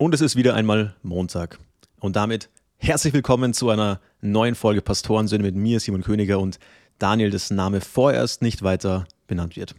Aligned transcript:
Und 0.00 0.14
es 0.14 0.20
ist 0.20 0.36
wieder 0.36 0.54
einmal 0.54 0.94
Montag. 1.02 1.58
Und 1.98 2.14
damit 2.14 2.50
herzlich 2.76 3.12
willkommen 3.12 3.52
zu 3.52 3.68
einer 3.68 4.00
neuen 4.20 4.54
Folge 4.54 4.80
Pastorensöhne 4.80 5.42
mit 5.42 5.56
mir, 5.56 5.80
Simon 5.80 6.04
Königer 6.04 6.38
und 6.38 6.60
Daniel, 7.00 7.30
dessen 7.30 7.56
Name 7.56 7.80
vorerst 7.80 8.40
nicht 8.40 8.62
weiter 8.62 9.08
benannt 9.26 9.56
wird. 9.56 9.74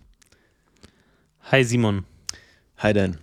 Hi 1.50 1.64
Simon. 1.64 2.04
Hi 2.80 2.92
Dan. 2.92 3.18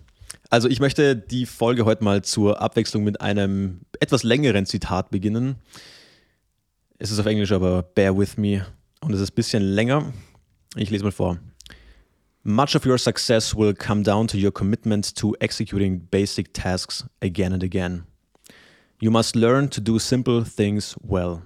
Also 0.48 0.70
ich 0.70 0.80
möchte 0.80 1.16
die 1.16 1.44
Folge 1.44 1.84
heute 1.84 2.02
mal 2.02 2.22
zur 2.22 2.62
Abwechslung 2.62 3.04
mit 3.04 3.20
einem 3.20 3.82
etwas 4.00 4.22
längeren 4.22 4.64
Zitat 4.64 5.10
beginnen. 5.10 5.56
Es 6.98 7.10
ist 7.10 7.18
auf 7.18 7.26
Englisch, 7.26 7.52
aber 7.52 7.82
bear 7.82 8.16
with 8.16 8.38
me. 8.38 8.64
Und 9.02 9.12
es 9.12 9.20
ist 9.20 9.32
ein 9.32 9.34
bisschen 9.34 9.62
länger. 9.62 10.14
Ich 10.76 10.88
lese 10.88 11.04
mal 11.04 11.12
vor. 11.12 11.38
Much 12.48 12.76
of 12.76 12.84
your 12.84 12.96
success 12.96 13.56
will 13.56 13.74
come 13.74 14.04
down 14.04 14.28
to 14.28 14.38
your 14.38 14.52
commitment 14.52 15.12
to 15.16 15.34
executing 15.40 15.98
basic 15.98 16.52
tasks 16.52 17.02
again 17.20 17.52
and 17.52 17.60
again. 17.60 18.06
You 19.00 19.10
must 19.10 19.34
learn 19.34 19.68
to 19.70 19.80
do 19.80 19.98
simple 19.98 20.44
things 20.44 20.94
well. 21.02 21.42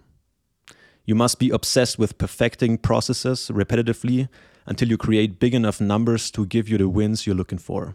You 1.07 1.15
must 1.15 1.39
be 1.39 1.49
obsessed 1.49 1.99
with 1.99 2.19
perfecting 2.19 2.77
processes 2.77 3.51
repetitively 3.51 4.29
until 4.67 4.91
you 4.91 4.99
create 4.99 5.41
big 5.41 5.55
enough 5.55 5.81
numbers 5.81 6.31
to 6.33 6.45
give 6.45 6.69
you 6.69 6.77
the 6.77 6.87
wins 6.87 7.27
you're 7.27 7.35
looking 7.35 7.57
for. 7.57 7.95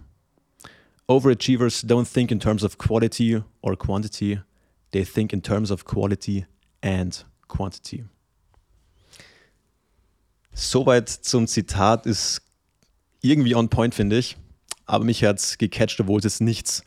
Overachievers 1.07 1.85
don't 1.85 2.07
think 2.07 2.31
in 2.31 2.39
terms 2.39 2.63
of 2.63 2.79
quality 2.79 3.43
or 3.61 3.75
quantity, 3.75 4.39
they 4.93 5.03
think 5.03 5.31
in 5.31 5.41
terms 5.41 5.69
of 5.69 5.85
quality 5.85 6.47
and 6.81 7.23
quantity. 7.47 8.05
Soweit 10.57 11.09
zum 11.09 11.47
Zitat 11.47 12.07
ist 12.07 12.44
irgendwie 13.29 13.55
on 13.55 13.69
point, 13.69 13.95
finde 13.95 14.17
ich. 14.17 14.37
Aber 14.85 15.03
mich 15.03 15.23
hat 15.23 15.39
es 15.39 15.57
gecatcht, 15.57 15.99
obwohl 15.99 16.19
es 16.19 16.25
jetzt 16.25 16.41
nichts 16.41 16.83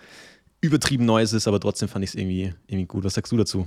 übertrieben 0.61 1.05
Neues 1.05 1.33
ist, 1.33 1.49
aber 1.49 1.61
trotzdem 1.61 1.89
fand 1.89 2.05
ich 2.05 2.11
es 2.11 2.15
irgendwie, 2.15 2.55
irgendwie 2.67 2.87
gut. 2.87 3.05
Was 3.05 3.15
sagst 3.15 3.33
du 3.33 3.37
dazu? 3.37 3.67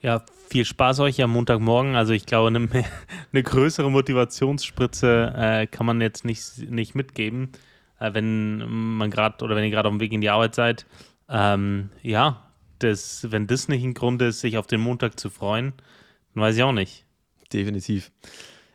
Ja, 0.00 0.22
viel 0.48 0.64
Spaß 0.64 1.00
euch 1.00 1.20
am 1.22 1.32
Montagmorgen. 1.32 1.96
Also 1.96 2.12
ich 2.12 2.26
glaube, 2.26 2.48
eine, 2.48 2.68
eine 3.32 3.42
größere 3.42 3.90
Motivationsspritze 3.90 5.32
äh, 5.36 5.66
kann 5.66 5.86
man 5.86 6.00
jetzt 6.00 6.24
nicht, 6.24 6.70
nicht 6.70 6.94
mitgeben, 6.94 7.50
äh, 7.98 8.14
wenn 8.14 8.58
man 8.96 9.10
gerade 9.10 9.44
oder 9.44 9.56
wenn 9.56 9.64
ihr 9.64 9.70
gerade 9.70 9.88
auf 9.88 9.94
dem 9.94 10.00
Weg 10.00 10.12
in 10.12 10.20
die 10.20 10.30
Arbeit 10.30 10.54
seid. 10.54 10.86
Ähm, 11.28 11.90
ja, 12.02 12.48
das, 12.78 13.26
wenn 13.30 13.48
das 13.48 13.68
nicht 13.68 13.82
ein 13.82 13.94
Grund 13.94 14.22
ist, 14.22 14.40
sich 14.40 14.56
auf 14.56 14.68
den 14.68 14.80
Montag 14.80 15.18
zu 15.18 15.30
freuen, 15.30 15.72
dann 16.34 16.42
weiß 16.42 16.56
ich 16.56 16.62
auch 16.62 16.72
nicht. 16.72 17.04
Definitiv. 17.52 18.12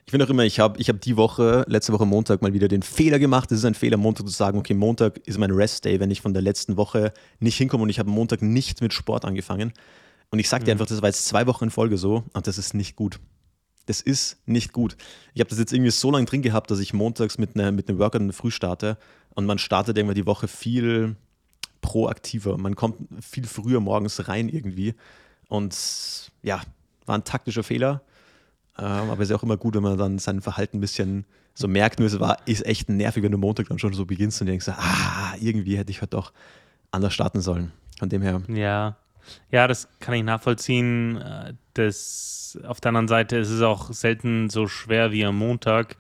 Ich 0.06 0.12
finde 0.12 0.26
auch 0.26 0.30
immer, 0.30 0.44
ich 0.44 0.60
habe 0.60 0.80
ich 0.80 0.90
hab 0.90 1.00
die 1.02 1.16
Woche, 1.16 1.64
letzte 1.68 1.94
Woche 1.94 2.06
Montag, 2.06 2.42
mal 2.42 2.54
wieder 2.54 2.68
den 2.68 2.84
Fehler 2.84 3.20
gemacht. 3.20 3.52
Es 3.52 3.60
ist 3.60 3.66
ein 3.66 3.74
Fehler, 3.74 3.98
Montag 3.98 4.28
zu 4.28 4.34
sagen, 4.34 4.58
okay, 4.58 4.74
Montag 4.74 5.20
ist 5.26 5.38
mein 5.38 5.52
Rest-Day, 5.52 6.00
wenn 6.00 6.12
ich 6.12 6.22
von 6.22 6.34
der 6.34 6.42
letzten 6.42 6.76
Woche 6.78 7.14
nicht 7.40 7.58
hinkomme 7.58 7.84
und 7.84 7.90
ich 7.90 8.00
habe 8.00 8.10
Montag 8.10 8.42
nicht 8.42 8.82
mit 8.82 8.94
Sport 8.94 9.26
angefangen. 9.26 9.74
Und 10.30 10.40
ich 10.40 10.50
sage 10.50 10.66
dir 10.66 10.72
mhm. 10.72 10.82
einfach, 10.82 10.88
das 10.88 11.02
war 11.02 11.10
jetzt 11.10 11.26
zwei 11.26 11.48
Wochen 11.48 11.66
in 11.66 11.70
Folge 11.70 11.98
so 11.98 12.24
und 12.34 12.48
das 12.48 12.58
ist 12.58 12.74
nicht 12.74 12.96
gut. 12.96 13.20
Das 13.86 14.02
ist 14.02 14.38
nicht 14.46 14.74
gut. 14.74 14.98
Ich 15.34 15.42
habe 15.42 15.50
das 15.50 15.60
jetzt 15.60 15.74
irgendwie 15.74 15.92
so 15.92 16.12
lange 16.12 16.26
drin 16.26 16.42
gehabt, 16.42 16.72
dass 16.72 16.80
ich 16.80 16.94
montags 16.94 17.38
mit, 17.38 17.56
ne, 17.56 17.72
mit 17.72 17.90
einem 17.90 18.00
Workout 18.00 18.34
Früh 18.34 18.52
starte 18.52 18.98
und 19.36 19.46
man 19.46 19.58
startet 19.58 19.98
irgendwann 19.98 20.16
die 20.16 20.26
Woche 20.26 20.48
viel 20.48 21.16
proaktiver. 21.82 22.58
Man 22.58 22.76
kommt 22.76 22.98
viel 23.22 23.46
früher 23.46 23.80
morgens 23.80 24.28
rein 24.28 24.50
irgendwie. 24.50 24.96
Und 25.50 26.32
ja, 26.42 26.62
war 27.06 27.16
ein 27.16 27.24
taktischer 27.24 27.64
Fehler. 27.64 28.02
Ähm, 28.78 28.86
aber 28.86 29.22
es 29.22 29.28
ist 29.28 29.30
ja 29.30 29.36
auch 29.36 29.44
immer 29.44 29.58
gut, 29.58 29.76
wenn 29.76 29.84
man 29.84 29.98
dann 29.98 30.20
sein 30.20 30.42
Verhalten 30.42 30.78
ein 30.78 30.82
bisschen 30.82 31.26
so 31.54 31.68
merkt. 31.68 32.00
Nur 32.00 32.08
es 32.08 32.20
war, 32.20 32.38
ist 32.46 32.66
echt 32.66 32.90
nervig, 32.90 33.24
wenn 33.24 33.32
du 33.32 33.38
Montag 33.38 33.68
dann 33.70 33.80
schon 33.80 33.94
so 33.94 34.06
beginnst 34.06 34.42
und 34.42 34.48
denkst, 34.48 34.68
ah, 34.70 35.34
irgendwie 35.40 35.78
hätte 35.78 35.92
ich 35.92 36.02
heute 36.02 36.12
doch 36.12 36.34
anders 36.92 37.14
starten 37.14 37.42
sollen. 37.42 37.72
Von 38.00 38.10
dem 38.10 38.22
her. 38.22 38.42
Ja. 38.48 38.98
Ja, 39.52 39.68
das 39.68 39.88
kann 40.00 40.16
ich 40.16 40.24
nachvollziehen. 40.24 41.18
Äh, 41.18 41.54
das, 41.76 42.58
auf 42.68 42.82
der 42.82 42.90
anderen 42.90 43.08
Seite 43.08 43.38
ist 43.38 43.50
es 43.50 43.62
auch 43.62 43.92
selten 43.94 44.50
so 44.50 44.68
schwer 44.68 45.12
wie 45.12 45.26
am 45.26 45.38
Montag. 45.38 45.96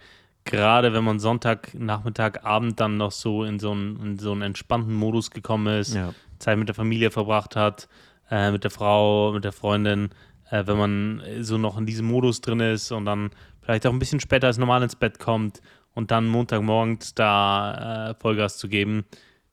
Gerade 0.45 0.93
wenn 0.93 1.03
man 1.03 1.19
Sonntag, 1.19 1.73
Nachmittag, 1.73 2.43
Abend 2.43 2.79
dann 2.79 2.97
noch 2.97 3.11
so 3.11 3.45
in 3.45 3.59
so 3.59 3.71
einen, 3.71 3.99
in 4.01 4.19
so 4.19 4.33
einen 4.33 4.41
entspannten 4.41 4.93
Modus 4.93 5.31
gekommen 5.31 5.79
ist, 5.79 5.95
ja. 5.95 6.13
Zeit 6.39 6.57
mit 6.57 6.67
der 6.67 6.75
Familie 6.75 7.11
verbracht 7.11 7.55
hat, 7.55 7.87
äh, 8.29 8.51
mit 8.51 8.65
der 8.65 8.71
Frau, 8.71 9.31
mit 9.31 9.45
der 9.45 9.53
Freundin, 9.53 10.09
äh, 10.53 10.67
wenn 10.67 10.77
man 10.77 11.23
so 11.41 11.57
noch 11.57 11.77
in 11.77 11.85
diesem 11.85 12.05
Modus 12.05 12.41
drin 12.41 12.59
ist 12.59 12.91
und 12.91 13.05
dann 13.05 13.31
vielleicht 13.61 13.87
auch 13.87 13.91
ein 13.91 13.99
bisschen 13.99 14.19
später 14.19 14.47
als 14.47 14.59
normal 14.59 14.83
ins 14.83 14.95
Bett 14.95 15.17
kommt 15.17 15.61
und 15.95 16.11
dann 16.11 16.27
Montagmorgens 16.27 17.15
da 17.15 18.11
äh, 18.11 18.15
Vollgas 18.21 18.57
zu 18.57 18.67
geben, 18.67 19.05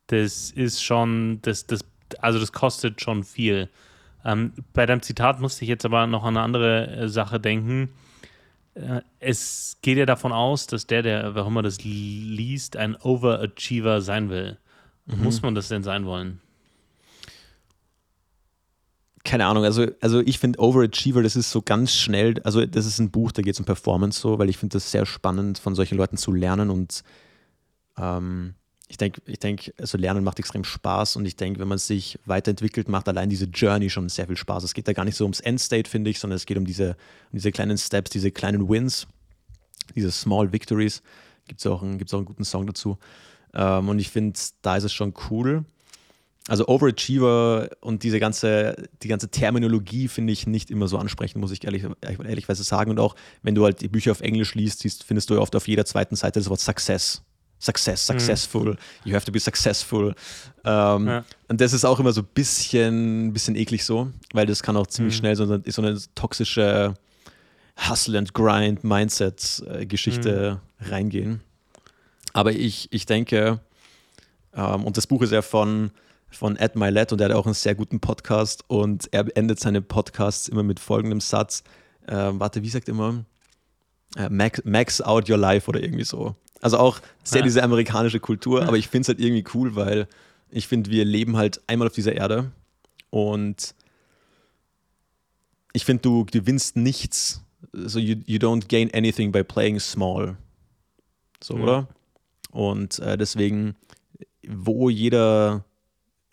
das 0.09 0.51
ist 0.51 0.83
schon, 0.83 1.39
das, 1.43 1.67
das, 1.67 1.81
also 2.19 2.39
das 2.39 2.53
kostet 2.53 3.01
schon 3.01 3.25
viel. 3.25 3.71
Ähm, 4.25 4.53
bei 4.75 4.85
deinem 4.85 5.01
Zitat 5.01 5.41
musste 5.41 5.65
ich 5.65 5.71
jetzt 5.71 5.87
aber 5.87 6.07
noch 6.07 6.25
an 6.25 6.37
eine 6.37 6.45
andere 6.45 6.89
äh, 6.89 7.09
Sache 7.09 7.41
denken. 7.41 7.91
Äh, 8.75 9.01
es 9.21 9.79
geht 9.81 9.97
ja 9.97 10.05
davon 10.05 10.33
aus, 10.33 10.67
dass 10.67 10.87
der, 10.87 11.03
der, 11.03 11.35
auch 11.35 11.47
immer 11.47 11.63
das 11.63 11.83
liest, 11.83 12.77
ein 12.77 12.95
Overachiever 12.97 14.03
sein 14.03 14.29
will. 14.29 14.59
Mhm. 15.07 15.23
Muss 15.23 15.41
man 15.41 15.55
das 15.55 15.69
denn 15.69 15.83
sein 15.83 16.05
wollen? 16.05 16.41
Keine 19.25 19.47
Ahnung, 19.47 19.65
also, 19.65 19.87
also 20.01 20.21
ich 20.21 20.39
finde 20.39 20.61
Overachiever, 20.61 21.23
das 21.23 21.37
ist 21.37 21.51
so 21.51 21.61
ganz 21.63 21.93
schnell, 21.93 22.41
also 22.43 22.65
das 22.65 22.87
ist 22.87 22.99
ein 22.99 23.11
Buch, 23.11 23.33
da 23.33 23.43
geht 23.43 23.55
es 23.55 23.61
um 23.61 23.67
Performance 23.67 24.21
so, 24.21 24.39
weil 24.39 24.49
ich 24.49 24.57
finde 24.57 24.75
das 24.75 24.91
sehr 24.91 25.05
spannend, 25.05 25.59
von 25.59 25.75
solchen 25.75 25.99
Leuten 25.99 26.17
zu 26.17 26.33
lernen 26.33 26.71
und 26.71 27.03
ähm, 27.99 28.55
ich 28.91 28.97
denke, 28.97 29.23
ich 29.27 29.39
denk, 29.39 29.73
also 29.79 29.97
Lernen 29.97 30.25
macht 30.25 30.41
extrem 30.41 30.65
Spaß 30.65 31.15
und 31.15 31.25
ich 31.25 31.37
denke, 31.37 31.61
wenn 31.61 31.69
man 31.69 31.79
sich 31.79 32.19
weiterentwickelt, 32.27 32.89
macht 32.89 33.09
allein 33.09 33.31
diese 33.31 33.45
Journey 33.45 33.89
schon 33.89 34.09
sehr 34.09 34.27
viel 34.27 34.37
Spaß. 34.37 34.65
Es 34.65 34.75
geht 34.75 34.89
da 34.89 34.93
gar 34.93 35.05
nicht 35.05 35.17
so 35.17 35.25
ums 35.25 35.39
Endstate, 35.39 35.89
finde 35.89 36.11
ich, 36.11 36.19
sondern 36.19 36.37
es 36.37 36.45
geht 36.45 36.57
um 36.57 36.65
diese, 36.65 36.97
um 37.31 37.37
diese 37.37 37.53
kleinen 37.53 37.79
Steps, 37.79 38.11
diese 38.11 38.33
kleinen 38.33 38.69
Wins, 38.69 39.07
diese 39.95 40.11
Small 40.11 40.53
Victories. 40.53 41.03
Gibt 41.47 41.61
es 41.61 41.67
auch, 41.69 41.83
einen, 41.85 42.03
auch 42.03 42.13
einen 42.15 42.25
guten 42.25 42.45
Song 42.45 42.67
dazu. 42.67 42.99
Ähm, 43.55 43.89
und 43.89 44.01
ich 44.01 44.11
finde, 44.11 44.41
da 44.63 44.77
ist 44.77 44.83
es 44.83 44.93
schon 44.93 45.15
cool. 45.31 45.65
Also 46.49 46.67
Overachiever 46.69 47.69
und 47.81 48.03
diese 48.03 48.19
ganze, 48.19 48.89
die 49.03 49.09
ganze 49.09 49.29
Terminologie 49.29 50.09
finde 50.09 50.33
ich 50.33 50.47
nicht 50.47 50.71
immer 50.71 50.89
so 50.89 50.97
ansprechend, 50.97 51.41
muss 51.41 51.53
ich 51.53 51.63
ehrlich, 51.65 51.85
ehrlichweise 52.03 52.65
sagen. 52.65 52.91
Und 52.91 52.99
auch 52.99 53.15
wenn 53.43 53.55
du 53.55 53.65
halt 53.65 53.81
die 53.83 53.89
Bücher 53.89 54.13
auf 54.13 54.21
Englisch 54.21 54.55
liest, 54.55 54.81
siehst, 54.81 55.05
findest 55.05 55.31
du 55.31 55.41
oft 55.41 55.55
auf 55.55 55.69
jeder 55.69 55.85
zweiten 55.85 56.17
Seite 56.17 56.41
das 56.41 56.49
Wort 56.49 56.61
Success. 56.61 57.23
Success, 57.63 58.09
mhm. 58.09 58.15
successful, 58.15 58.65
mhm. 58.65 58.77
you 59.05 59.15
have 59.15 59.27
to 59.27 59.33
be 59.33 59.39
successful. 59.39 60.15
Ähm, 60.65 61.07
ja. 61.07 61.25
Und 61.49 61.61
das 61.61 61.75
ist 61.75 61.85
auch 61.85 62.01
immer 62.01 62.13
so 62.13 62.23
ein 62.23 62.29
bisschen, 62.33 63.35
bisschen 63.35 63.55
eklig 63.55 63.85
so, 63.85 64.11
weil 64.33 64.47
das 64.47 64.63
kann 64.63 64.79
auch 64.79 64.87
ziemlich 64.87 65.17
mhm. 65.17 65.19
schnell 65.19 65.37
so 65.37 65.43
eine, 65.43 65.63
so 65.67 65.83
eine 65.83 66.01
toxische 66.15 66.95
Hustle 67.89 68.19
and 68.19 68.33
Grind 68.33 68.83
Mindset-Geschichte 68.83 70.59
mhm. 70.79 70.87
reingehen. 70.91 71.41
Aber 72.33 72.53
ich, 72.53 72.89
ich 72.93 73.05
denke, 73.05 73.61
ähm, 74.55 74.85
und 74.85 74.97
das 74.97 75.07
Buch 75.07 75.21
ist 75.21 75.33
ja 75.33 75.43
von 75.43 75.91
von 76.31 76.57
Ed 76.57 76.77
Milet 76.77 77.13
und 77.13 77.21
er 77.21 77.29
hat 77.29 77.37
auch 77.37 77.47
einen 77.47 77.55
sehr 77.55 77.75
guten 77.75 78.01
Podcast 78.01 78.65
und 78.69 79.09
er 79.13 79.27
endet 79.37 79.61
seine 79.61 79.83
Podcasts 79.83 80.49
immer 80.49 80.63
mit 80.63 80.81
folgendem 80.81 81.21
Satz. 81.21 81.63
Äh, 82.07 82.15
warte, 82.15 82.63
wie 82.63 82.69
sagt 82.69 82.89
er 82.89 82.95
immer? 82.95 83.25
Äh, 84.17 84.29
max, 84.29 84.63
max, 84.65 85.01
out 85.01 85.29
your 85.29 85.37
life 85.37 85.69
oder 85.69 85.83
irgendwie 85.83 86.05
so. 86.05 86.35
Also 86.61 86.79
auch 86.79 87.01
sehr 87.25 87.41
ja. 87.41 87.45
diese 87.45 87.63
amerikanische 87.63 88.21
Kultur, 88.21 88.63
aber 88.63 88.77
ich 88.77 88.89
finde 88.89 89.03
es 89.03 89.09
halt 89.09 89.21
irgendwie 89.21 89.45
cool, 89.55 89.77
weil 89.77 90.07
ich 90.51 90.67
finde, 90.67 90.91
wir 90.91 91.05
leben 91.05 91.37
halt 91.37 91.61
einmal 91.67 91.89
auf 91.89 91.95
dieser 91.95 92.15
Erde 92.15 92.51
und 93.11 93.75
ich 95.73 95.85
finde, 95.85 96.03
du 96.03 96.25
gewinnst 96.25 96.77
nichts, 96.77 97.43
so 97.73 97.99
you, 97.99 98.17
you 98.27 98.39
don't 98.39 98.69
gain 98.69 98.93
anything 98.93 99.33
by 99.33 99.45
playing 99.45 99.79
small. 99.79 100.37
So, 101.43 101.57
mhm. 101.57 101.63
oder? 101.63 101.89
Und 102.51 102.99
äh, 102.99 103.17
deswegen, 103.17 103.77
wo 104.47 104.91
jeder 104.91 105.65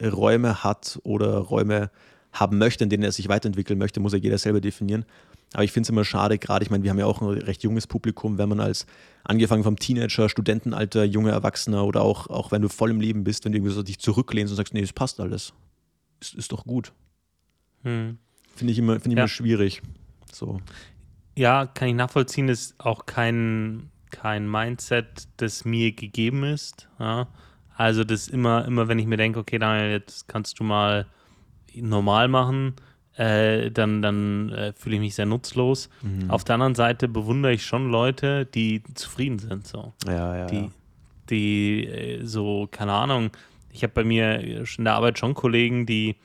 Räume 0.01 0.63
hat 0.63 0.99
oder 1.03 1.37
Räume 1.37 1.89
haben 2.33 2.57
möchte, 2.57 2.83
in 2.83 2.89
denen 2.89 3.03
er 3.03 3.11
sich 3.11 3.29
weiterentwickeln 3.29 3.79
möchte, 3.79 3.99
muss 3.99 4.13
ja 4.13 4.19
jeder 4.19 4.37
selber 4.37 4.61
definieren. 4.61 5.05
Aber 5.53 5.63
ich 5.63 5.71
finde 5.71 5.85
es 5.85 5.89
immer 5.89 6.03
schade, 6.03 6.37
gerade, 6.37 6.63
ich 6.63 6.69
meine, 6.69 6.83
wir 6.83 6.91
haben 6.91 6.99
ja 6.99 7.05
auch 7.05 7.21
ein 7.21 7.27
recht 7.27 7.63
junges 7.63 7.87
Publikum, 7.87 8.37
wenn 8.37 8.49
man 8.49 8.59
als 8.59 8.85
angefangen 9.23 9.63
vom 9.63 9.77
Teenager, 9.77 10.29
Studentenalter, 10.29 11.03
junger 11.05 11.31
Erwachsener 11.31 11.85
oder 11.85 12.01
auch, 12.01 12.27
auch 12.27 12.51
wenn 12.51 12.61
du 12.61 12.69
voll 12.69 12.91
im 12.91 12.99
Leben 12.99 13.23
bist, 13.23 13.45
wenn 13.45 13.53
du 13.53 13.57
irgendwie 13.57 13.73
so 13.73 13.81
dich 13.81 13.99
zurücklehnst 13.99 14.51
und 14.51 14.57
sagst, 14.57 14.73
nee, 14.73 14.81
es 14.81 14.93
passt 14.93 15.19
alles. 15.19 15.53
Ist, 16.19 16.35
ist 16.35 16.51
doch 16.51 16.65
gut. 16.65 16.91
Hm. 17.83 18.17
Finde 18.55 18.73
ich, 18.73 18.79
immer, 18.79 18.93
find 18.93 19.07
ich 19.07 19.13
ja. 19.13 19.23
immer 19.23 19.27
schwierig. 19.27 19.81
So. 20.31 20.59
Ja, 21.35 21.65
kann 21.65 21.87
ich 21.87 21.95
nachvollziehen, 21.95 22.49
ist 22.49 22.75
auch 22.79 23.05
kein, 23.05 23.89
kein 24.09 24.49
Mindset, 24.49 25.27
das 25.37 25.63
mir 25.63 25.93
gegeben 25.93 26.43
ist. 26.43 26.89
Ja. 26.99 27.27
Also 27.77 28.03
das 28.03 28.27
immer, 28.27 28.65
immer 28.65 28.87
wenn 28.87 28.97
ich 28.97 29.05
mir 29.05 29.17
denke, 29.17 29.39
okay, 29.39 29.59
Daniel, 29.59 29.91
jetzt 29.91 30.27
kannst 30.27 30.59
du 30.59 30.63
mal 30.63 31.05
normal 31.75 32.27
machen, 32.27 32.73
äh, 33.15 33.69
dann, 33.69 34.01
dann 34.01 34.49
äh, 34.49 34.73
fühle 34.73 34.95
ich 34.95 35.01
mich 35.01 35.15
sehr 35.15 35.27
nutzlos. 35.27 35.89
Mhm. 36.01 36.31
Auf 36.31 36.43
der 36.43 36.55
anderen 36.55 36.73
Seite 36.73 37.07
bewundere 37.07 37.53
ich 37.53 37.63
schon 37.63 37.91
Leute, 37.91 38.47
die 38.47 38.81
zufrieden 38.95 39.37
sind. 39.37 39.67
So. 39.67 39.93
Ja, 40.07 40.35
ja. 40.35 40.45
Die, 40.47 40.71
die 41.29 41.85
äh, 41.85 42.25
so, 42.25 42.67
keine 42.71 42.93
Ahnung, 42.93 43.29
ich 43.69 43.83
habe 43.83 43.93
bei 43.93 44.03
mir 44.03 44.39
in 44.39 44.83
der 44.83 44.95
Arbeit 44.95 45.19
schon 45.19 45.35
Kollegen, 45.35 45.85
die 45.85 46.15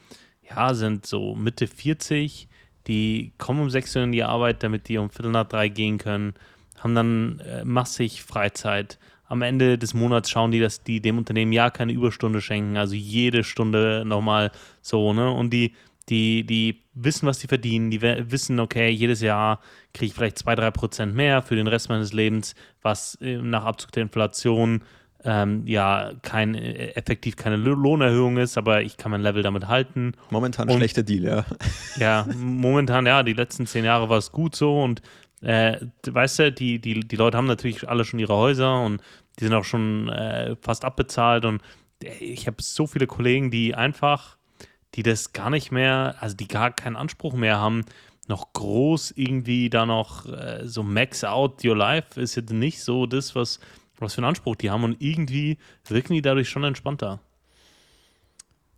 ja 0.49 0.73
sind 0.73 1.05
so 1.05 1.35
Mitte 1.35 1.67
40, 1.67 2.49
die 2.87 3.33
kommen 3.37 3.61
um 3.61 3.71
6 3.71 3.97
Uhr 3.97 4.03
in 4.05 4.13
die 4.13 4.25
Arbeit, 4.25 4.63
damit 4.63 4.89
die 4.89 4.97
um 4.97 5.11
Viertel 5.11 5.33
nach 5.33 5.49
drei 5.49 5.69
gehen 5.69 5.99
können, 5.99 6.33
haben 6.79 6.95
dann 6.95 7.41
äh, 7.41 7.63
massig 7.65 8.23
Freizeit. 8.23 8.99
Am 9.33 9.41
Ende 9.41 9.79
des 9.79 9.95
Monats 9.95 10.29
schauen 10.29 10.51
die, 10.51 10.61
dass 10.61 10.83
die 10.83 11.01
dem 11.01 11.17
Unternehmen 11.17 11.53
ja 11.53 11.71
keine 11.71 11.95
Überstunde 11.95 12.43
schenken, 12.43 12.77
also 12.77 12.95
jede 12.95 13.45
Stunde 13.45 14.05
nochmal 14.05 14.51
so, 14.83 15.15
ne? 15.15 15.31
Und 15.31 15.55
die, 15.55 15.73
die, 16.11 16.45
die 16.45 16.83
wissen, 16.93 17.27
was 17.27 17.41
sie 17.41 17.47
verdienen, 17.47 17.91
die 17.91 18.03
wissen, 18.03 18.61
okay, 18.61 18.91
jedes 18.91 19.23
Jahr 19.23 19.61
kriege 19.95 20.09
ich 20.09 20.15
vielleicht 20.15 20.37
2-3% 20.37 21.07
mehr 21.07 21.41
für 21.41 21.57
den 21.57 21.67
Rest 21.67 21.89
meines 21.89 22.13
Lebens, 22.13 22.55
was 22.83 23.15
äh, 23.23 23.39
nach 23.39 23.65
Abzug 23.65 23.93
der 23.93 24.03
Inflation 24.03 24.83
ähm, 25.25 25.67
ja 25.67 26.13
kein, 26.21 26.55
äh, 26.55 26.89
effektiv 26.89 27.37
keine 27.37 27.57
Lohnerhöhung 27.57 28.37
ist, 28.37 28.59
aber 28.59 28.83
ich 28.83 28.99
kann 28.99 29.13
mein 29.13 29.23
Level 29.23 29.43
damit 29.43 29.67
halten. 29.67 30.13
Momentan 30.29 30.69
ein 30.69 30.77
schlechter 30.77 31.05
Deal, 31.05 31.25
ja. 31.25 31.47
Ja, 31.97 32.27
momentan, 32.37 33.07
ja, 33.07 33.23
die 33.23 33.33
letzten 33.33 33.65
zehn 33.65 33.87
Jahre 33.87 34.11
war 34.11 34.19
es 34.19 34.31
gut 34.31 34.55
so 34.55 34.83
und 34.83 35.01
äh, 35.43 35.79
weißt 36.07 36.39
du, 36.39 36.53
die, 36.53 36.79
die, 36.81 37.01
die 37.01 37.17
Leute 37.17 37.37
haben 37.37 37.47
natürlich 37.47 37.89
alle 37.89 38.05
schon 38.05 38.21
ihre 38.21 38.35
Häuser 38.35 38.81
und 38.81 39.03
die 39.39 39.45
sind 39.45 39.55
auch 39.55 39.65
schon 39.65 40.09
äh, 40.09 40.57
fast 40.61 40.85
abbezahlt 40.85 41.45
und 41.45 41.63
ich 42.21 42.47
habe 42.47 42.63
so 42.63 42.87
viele 42.87 43.07
Kollegen, 43.07 43.51
die 43.51 43.75
einfach, 43.75 44.37
die 44.95 45.03
das 45.03 45.33
gar 45.33 45.51
nicht 45.51 45.71
mehr, 45.71 46.17
also 46.21 46.37
die 46.37 46.49
gar 46.49 46.73
keinen 46.73 46.97
Anspruch 46.97 47.35
mehr 47.35 47.59
haben, 47.59 47.85
noch 48.29 48.53
groß 48.53 49.13
irgendwie 49.17 49.71
da 49.71 49.87
noch 49.87 50.27
äh, 50.27 50.63
so 50.65 50.83
max 50.83 51.25
out 51.25 51.65
your 51.65 51.77
life 51.77 52.21
ist 52.21 52.35
jetzt 52.35 52.53
nicht 52.53 52.83
so 52.83 53.07
das, 53.07 53.35
was 53.35 53.61
was 54.03 54.15
für 54.15 54.19
einen 54.19 54.27
Anspruch 54.27 54.57
die 54.57 54.71
haben 54.71 54.85
und 54.85 55.01
irgendwie 55.01 55.57
wirken 55.87 56.13
die 56.13 56.23
dadurch 56.23 56.51
schon 56.51 56.65
entspannter. 56.65 57.21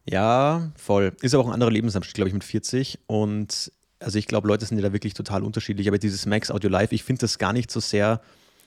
Ja, 0.09 0.71
voll. 0.77 1.17
Ist 1.23 1.35
aber 1.35 1.45
auch 1.45 1.49
ein 1.49 1.55
anderer 1.55 1.71
Lebensabschnitt, 1.71 2.15
glaube 2.15 2.29
ich, 2.29 2.35
mit 2.35 2.45
40. 2.45 3.01
Und 3.07 3.73
also 3.99 4.19
ich 4.19 4.27
glaube, 4.27 4.47
Leute 4.47 4.67
sind 4.67 4.77
ja 4.77 4.83
da 4.83 4.93
wirklich 4.93 5.15
total 5.15 5.43
unterschiedlich. 5.43 5.89
Aber 5.89 5.99
dieses 5.99 6.27
Max 6.27 6.51
Audio 6.51 6.69
Live, 6.69 6.93
ich 6.93 7.03
finde 7.03 7.21
das 7.21 7.39
gar 7.39 7.55
nicht 7.55 7.71
so 7.71 7.81
sehr, 7.81 8.21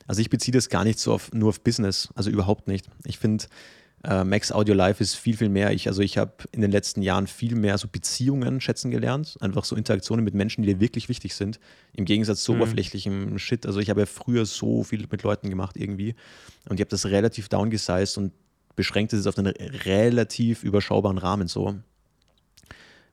also 0.08 0.22
ich 0.22 0.30
beziehe 0.30 0.54
das 0.54 0.70
gar 0.70 0.84
nicht 0.84 1.00
so 1.00 1.14
auf, 1.14 1.32
nur 1.34 1.50
auf 1.50 1.62
Business, 1.62 2.10
also 2.16 2.30
überhaupt 2.30 2.68
nicht. 2.68 2.88
Ich 3.04 3.20
finde, 3.20 3.46
äh, 4.04 4.24
Max 4.24 4.52
Audio 4.52 4.74
Live 4.74 5.02
ist 5.02 5.16
viel, 5.16 5.36
viel 5.36 5.50
mehr. 5.50 5.72
Ich, 5.72 5.88
also 5.88 6.02
ich 6.02 6.18
habe 6.18 6.32
in 6.52 6.62
den 6.62 6.72
letzten 6.72 7.02
Jahren 7.02 7.28
viel 7.28 7.56
mehr 7.56 7.78
so 7.78 7.88
Beziehungen 7.88 8.62
schätzen 8.62 8.92
gelernt. 8.92 9.36
Einfach 9.42 9.66
so 9.66 9.76
Interaktionen 9.76 10.24
mit 10.24 10.34
Menschen, 10.34 10.64
die 10.64 10.74
dir 10.74 10.80
wirklich 10.80 11.10
wichtig 11.10 11.36
sind. 11.36 11.60
Im 11.94 12.06
Gegensatz 12.06 12.44
zu 12.44 12.54
mhm. 12.54 12.62
oberflächlichem 12.62 13.38
Shit. 13.38 13.66
Also 13.66 13.80
ich 13.80 13.90
habe 13.90 14.02
ja 14.02 14.06
früher 14.06 14.46
so 14.46 14.84
viel 14.84 15.06
mit 15.12 15.24
Leuten 15.24 15.50
gemacht 15.50 15.76
irgendwie. 15.76 16.16
Und 16.70 16.76
ich 16.76 16.82
habe 16.82 16.90
das 16.90 17.08
relativ 17.08 17.50
downgesized 17.50 18.18
und 18.18 18.34
beschränkt 18.76 19.14
es 19.14 19.28
auf 19.28 19.38
einen 19.38 19.48
relativ 19.48 20.64
überschaubaren 20.64 21.18
Rahmen 21.18 21.48
so. 21.48 21.76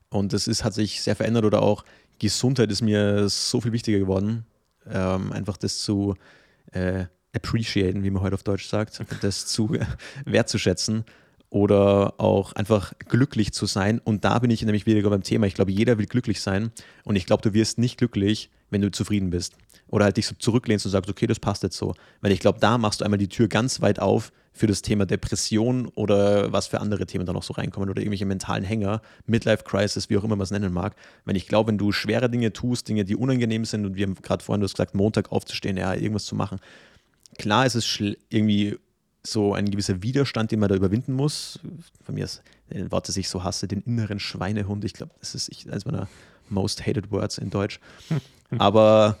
Und 0.09 0.31
das 0.31 0.47
ist, 0.47 0.63
hat 0.63 0.73
sich 0.73 1.01
sehr 1.01 1.15
verändert 1.15 1.45
oder 1.45 1.61
auch 1.61 1.83
Gesundheit 2.19 2.71
ist 2.71 2.81
mir 2.81 3.27
so 3.27 3.59
viel 3.59 3.73
wichtiger 3.73 3.99
geworden. 3.99 4.45
Ähm, 4.89 5.31
einfach 5.31 5.57
das 5.57 5.79
zu 5.79 6.15
äh, 6.75 7.05
appreciaten, 7.33 8.03
wie 8.03 8.09
man 8.09 8.21
heute 8.21 8.35
auf 8.35 8.43
Deutsch 8.43 8.67
sagt, 8.67 9.01
das 9.21 9.45
zu 9.45 9.77
wertzuschätzen 10.25 11.05
oder 11.49 12.15
auch 12.17 12.53
einfach 12.53 12.93
glücklich 13.07 13.53
zu 13.53 13.65
sein. 13.65 13.99
Und 13.99 14.25
da 14.25 14.39
bin 14.39 14.51
ich 14.51 14.61
nämlich 14.61 14.85
wieder 14.85 15.09
beim 15.09 15.23
Thema. 15.23 15.47
Ich 15.47 15.53
glaube, 15.53 15.71
jeder 15.71 15.97
will 15.97 16.05
glücklich 16.05 16.41
sein 16.41 16.71
und 17.03 17.15
ich 17.15 17.25
glaube, 17.25 17.41
du 17.41 17.53
wirst 17.53 17.77
nicht 17.77 17.97
glücklich, 17.97 18.49
wenn 18.69 18.81
du 18.81 18.91
zufrieden 18.91 19.29
bist. 19.29 19.55
Oder 19.87 20.05
halt 20.05 20.17
dich 20.17 20.27
so 20.27 20.35
zurücklehnst 20.35 20.85
und 20.85 20.91
sagst, 20.91 21.09
okay, 21.09 21.27
das 21.27 21.39
passt 21.39 21.63
jetzt 21.63 21.77
so. 21.77 21.93
Weil 22.21 22.31
ich 22.31 22.39
glaube, 22.39 22.59
da 22.59 22.77
machst 22.77 23.01
du 23.01 23.05
einmal 23.05 23.19
die 23.19 23.29
Tür 23.29 23.47
ganz 23.47 23.81
weit 23.81 23.99
auf 23.99 24.31
für 24.55 24.67
das 24.67 24.81
Thema 24.81 25.05
Depression 25.05 25.87
oder 25.95 26.53
was 26.53 26.67
für 26.67 26.79
andere 26.79 27.05
Themen 27.05 27.25
da 27.25 27.33
noch 27.33 27.43
so 27.43 27.53
reinkommen 27.53 27.89
oder 27.89 28.01
irgendwelche 28.01 28.25
mentalen 28.25 28.63
Hänger, 28.63 29.01
Midlife 29.27 29.65
Crisis, 29.65 30.09
wie 30.09 30.17
auch 30.17 30.23
immer 30.23 30.37
man 30.37 30.45
es 30.45 30.51
nennen 30.51 30.71
mag. 30.71 30.95
Weil 31.25 31.35
ich 31.35 31.47
glaube, 31.47 31.67
wenn 31.67 31.77
du 31.77 31.91
schwere 31.91 32.29
Dinge 32.29 32.53
tust, 32.53 32.87
Dinge, 32.87 33.03
die 33.03 33.17
unangenehm 33.17 33.65
sind 33.65 33.85
und 33.85 33.95
wir 33.95 34.07
haben 34.07 34.15
gerade 34.15 34.43
vorhin 34.43 34.61
du 34.61 34.63
hast 34.63 34.75
gesagt, 34.75 34.95
Montag 34.95 35.29
aufzustehen, 35.33 35.75
ja, 35.75 35.93
irgendwas 35.93 36.23
zu 36.23 36.35
machen, 36.35 36.59
klar 37.37 37.65
ist 37.65 37.75
es 37.75 37.99
irgendwie 38.29 38.77
so 39.23 39.53
ein 39.53 39.69
gewisser 39.69 40.01
Widerstand, 40.01 40.51
den 40.51 40.59
man 40.59 40.69
da 40.69 40.75
überwinden 40.75 41.13
muss. 41.13 41.59
Von 42.05 42.15
mir 42.15 42.23
ist 42.23 42.41
ein 42.69 42.91
Wort, 42.93 43.09
das 43.09 43.17
ich 43.17 43.27
so 43.27 43.43
hasse, 43.43 43.67
den 43.67 43.81
inneren 43.81 44.19
Schweinehund. 44.19 44.85
Ich 44.85 44.93
glaube, 44.93 45.11
das 45.19 45.35
ist 45.35 45.51
eines 45.67 45.83
meiner 45.83 46.07
most 46.47 46.85
hated 46.87 47.11
words 47.11 47.37
in 47.37 47.49
Deutsch. 47.49 47.81
Aber 48.57 49.17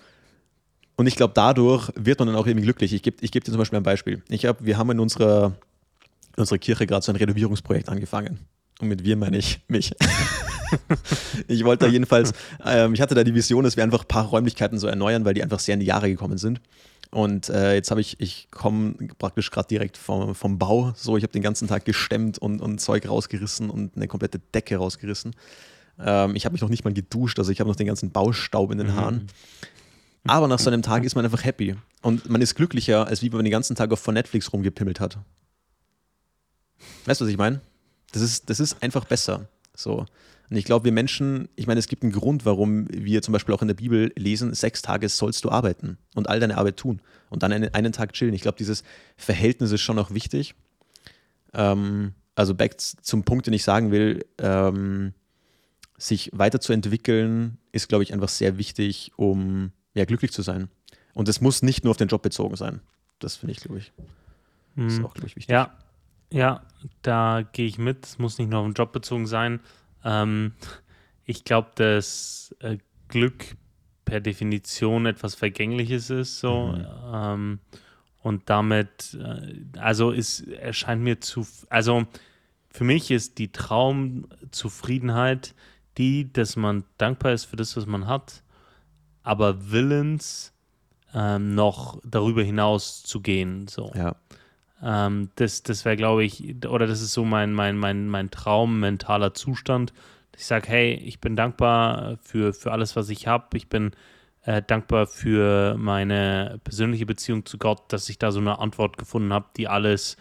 und 0.97 1.07
ich 1.07 1.15
glaube, 1.15 1.33
dadurch 1.35 1.91
wird 1.95 2.19
man 2.19 2.27
dann 2.27 2.37
auch 2.37 2.47
irgendwie 2.47 2.63
glücklich. 2.63 2.93
Ich 2.93 3.01
gebe 3.01 3.17
ich 3.21 3.31
geb 3.31 3.43
dir 3.43 3.51
zum 3.51 3.59
Beispiel 3.59 3.77
ein 3.77 3.83
Beispiel. 3.83 4.23
Ich 4.29 4.45
hab, 4.45 4.63
wir 4.63 4.77
haben 4.77 4.91
in 4.91 4.99
unserer, 4.99 5.53
in 6.35 6.41
unserer 6.41 6.57
Kirche 6.57 6.87
gerade 6.87 7.03
so 7.03 7.11
ein 7.11 7.17
Renovierungsprojekt 7.17 7.89
angefangen. 7.89 8.39
Und 8.79 8.89
mit 8.89 9.03
wir 9.03 9.15
meine 9.17 9.37
ich 9.37 9.61
mich. 9.67 9.93
ich 11.47 11.63
wollte 11.63 11.85
da 11.85 11.91
jedenfalls, 11.91 12.33
ähm, 12.65 12.93
ich 12.93 13.01
hatte 13.01 13.15
da 13.15 13.23
die 13.23 13.33
Vision, 13.33 13.63
dass 13.63 13.77
wir 13.77 13.83
einfach 13.83 14.01
ein 14.01 14.07
paar 14.07 14.25
Räumlichkeiten 14.25 14.79
so 14.79 14.87
erneuern, 14.87 15.25
weil 15.25 15.33
die 15.33 15.43
einfach 15.43 15.59
sehr 15.59 15.73
in 15.73 15.79
die 15.79 15.85
Jahre 15.85 16.09
gekommen 16.09 16.37
sind. 16.37 16.61
Und 17.11 17.49
äh, 17.49 17.75
jetzt 17.75 17.91
habe 17.91 18.01
ich, 18.01 18.19
ich 18.19 18.49
komme 18.51 18.95
praktisch 19.19 19.51
gerade 19.51 19.67
direkt 19.67 19.95
vom, 19.95 20.35
vom 20.35 20.57
Bau. 20.57 20.93
So, 20.95 21.15
ich 21.17 21.23
habe 21.23 21.31
den 21.31 21.41
ganzen 21.41 21.67
Tag 21.67 21.85
gestemmt 21.85 22.37
und, 22.37 22.61
und 22.61 22.79
Zeug 22.79 23.07
rausgerissen 23.07 23.69
und 23.69 23.95
eine 23.95 24.07
komplette 24.07 24.39
Decke 24.39 24.77
rausgerissen. 24.77 25.33
Ähm, 25.99 26.35
ich 26.35 26.45
habe 26.45 26.53
mich 26.53 26.61
noch 26.61 26.69
nicht 26.69 26.83
mal 26.83 26.93
geduscht, 26.93 27.39
also 27.39 27.51
ich 27.51 27.59
habe 27.59 27.69
noch 27.69 27.77
den 27.77 27.87
ganzen 27.87 28.11
Baustaub 28.11 28.71
in 28.71 28.79
den 28.79 28.87
mhm. 28.87 28.95
Aber 30.27 30.47
nach 30.47 30.59
so 30.59 30.69
einem 30.69 30.81
Tag 30.81 31.03
ist 31.03 31.15
man 31.15 31.25
einfach 31.25 31.43
happy. 31.43 31.75
Und 32.01 32.29
man 32.29 32.41
ist 32.41 32.55
glücklicher, 32.55 33.07
als 33.07 33.21
wie 33.21 33.31
wenn 33.31 33.37
man 33.37 33.45
den 33.45 33.51
ganzen 33.51 33.75
Tag 33.75 33.91
auf 33.91 33.99
vor 33.99 34.13
Netflix 34.13 34.51
rumgepimmelt 34.51 34.99
hat. 34.99 35.17
Weißt 37.05 37.21
du, 37.21 37.25
was 37.25 37.31
ich 37.31 37.37
meine? 37.37 37.61
Das 38.11 38.21
ist, 38.21 38.49
das 38.49 38.59
ist 38.59 38.81
einfach 38.81 39.05
besser. 39.05 39.47
So. 39.75 40.05
Und 40.49 40.57
ich 40.57 40.65
glaube, 40.65 40.85
wir 40.85 40.91
Menschen, 40.91 41.49
ich 41.55 41.67
meine, 41.67 41.79
es 41.79 41.87
gibt 41.87 42.03
einen 42.03 42.11
Grund, 42.11 42.45
warum 42.45 42.87
wir 42.91 43.21
zum 43.21 43.31
Beispiel 43.33 43.53
auch 43.53 43.61
in 43.61 43.67
der 43.67 43.75
Bibel 43.75 44.11
lesen, 44.15 44.53
sechs 44.53 44.81
Tage 44.81 45.09
sollst 45.09 45.43
du 45.43 45.49
arbeiten 45.49 45.97
und 46.13 46.29
all 46.29 46.39
deine 46.39 46.57
Arbeit 46.57 46.77
tun 46.77 47.01
und 47.29 47.43
dann 47.43 47.51
einen, 47.51 47.73
einen 47.73 47.91
Tag 47.91 48.13
chillen. 48.13 48.33
Ich 48.33 48.41
glaube, 48.41 48.57
dieses 48.57 48.83
Verhältnis 49.17 49.71
ist 49.71 49.81
schon 49.81 49.99
auch 49.99 50.11
wichtig. 50.11 50.55
Ähm, 51.53 52.13
also 52.35 52.53
back 52.53 52.79
zum 52.79 53.23
Punkt, 53.23 53.47
den 53.47 53.53
ich 53.53 53.63
sagen 53.63 53.91
will, 53.91 54.25
ähm, 54.37 55.13
sich 55.97 56.29
weiterzuentwickeln, 56.33 57.57
ist, 57.71 57.89
glaube 57.89 58.03
ich, 58.03 58.13
einfach 58.13 58.29
sehr 58.29 58.57
wichtig, 58.57 59.13
um 59.15 59.71
ja, 59.95 60.05
glücklich 60.05 60.31
zu 60.31 60.43
sein. 60.43 60.69
Und 61.13 61.29
es 61.29 61.41
muss 61.41 61.63
nicht 61.63 61.83
nur 61.83 61.91
auf 61.91 61.97
den 61.97 62.09
Job 62.09 62.21
bezogen 62.21 62.55
sein. 62.55 62.81
Das 63.19 63.37
finde 63.37 63.53
ich, 63.53 63.61
glaube 63.61 63.79
ich, 63.79 63.93
ist 64.75 64.97
hm. 64.97 65.05
auch, 65.05 65.13
glaube 65.13 65.27
ich, 65.27 65.35
wichtig. 65.35 65.51
Ja, 65.51 65.71
ja, 66.31 66.61
da 67.01 67.43
gehe 67.53 67.65
ich 67.65 67.77
mit. 67.77 68.05
Es 68.05 68.19
muss 68.19 68.37
nicht 68.37 68.49
nur 68.49 68.59
auf 68.59 68.67
den 68.67 68.73
Job 68.73 68.91
bezogen 68.91 69.25
sein. 69.25 69.61
Ähm, 70.03 70.53
ich 71.23 71.45
glaube, 71.45 71.71
dass 71.75 72.53
äh, 72.59 72.77
Glück 73.07 73.55
per 74.03 74.19
Definition 74.19 75.05
etwas 75.05 75.35
Vergängliches 75.35 76.09
ist, 76.09 76.39
so. 76.39 76.73
Mhm. 76.73 76.85
Ähm, 77.13 77.59
und 78.21 78.49
damit, 78.49 79.17
äh, 79.19 79.79
also 79.79 80.11
es 80.11 80.41
erscheint 80.41 81.01
mir 81.01 81.21
zu, 81.21 81.47
also 81.69 82.05
für 82.69 82.83
mich 82.83 83.11
ist 83.11 83.37
die 83.37 83.51
Traumzufriedenheit 83.51 85.53
die, 85.97 86.31
dass 86.31 86.55
man 86.55 86.83
dankbar 86.97 87.33
ist 87.33 87.45
für 87.45 87.55
das, 87.55 87.75
was 87.77 87.85
man 87.85 88.07
hat, 88.07 88.43
aber 89.25 89.71
willens, 89.71 90.53
ähm, 91.13 91.55
noch 91.55 91.99
darüber 92.03 92.43
hinaus 92.43 93.03
zu 93.03 93.21
gehen. 93.21 93.67
So. 93.67 93.91
Ja. 93.95 94.15
Ähm, 94.81 95.29
das 95.35 95.63
das 95.63 95.83
wäre, 95.83 95.97
glaube 95.97 96.23
ich, 96.23 96.65
oder 96.67 96.87
das 96.87 97.01
ist 97.01 97.13
so 97.13 97.25
mein, 97.25 97.53
mein, 97.53 97.77
mein, 97.77 98.07
mein 98.07 98.31
Traum, 98.31 98.79
mentaler 98.79 99.33
Zustand. 99.33 99.93
Ich 100.37 100.45
sage, 100.45 100.67
hey, 100.67 100.93
ich 100.93 101.19
bin 101.19 101.35
dankbar 101.35 102.17
für, 102.21 102.53
für 102.53 102.71
alles, 102.71 102.95
was 102.95 103.09
ich 103.09 103.27
habe. 103.27 103.57
Ich 103.57 103.69
bin 103.69 103.91
äh, 104.43 104.61
dankbar 104.61 105.07
für 105.07 105.75
meine 105.77 106.59
persönliche 106.63 107.05
Beziehung 107.05 107.45
zu 107.45 107.57
Gott, 107.57 107.81
dass 107.87 108.09
ich 108.09 108.19
da 108.19 108.31
so 108.31 108.39
eine 108.39 108.59
Antwort 108.59 108.97
gefunden 108.97 109.33
habe, 109.33 109.47
die 109.57 109.67
alles 109.67 110.17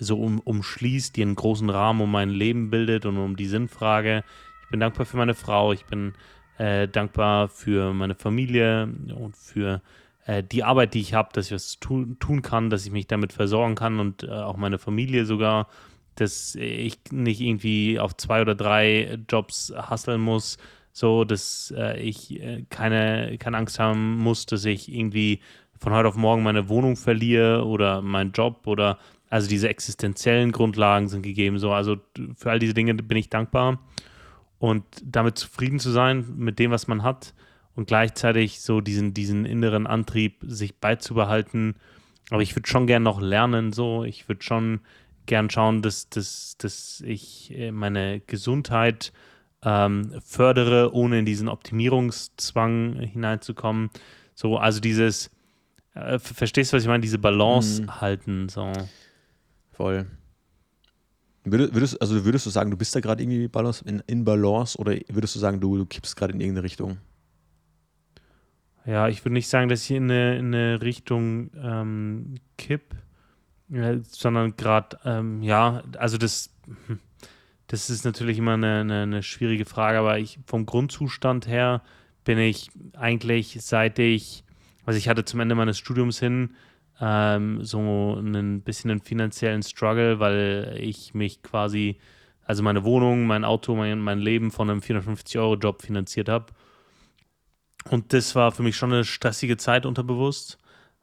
so 0.00 0.18
um, 0.18 0.40
umschließt, 0.40 1.14
die 1.16 1.22
einen 1.22 1.34
großen 1.34 1.68
Rahmen 1.68 2.00
um 2.00 2.10
mein 2.10 2.30
Leben 2.30 2.70
bildet 2.70 3.04
und 3.04 3.18
um 3.18 3.36
die 3.36 3.46
Sinnfrage. 3.46 4.24
Ich 4.64 4.70
bin 4.70 4.80
dankbar 4.80 5.06
für 5.06 5.16
meine 5.16 5.34
Frau, 5.34 5.72
ich 5.72 5.84
bin 5.84 6.14
äh, 6.58 6.88
dankbar 6.88 7.48
für 7.48 7.94
meine 7.94 8.14
Familie 8.14 8.88
und 9.16 9.36
für 9.36 9.80
äh, 10.26 10.42
die 10.42 10.64
Arbeit, 10.64 10.94
die 10.94 11.00
ich 11.00 11.14
habe, 11.14 11.30
dass 11.32 11.46
ich 11.46 11.52
was 11.52 11.78
tu 11.80 12.04
tun 12.16 12.42
kann, 12.42 12.68
dass 12.68 12.84
ich 12.84 12.92
mich 12.92 13.06
damit 13.06 13.32
versorgen 13.32 13.76
kann 13.76 14.00
und 14.00 14.24
äh, 14.24 14.30
auch 14.30 14.56
meine 14.56 14.78
Familie 14.78 15.24
sogar, 15.24 15.68
dass 16.16 16.56
ich 16.56 16.98
nicht 17.12 17.40
irgendwie 17.40 18.00
auf 18.00 18.16
zwei 18.16 18.42
oder 18.42 18.54
drei 18.54 19.18
Jobs 19.28 19.72
hasseln 19.76 20.20
muss, 20.20 20.58
so 20.92 21.24
dass 21.24 21.72
äh, 21.76 22.00
ich 22.00 22.40
äh, 22.40 22.64
keine, 22.70 23.38
keine 23.38 23.56
Angst 23.56 23.78
haben 23.78 24.18
muss, 24.18 24.44
dass 24.46 24.64
ich 24.64 24.92
irgendwie 24.92 25.40
von 25.78 25.92
heute 25.92 26.08
auf 26.08 26.16
morgen 26.16 26.42
meine 26.42 26.68
Wohnung 26.68 26.96
verliere 26.96 27.64
oder 27.64 28.02
meinen 28.02 28.32
Job 28.32 28.66
oder 28.66 28.98
also 29.30 29.48
diese 29.48 29.68
existenziellen 29.68 30.50
Grundlagen 30.50 31.08
sind 31.08 31.22
gegeben. 31.22 31.58
So, 31.58 31.72
also 31.72 31.98
für 32.36 32.50
all 32.50 32.58
diese 32.58 32.74
Dinge 32.74 32.94
bin 32.94 33.16
ich 33.16 33.30
dankbar 33.30 33.78
und 34.58 34.84
damit 35.02 35.38
zufrieden 35.38 35.78
zu 35.78 35.90
sein 35.90 36.24
mit 36.36 36.58
dem, 36.58 36.70
was 36.70 36.88
man 36.88 37.02
hat 37.02 37.34
und 37.74 37.86
gleichzeitig 37.86 38.60
so 38.60 38.80
diesen, 38.80 39.14
diesen 39.14 39.44
inneren 39.44 39.86
Antrieb 39.86 40.36
sich 40.42 40.76
beizubehalten. 40.76 41.76
Aber 42.30 42.42
ich 42.42 42.56
würde 42.56 42.68
schon 42.68 42.86
gerne 42.86 43.04
noch 43.04 43.20
lernen, 43.20 43.72
so. 43.72 44.04
Ich 44.04 44.28
würde 44.28 44.42
schon 44.42 44.80
gern 45.26 45.48
schauen, 45.48 45.82
dass, 45.82 46.08
dass, 46.08 46.56
dass 46.58 47.02
ich 47.06 47.52
äh, 47.56 47.70
meine 47.70 48.20
Gesundheit 48.26 49.12
ähm, 49.62 50.12
fördere, 50.24 50.92
ohne 50.92 51.20
in 51.20 51.24
diesen 51.24 51.48
Optimierungszwang 51.48 52.98
hineinzukommen. 52.98 53.90
So, 54.34 54.58
also 54.58 54.80
dieses, 54.80 55.30
äh, 55.94 56.18
verstehst 56.18 56.72
du, 56.72 56.76
was 56.76 56.82
ich 56.82 56.88
meine? 56.88 57.02
Diese 57.02 57.18
Balance 57.18 57.82
mhm. 57.82 58.00
halten. 58.00 58.48
So. 58.48 58.72
Voll. 59.72 60.06
Würdest, 61.52 62.00
also 62.00 62.24
würdest 62.24 62.46
du 62.46 62.50
sagen, 62.50 62.70
du 62.70 62.76
bist 62.76 62.94
da 62.94 63.00
gerade 63.00 63.22
irgendwie 63.22 63.48
Balance, 63.48 63.84
in, 63.86 64.02
in, 64.06 64.24
Balance 64.24 64.78
oder 64.78 64.96
würdest 65.08 65.34
du 65.34 65.38
sagen, 65.38 65.60
du, 65.60 65.76
du 65.76 65.86
kippst 65.86 66.16
gerade 66.16 66.32
in 66.32 66.40
irgendeine 66.40 66.64
Richtung? 66.64 66.98
Ja, 68.86 69.08
ich 69.08 69.24
würde 69.24 69.34
nicht 69.34 69.48
sagen, 69.48 69.68
dass 69.68 69.82
ich 69.84 69.92
in 69.92 70.04
eine, 70.04 70.38
in 70.38 70.54
eine 70.54 70.80
Richtung 70.80 71.50
ähm, 71.62 72.36
kipp, 72.56 72.94
äh, 73.70 73.98
sondern 74.08 74.56
gerade, 74.56 74.98
ähm, 75.04 75.42
ja, 75.42 75.82
also 75.98 76.16
das, 76.16 76.50
hm, 76.86 76.98
das 77.66 77.90
ist 77.90 78.04
natürlich 78.04 78.38
immer 78.38 78.54
eine, 78.54 78.80
eine, 78.80 79.02
eine, 79.02 79.22
schwierige 79.22 79.66
Frage, 79.66 79.98
aber 79.98 80.18
ich 80.18 80.38
vom 80.46 80.64
Grundzustand 80.64 81.46
her 81.46 81.82
bin 82.24 82.38
ich 82.38 82.70
eigentlich, 82.96 83.58
seit 83.60 83.98
ich, 83.98 84.42
also 84.86 84.96
ich 84.96 85.08
hatte 85.08 85.24
zum 85.24 85.40
Ende 85.40 85.54
meines 85.54 85.78
Studiums 85.78 86.18
hin, 86.18 86.54
ähm, 87.00 87.64
so 87.64 88.14
ein 88.14 88.62
bisschen 88.62 88.90
einen 88.90 89.00
finanziellen 89.00 89.62
Struggle, 89.62 90.20
weil 90.20 90.76
ich 90.80 91.14
mich 91.14 91.42
quasi, 91.42 91.98
also 92.44 92.62
meine 92.62 92.84
Wohnung, 92.84 93.26
mein 93.26 93.44
Auto, 93.44 93.74
mein, 93.74 94.00
mein 94.00 94.18
Leben 94.18 94.50
von 94.50 94.70
einem 94.70 94.80
450-Euro-Job 94.80 95.82
finanziert 95.82 96.28
habe. 96.28 96.46
Und 97.90 98.12
das 98.12 98.34
war 98.34 98.52
für 98.52 98.62
mich 98.62 98.76
schon 98.76 98.92
eine 98.92 99.04
stressige 99.04 99.56
Zeit 99.56 99.86
unterbewusst, 99.86 100.58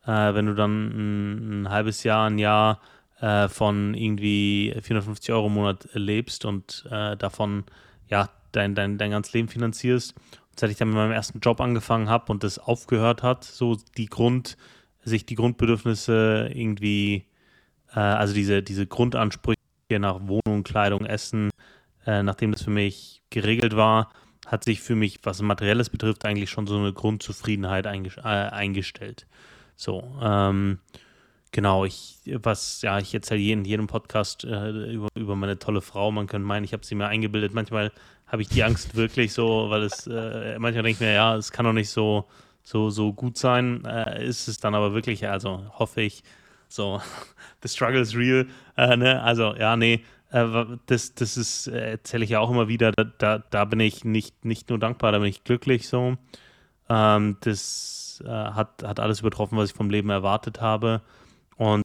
äh, 0.06 0.34
wenn 0.34 0.46
du 0.46 0.54
dann 0.54 0.88
ein, 0.88 1.62
ein 1.64 1.70
halbes 1.70 2.04
Jahr, 2.04 2.28
ein 2.28 2.38
Jahr 2.38 2.82
äh, 3.22 3.48
von 3.48 3.94
irgendwie 3.94 4.76
450 4.82 5.34
Euro 5.34 5.48
im 5.48 5.54
Monat 5.54 5.88
lebst 5.94 6.46
und 6.46 6.86
äh, 6.92 7.16
davon 7.16 7.64
ja 8.08 8.30
dein, 8.52 8.76
dein, 8.76 8.98
dein 8.98 9.12
ganzes 9.12 9.34
Leben 9.34 9.48
finanzierst. 9.48 10.14
Und 10.14 10.60
seit 10.60 10.70
ich 10.70 10.78
dann 10.78 10.90
mit 10.90 10.98
meinem 10.98 11.12
ersten 11.12 11.40
Job 11.40 11.60
angefangen 11.60 12.10
habe 12.10 12.32
und 12.32 12.44
das 12.44 12.60
aufgehört 12.60 13.24
hat, 13.24 13.44
so 13.44 13.78
die 13.98 14.08
Grund, 14.08 14.58
sich 15.06 15.26
die 15.26 15.36
Grundbedürfnisse 15.36 16.50
irgendwie, 16.54 17.26
äh, 17.94 18.00
also 18.00 18.34
diese, 18.34 18.62
diese 18.64 18.88
Grundansprüche 18.88 19.58
nach 19.92 20.20
Wohnung, 20.28 20.64
Kleidung, 20.64 21.06
Essen, 21.06 21.50
äh, 22.06 22.24
nachdem 22.24 22.52
das 22.52 22.64
für 22.64 22.72
mich 22.72 23.22
geregelt 23.30 23.76
war, 23.76 24.12
hat 24.46 24.64
sich 24.64 24.82
für 24.82 24.96
mich, 24.96 25.20
was 25.24 25.42
Materielles 25.42 25.90
betrifft, 25.90 26.26
eigentlich 26.26 26.50
schon 26.50 26.68
so 26.68 26.78
eine 26.78 26.94
Grundzufriedenheit 26.94 27.86
äh, 27.86 28.20
eingestellt. 28.22 29.26
So, 29.76 30.20
ähm, 30.22 30.80
Genau, 31.56 31.86
ich, 31.86 32.18
was, 32.26 32.82
ja, 32.82 33.00
ich 33.00 33.14
erzähle 33.14 33.54
in 33.54 33.64
jedem 33.64 33.88
Podcast 33.88 34.44
äh, 34.44 34.92
über, 34.92 35.08
über 35.16 35.38
meine 35.38 35.58
tolle 35.58 35.80
Frau. 35.80 36.12
Man 36.12 36.28
könnte 36.28 36.46
meinen, 36.46 36.66
ich 36.66 36.74
habe 36.74 36.86
sie 36.86 36.96
mir 36.96 37.08
eingebildet. 37.08 37.54
Manchmal 37.54 37.94
habe 38.28 38.42
ich 38.42 38.50
die 38.50 38.62
Angst 38.62 38.96
wirklich 38.96 39.32
so, 39.32 39.70
weil 39.70 39.84
es, 39.84 40.06
äh, 40.06 40.60
manchmal 40.60 40.84
denke 40.84 40.90
ich 40.90 41.00
mir, 41.00 41.14
ja, 41.14 41.38
es 41.38 41.54
kann 41.54 41.64
doch 41.64 41.72
nicht 41.72 41.90
so, 41.90 42.26
so, 42.66 42.90
so 42.90 43.14
gut 43.14 43.38
sein. 43.38 43.86
Äh, 43.86 44.26
ist 44.26 44.50
es 44.50 44.60
dann 44.60 44.76
aber 44.76 44.94
wirklich, 44.94 45.26
also 45.30 45.64
hoffe 45.80 46.02
ich, 46.02 46.24
so, 46.68 47.00
the 47.64 47.70
struggle 47.70 48.02
is 48.02 48.16
real. 48.16 48.48
Äh, 48.76 48.98
ne? 48.98 49.22
Also, 49.22 49.56
ja, 49.56 49.78
nee, 49.78 50.04
äh, 50.32 50.66
das, 50.88 51.14
das 51.14 51.38
ist, 51.38 51.68
äh, 51.68 51.92
erzähle 51.92 52.26
ich 52.26 52.32
ja 52.32 52.40
auch 52.42 52.50
immer 52.50 52.68
wieder, 52.68 52.92
da, 52.92 53.06
da, 53.06 53.38
da 53.38 53.66
bin 53.66 53.80
ich 53.80 54.04
nicht, 54.04 54.44
nicht 54.44 54.70
nur 54.70 54.80
dankbar, 54.80 55.14
da 55.14 55.20
bin 55.20 55.30
ich 55.30 55.46
glücklich 55.46 55.88
so. 55.88 56.18
Ähm, 56.90 57.38
das 57.42 58.02
hat, 58.26 58.82
hat 58.82 59.02
alles 59.02 59.20
übertroffen, 59.20 59.58
was 59.58 59.72
ich 59.72 59.76
vom 59.76 59.90
Leben 59.90 60.10
erwartet 60.10 60.62
habe. 60.62 61.02
Und 61.58 61.84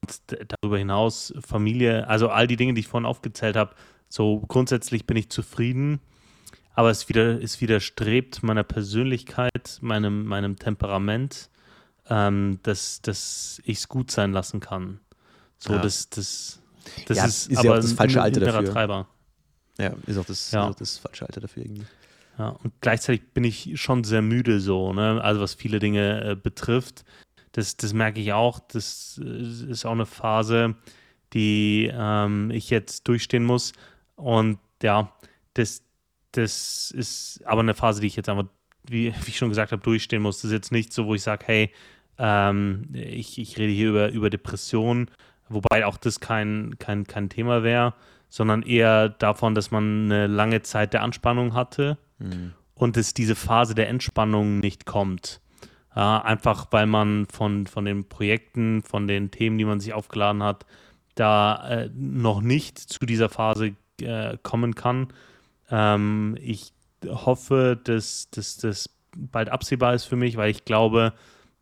darüber 0.62 0.78
hinaus 0.78 1.34
Familie, 1.44 2.06
also 2.06 2.28
all 2.28 2.46
die 2.46 2.54
Dinge, 2.56 2.74
die 2.74 2.80
ich 2.80 2.86
vorhin 2.86 3.06
aufgezählt 3.06 3.56
habe, 3.56 3.74
so 4.08 4.38
grundsätzlich 4.46 5.06
bin 5.06 5.16
ich 5.16 5.28
zufrieden, 5.28 6.00
aber 6.74 6.90
es, 6.90 7.08
wieder, 7.08 7.42
es 7.42 7.60
widerstrebt 7.60 8.42
meiner 8.42 8.64
Persönlichkeit, 8.64 9.78
meinem, 9.80 10.24
meinem 10.24 10.56
Temperament, 10.56 11.50
ähm, 12.08 12.58
dass, 12.62 13.02
dass 13.02 13.60
ich 13.64 13.78
es 13.78 13.88
gut 13.88 14.10
sein 14.10 14.32
lassen 14.32 14.60
kann. 14.60 15.00
So, 15.58 15.74
ja. 15.74 15.80
das, 15.80 16.08
das, 16.10 16.60
das 17.06 17.18
ja, 17.18 17.24
ist, 17.26 17.50
ist 17.50 17.58
aber 17.58 17.68
ja 17.68 17.76
das 17.76 17.92
falsche 17.92 18.22
Alter 18.22 18.40
dafür. 18.40 18.72
Treiber. 18.72 19.08
Ja, 19.78 19.94
ist 20.06 20.18
auch 20.18 20.24
das, 20.24 20.50
ja. 20.50 20.64
Ist 20.64 20.70
auch 20.70 20.78
das 20.78 20.98
falsche 20.98 21.26
Alter 21.26 21.40
dafür 21.40 21.64
irgendwie. 21.64 21.86
Ja, 22.38 22.48
und 22.48 22.72
gleichzeitig 22.80 23.32
bin 23.34 23.44
ich 23.44 23.80
schon 23.80 24.04
sehr 24.04 24.22
müde 24.22 24.60
so, 24.60 24.92
ne? 24.92 25.20
Also 25.22 25.40
was 25.40 25.54
viele 25.54 25.78
Dinge 25.78 26.24
äh, 26.24 26.36
betrifft 26.36 27.04
das, 27.52 27.76
das 27.76 27.92
merke 27.92 28.20
ich 28.20 28.32
auch. 28.32 28.60
Das 28.60 29.20
äh, 29.22 29.70
ist 29.70 29.84
auch 29.84 29.92
eine 29.92 30.06
Phase, 30.06 30.74
die 31.32 31.90
ähm, 31.92 32.50
ich 32.50 32.70
jetzt 32.70 33.08
durchstehen 33.08 33.44
muss. 33.44 33.72
Und 34.16 34.58
ja, 34.82 35.12
das, 35.54 35.82
das 36.32 36.90
ist 36.90 37.42
aber 37.44 37.60
eine 37.60 37.74
Phase, 37.74 38.00
die 38.00 38.06
ich 38.06 38.16
jetzt 38.16 38.28
einfach, 38.28 38.46
wie, 38.88 39.12
wie 39.24 39.28
ich 39.28 39.38
schon 39.38 39.48
gesagt 39.48 39.72
habe, 39.72 39.82
durchstehen 39.82 40.22
muss. 40.22 40.38
Das 40.38 40.46
ist 40.46 40.52
jetzt 40.52 40.72
nicht 40.72 40.92
so, 40.92 41.06
wo 41.06 41.14
ich 41.14 41.22
sage, 41.22 41.44
hey, 41.46 41.70
ähm, 42.18 42.88
ich, 42.92 43.38
ich 43.38 43.58
rede 43.58 43.72
hier 43.72 43.88
über, 43.88 44.10
über 44.10 44.30
Depressionen, 44.30 45.10
wobei 45.48 45.86
auch 45.86 45.96
das 45.96 46.20
kein, 46.20 46.76
kein, 46.78 47.06
kein 47.06 47.28
Thema 47.28 47.62
wäre, 47.62 47.94
sondern 48.28 48.62
eher 48.62 49.08
davon, 49.08 49.54
dass 49.54 49.70
man 49.70 50.04
eine 50.04 50.26
lange 50.26 50.62
Zeit 50.62 50.92
der 50.92 51.02
Anspannung 51.02 51.54
hatte 51.54 51.98
mhm. 52.18 52.52
und 52.74 52.96
dass 52.96 53.14
diese 53.14 53.34
Phase 53.34 53.74
der 53.74 53.88
Entspannung 53.88 54.60
nicht 54.60 54.86
kommt. 54.86 55.40
Äh, 55.94 56.00
einfach 56.00 56.68
weil 56.70 56.86
man 56.86 57.26
von, 57.26 57.66
von 57.66 57.84
den 57.84 58.08
Projekten, 58.08 58.82
von 58.82 59.08
den 59.08 59.30
Themen, 59.30 59.58
die 59.58 59.64
man 59.64 59.80
sich 59.80 59.92
aufgeladen 59.92 60.42
hat, 60.42 60.66
da 61.14 61.68
äh, 61.68 61.90
noch 61.94 62.40
nicht 62.40 62.78
zu 62.78 63.04
dieser 63.06 63.28
Phase 63.28 63.74
äh, 64.00 64.38
kommen 64.42 64.74
kann. 64.74 65.08
Ähm, 65.70 66.36
ich 66.40 66.72
hoffe, 67.06 67.78
dass 67.82 68.28
das 68.30 68.90
bald 69.16 69.48
absehbar 69.48 69.94
ist 69.94 70.04
für 70.04 70.16
mich, 70.16 70.36
weil 70.36 70.50
ich 70.50 70.64
glaube, 70.64 71.12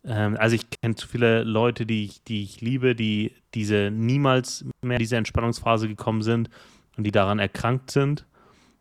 ähm, 0.04 0.36
also 0.38 0.56
ich 0.56 0.68
kenne 0.70 0.94
zu 0.94 1.06
viele 1.08 1.44
Leute, 1.44 1.86
die 1.86 2.04
ich, 2.04 2.22
die 2.24 2.42
ich 2.42 2.60
liebe, 2.60 2.94
die 2.94 3.34
diese 3.54 3.90
niemals 3.90 4.64
mehr 4.82 4.96
in 4.96 5.00
diese 5.00 5.16
Entspannungsphase 5.16 5.88
gekommen 5.88 6.22
sind 6.22 6.50
und 6.96 7.04
die 7.04 7.12
daran 7.12 7.38
erkrankt 7.38 7.90
sind. 7.90 8.26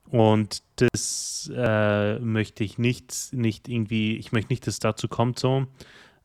Und 0.09 0.63
das 0.77 1.51
äh, 1.53 2.19
möchte 2.19 2.63
ich 2.63 2.77
nicht, 2.77 3.29
nicht 3.33 3.67
irgendwie, 3.67 4.15
ich 4.17 4.31
möchte 4.31 4.53
nicht, 4.53 4.65
dass 4.65 4.75
es 4.75 4.79
dazu 4.79 5.07
kommt 5.07 5.37
so. 5.37 5.67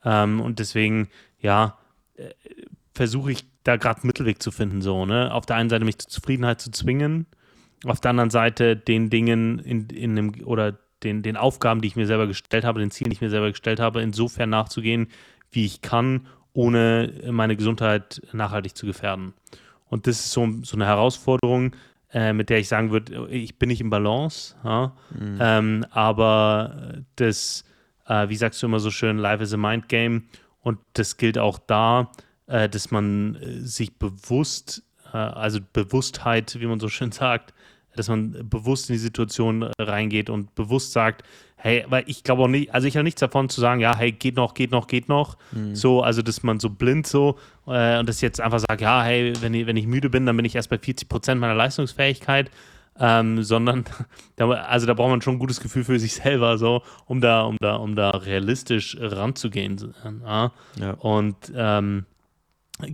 Ähm, 0.04 0.40
und 0.40 0.60
deswegen, 0.60 1.08
ja, 1.40 1.78
äh, 2.14 2.30
versuche 2.94 3.32
ich 3.32 3.44
da 3.64 3.76
gerade 3.76 4.00
einen 4.00 4.08
Mittelweg 4.08 4.42
zu 4.42 4.50
finden, 4.50 4.82
so, 4.82 5.06
ne? 5.06 5.32
Auf 5.32 5.46
der 5.46 5.56
einen 5.56 5.70
Seite 5.70 5.84
mich 5.84 5.98
zur 5.98 6.10
Zufriedenheit 6.10 6.60
zu 6.60 6.70
zwingen, 6.70 7.26
auf 7.84 8.00
der 8.00 8.10
anderen 8.10 8.30
Seite 8.30 8.76
den 8.76 9.10
Dingen 9.10 9.58
in, 9.58 9.88
in 9.88 10.12
einem, 10.12 10.34
oder 10.44 10.78
den, 11.02 11.22
den 11.22 11.36
Aufgaben, 11.36 11.80
die 11.80 11.88
ich 11.88 11.96
mir 11.96 12.06
selber 12.06 12.26
gestellt 12.26 12.64
habe, 12.64 12.80
den 12.80 12.90
Zielen, 12.90 13.10
die 13.10 13.14
ich 13.14 13.20
mir 13.20 13.30
selber 13.30 13.50
gestellt 13.50 13.80
habe, 13.80 14.02
insofern 14.02 14.50
nachzugehen, 14.50 15.08
wie 15.50 15.64
ich 15.64 15.82
kann, 15.82 16.26
ohne 16.52 17.12
meine 17.30 17.56
Gesundheit 17.56 18.22
nachhaltig 18.32 18.76
zu 18.76 18.86
gefährden. 18.86 19.34
Und 19.88 20.06
das 20.06 20.20
ist 20.20 20.32
so, 20.32 20.48
so 20.62 20.76
eine 20.76 20.86
Herausforderung, 20.86 21.74
äh, 22.12 22.32
mit 22.32 22.50
der 22.50 22.58
ich 22.58 22.68
sagen 22.68 22.90
würde, 22.90 23.28
ich 23.30 23.58
bin 23.58 23.68
nicht 23.68 23.80
im 23.80 23.90
Balance, 23.90 24.54
ja? 24.64 24.92
mhm. 25.18 25.38
ähm, 25.40 25.86
aber 25.90 27.02
das, 27.16 27.64
äh, 28.06 28.28
wie 28.28 28.36
sagst 28.36 28.62
du 28.62 28.66
immer 28.66 28.80
so 28.80 28.90
schön, 28.90 29.18
Life 29.18 29.42
is 29.42 29.54
a 29.54 29.56
Mind 29.56 29.88
Game 29.88 30.24
und 30.60 30.78
das 30.92 31.16
gilt 31.16 31.38
auch 31.38 31.58
da, 31.58 32.10
äh, 32.46 32.68
dass 32.68 32.90
man 32.90 33.36
äh, 33.36 33.60
sich 33.60 33.98
bewusst, 33.98 34.82
äh, 35.12 35.16
also 35.16 35.60
Bewusstheit, 35.72 36.58
wie 36.60 36.66
man 36.66 36.80
so 36.80 36.88
schön 36.88 37.12
sagt, 37.12 37.54
dass 37.96 38.08
man 38.08 38.48
bewusst 38.48 38.88
in 38.90 38.94
die 38.94 39.00
Situation 39.00 39.64
reingeht 39.78 40.30
und 40.30 40.54
bewusst 40.54 40.92
sagt, 40.92 41.22
hey, 41.56 41.84
weil 41.88 42.04
ich 42.06 42.24
glaube 42.24 42.42
auch 42.42 42.48
nicht, 42.48 42.74
also 42.74 42.88
ich 42.88 42.96
habe 42.96 43.04
nichts 43.04 43.20
davon 43.20 43.48
zu 43.48 43.60
sagen, 43.60 43.80
ja, 43.80 43.96
hey, 43.96 44.10
geht 44.10 44.36
noch, 44.36 44.54
geht 44.54 44.72
noch, 44.72 44.88
geht 44.88 45.08
noch. 45.08 45.36
Mhm. 45.52 45.76
So, 45.76 46.02
also 46.02 46.20
dass 46.20 46.42
man 46.42 46.58
so 46.58 46.70
blind 46.70 47.06
so 47.06 47.38
äh, 47.66 47.98
und 47.98 48.08
das 48.08 48.20
jetzt 48.20 48.40
einfach 48.40 48.58
sagt, 48.58 48.80
ja, 48.80 49.02
hey, 49.02 49.32
wenn 49.40 49.54
ich, 49.54 49.66
wenn 49.66 49.76
ich 49.76 49.86
müde 49.86 50.10
bin, 50.10 50.26
dann 50.26 50.36
bin 50.36 50.44
ich 50.44 50.56
erst 50.56 50.70
bei 50.70 50.78
40 50.78 51.08
Prozent 51.08 51.40
meiner 51.40 51.54
Leistungsfähigkeit. 51.54 52.50
Ähm, 53.00 53.42
sondern 53.42 53.84
da, 54.36 54.50
also 54.50 54.86
da 54.86 54.92
braucht 54.92 55.08
man 55.08 55.22
schon 55.22 55.36
ein 55.36 55.38
gutes 55.38 55.60
Gefühl 55.60 55.82
für 55.82 55.98
sich 55.98 56.12
selber, 56.12 56.58
so, 56.58 56.82
um 57.06 57.22
da, 57.22 57.40
um 57.42 57.56
da, 57.58 57.76
um 57.76 57.96
da 57.96 58.10
realistisch 58.10 58.98
ranzugehen. 59.00 59.94
Ja? 60.22 60.52
ja. 60.78 60.90
Und 60.92 61.36
ähm, 61.54 62.04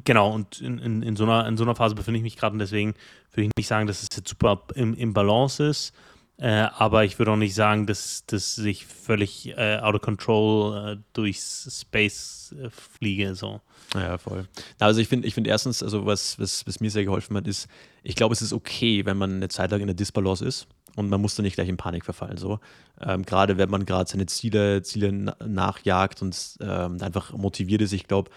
genau, 0.05 0.33
und 0.33 0.61
in, 0.61 0.79
in, 0.79 1.03
in, 1.03 1.17
so 1.17 1.25
einer, 1.25 1.47
in 1.47 1.57
so 1.57 1.65
einer 1.65 1.75
Phase 1.75 1.95
befinde 1.95 2.19
ich 2.19 2.23
mich 2.23 2.37
gerade 2.37 2.53
und 2.53 2.59
deswegen 2.59 2.95
würde 3.33 3.45
ich 3.45 3.51
nicht 3.57 3.69
sagen, 3.69 3.87
dass 3.87 4.03
es 4.03 4.09
jetzt 4.17 4.29
super 4.29 4.63
im, 4.75 4.95
im 4.95 5.13
Balance 5.13 5.65
ist. 5.65 5.93
Äh, 6.41 6.69
aber 6.77 7.05
ich 7.05 7.19
würde 7.19 7.33
auch 7.33 7.37
nicht 7.37 7.55
sagen, 7.55 7.87
dass 7.87 8.23
das 8.27 8.55
sich 8.55 8.87
völlig 8.87 9.49
äh, 9.57 9.79
out 9.79 9.97
of 9.97 10.01
control 10.03 10.93
äh, 10.93 10.97
durchs 11.13 11.81
Space 11.81 12.55
äh, 12.57 12.71
fliege. 12.71 13.35
So. 13.35 13.61
Ja, 13.95 14.19
voll. 14.19 14.47
Also 14.79 15.01
ich 15.01 15.09
finde 15.09 15.27
ich 15.27 15.35
find 15.35 15.49
erstens, 15.49 15.83
also 15.83 16.07
was, 16.07 16.39
was, 16.39 16.65
was 16.65 16.79
mir 16.79 16.93
sehr 16.93 17.05
geholfen 17.05 17.37
hat, 17.37 17.49
ist, 17.49 17.67
ich 18.05 18.15
glaube, 18.15 18.35
es 18.35 18.43
ist 18.43 18.53
okay, 18.53 19.05
wenn 19.05 19.17
man 19.17 19.35
eine 19.35 19.49
Zeit 19.49 19.73
lang 19.73 19.81
in 19.81 19.89
der 19.89 19.97
Disbalance 19.97 20.45
ist 20.45 20.69
und 20.95 21.11
man 21.11 21.21
muss 21.21 21.35
dann 21.35 21.43
nicht 21.43 21.55
gleich 21.55 21.69
in 21.69 21.77
Panik 21.77 22.05
verfallen. 22.05 22.37
So. 22.37 22.61
Ähm, 23.01 23.25
gerade 23.25 23.59
wenn 23.59 23.69
man 23.69 23.85
gerade 23.85 24.09
seine 24.09 24.27
Ziele, 24.27 24.83
Ziele 24.83 25.35
nachjagt 25.45 26.23
und 26.23 26.57
ähm, 26.61 26.99
einfach 27.01 27.33
motiviert 27.33 27.83
ist. 27.83 27.93
Ich 27.93 28.07
glaube, 28.07 28.31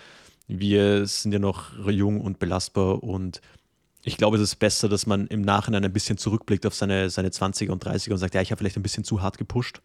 wir 0.60 1.05
sind 1.08 1.31
ja 1.31 1.39
noch 1.39 1.72
jung 1.88 2.22
und 2.22 2.39
belastbar 2.39 3.03
und 3.03 3.41
ich 4.03 4.17
glaube, 4.17 4.38
es 4.38 4.43
ist 4.43 4.55
besser, 4.55 4.89
dass 4.89 5.05
man 5.05 5.27
im 5.27 5.41
Nachhinein 5.41 5.86
ein 5.86 5.93
bisschen 5.93 6.17
zurückblickt 6.17 6.65
auf 6.65 6.74
seine, 6.74 7.10
seine 7.10 7.29
20er 7.29 7.70
und 7.70 7.86
30er 7.86 8.12
und 8.12 8.17
sagt, 8.17 8.34
ja, 8.34 8.41
ich 8.41 8.51
habe 8.51 8.60
vielleicht 8.60 8.77
ein 8.77 8.84
bisschen 8.84 9.03
zu 9.03 9.22
hart 9.22 9.38
gepusht. 9.38 9.81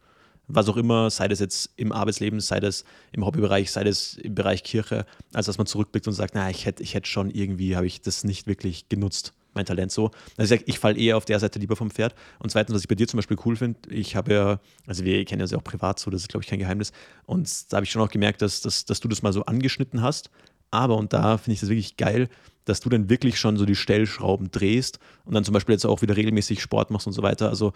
Was 0.47 0.69
auch 0.69 0.77
immer, 0.77 1.09
sei 1.09 1.27
das 1.27 1.39
jetzt 1.39 1.71
im 1.75 1.91
Arbeitsleben, 1.91 2.39
sei 2.39 2.59
das 2.59 2.85
im 3.11 3.25
Hobbybereich, 3.25 3.69
sei 3.69 3.83
das 3.83 4.13
im 4.13 4.33
Bereich 4.33 4.63
Kirche, 4.63 5.05
als 5.33 5.45
dass 5.45 5.57
man 5.57 5.67
zurückblickt 5.67 6.07
und 6.07 6.13
sagt, 6.13 6.35
naja, 6.35 6.49
ich 6.49 6.65
hätte 6.65 6.81
ich 6.83 6.93
hätt 6.93 7.05
schon 7.05 7.29
irgendwie, 7.29 7.75
habe 7.75 7.85
ich 7.85 8.01
das 8.01 8.23
nicht 8.23 8.47
wirklich 8.47 8.87
genutzt, 8.87 9.33
mein 9.53 9.65
Talent 9.65 9.91
so. 9.91 10.11
Also 10.37 10.55
ich, 10.55 10.67
ich 10.67 10.79
falle 10.79 10.97
eher 10.97 11.17
auf 11.17 11.25
der 11.25 11.39
Seite 11.39 11.59
lieber 11.59 11.75
vom 11.75 11.91
Pferd. 11.91 12.15
Und 12.39 12.49
zweitens, 12.49 12.73
was 12.75 12.81
ich 12.81 12.87
bei 12.87 12.95
dir 12.95 13.07
zum 13.07 13.17
Beispiel 13.17 13.37
cool 13.45 13.57
finde, 13.57 13.77
ich 13.89 14.15
habe 14.15 14.33
ja, 14.33 14.59
also 14.87 15.03
wir 15.03 15.23
kennen 15.25 15.45
ja 15.45 15.57
auch 15.57 15.63
privat 15.63 15.99
so, 15.99 16.09
das 16.09 16.21
ist 16.21 16.29
glaube 16.29 16.43
ich 16.43 16.49
kein 16.49 16.59
Geheimnis. 16.59 16.93
Und 17.25 17.71
da 17.71 17.77
habe 17.77 17.83
ich 17.83 17.91
schon 17.91 18.01
auch 18.01 18.09
gemerkt, 18.09 18.41
dass, 18.41 18.61
dass, 18.61 18.85
dass 18.85 19.01
du 19.01 19.09
das 19.09 19.21
mal 19.21 19.33
so 19.33 19.43
angeschnitten 19.43 20.01
hast. 20.01 20.31
Aber, 20.71 20.97
und 20.97 21.13
da 21.13 21.37
finde 21.37 21.53
ich 21.53 21.59
das 21.61 21.69
wirklich 21.69 21.97
geil, 21.97 22.29
dass 22.65 22.81
du 22.81 22.89
dann 22.89 23.09
wirklich 23.09 23.39
schon 23.39 23.57
so 23.57 23.65
die 23.65 23.75
Stellschrauben 23.75 24.51
drehst 24.51 24.99
und 25.25 25.33
dann 25.33 25.45
zum 25.45 25.53
Beispiel 25.53 25.73
jetzt 25.73 25.85
auch 25.85 26.01
wieder 26.01 26.17
regelmäßig 26.17 26.61
Sport 26.61 26.91
machst 26.91 27.07
und 27.07 27.13
so 27.13 27.23
weiter. 27.23 27.49
Also, 27.49 27.73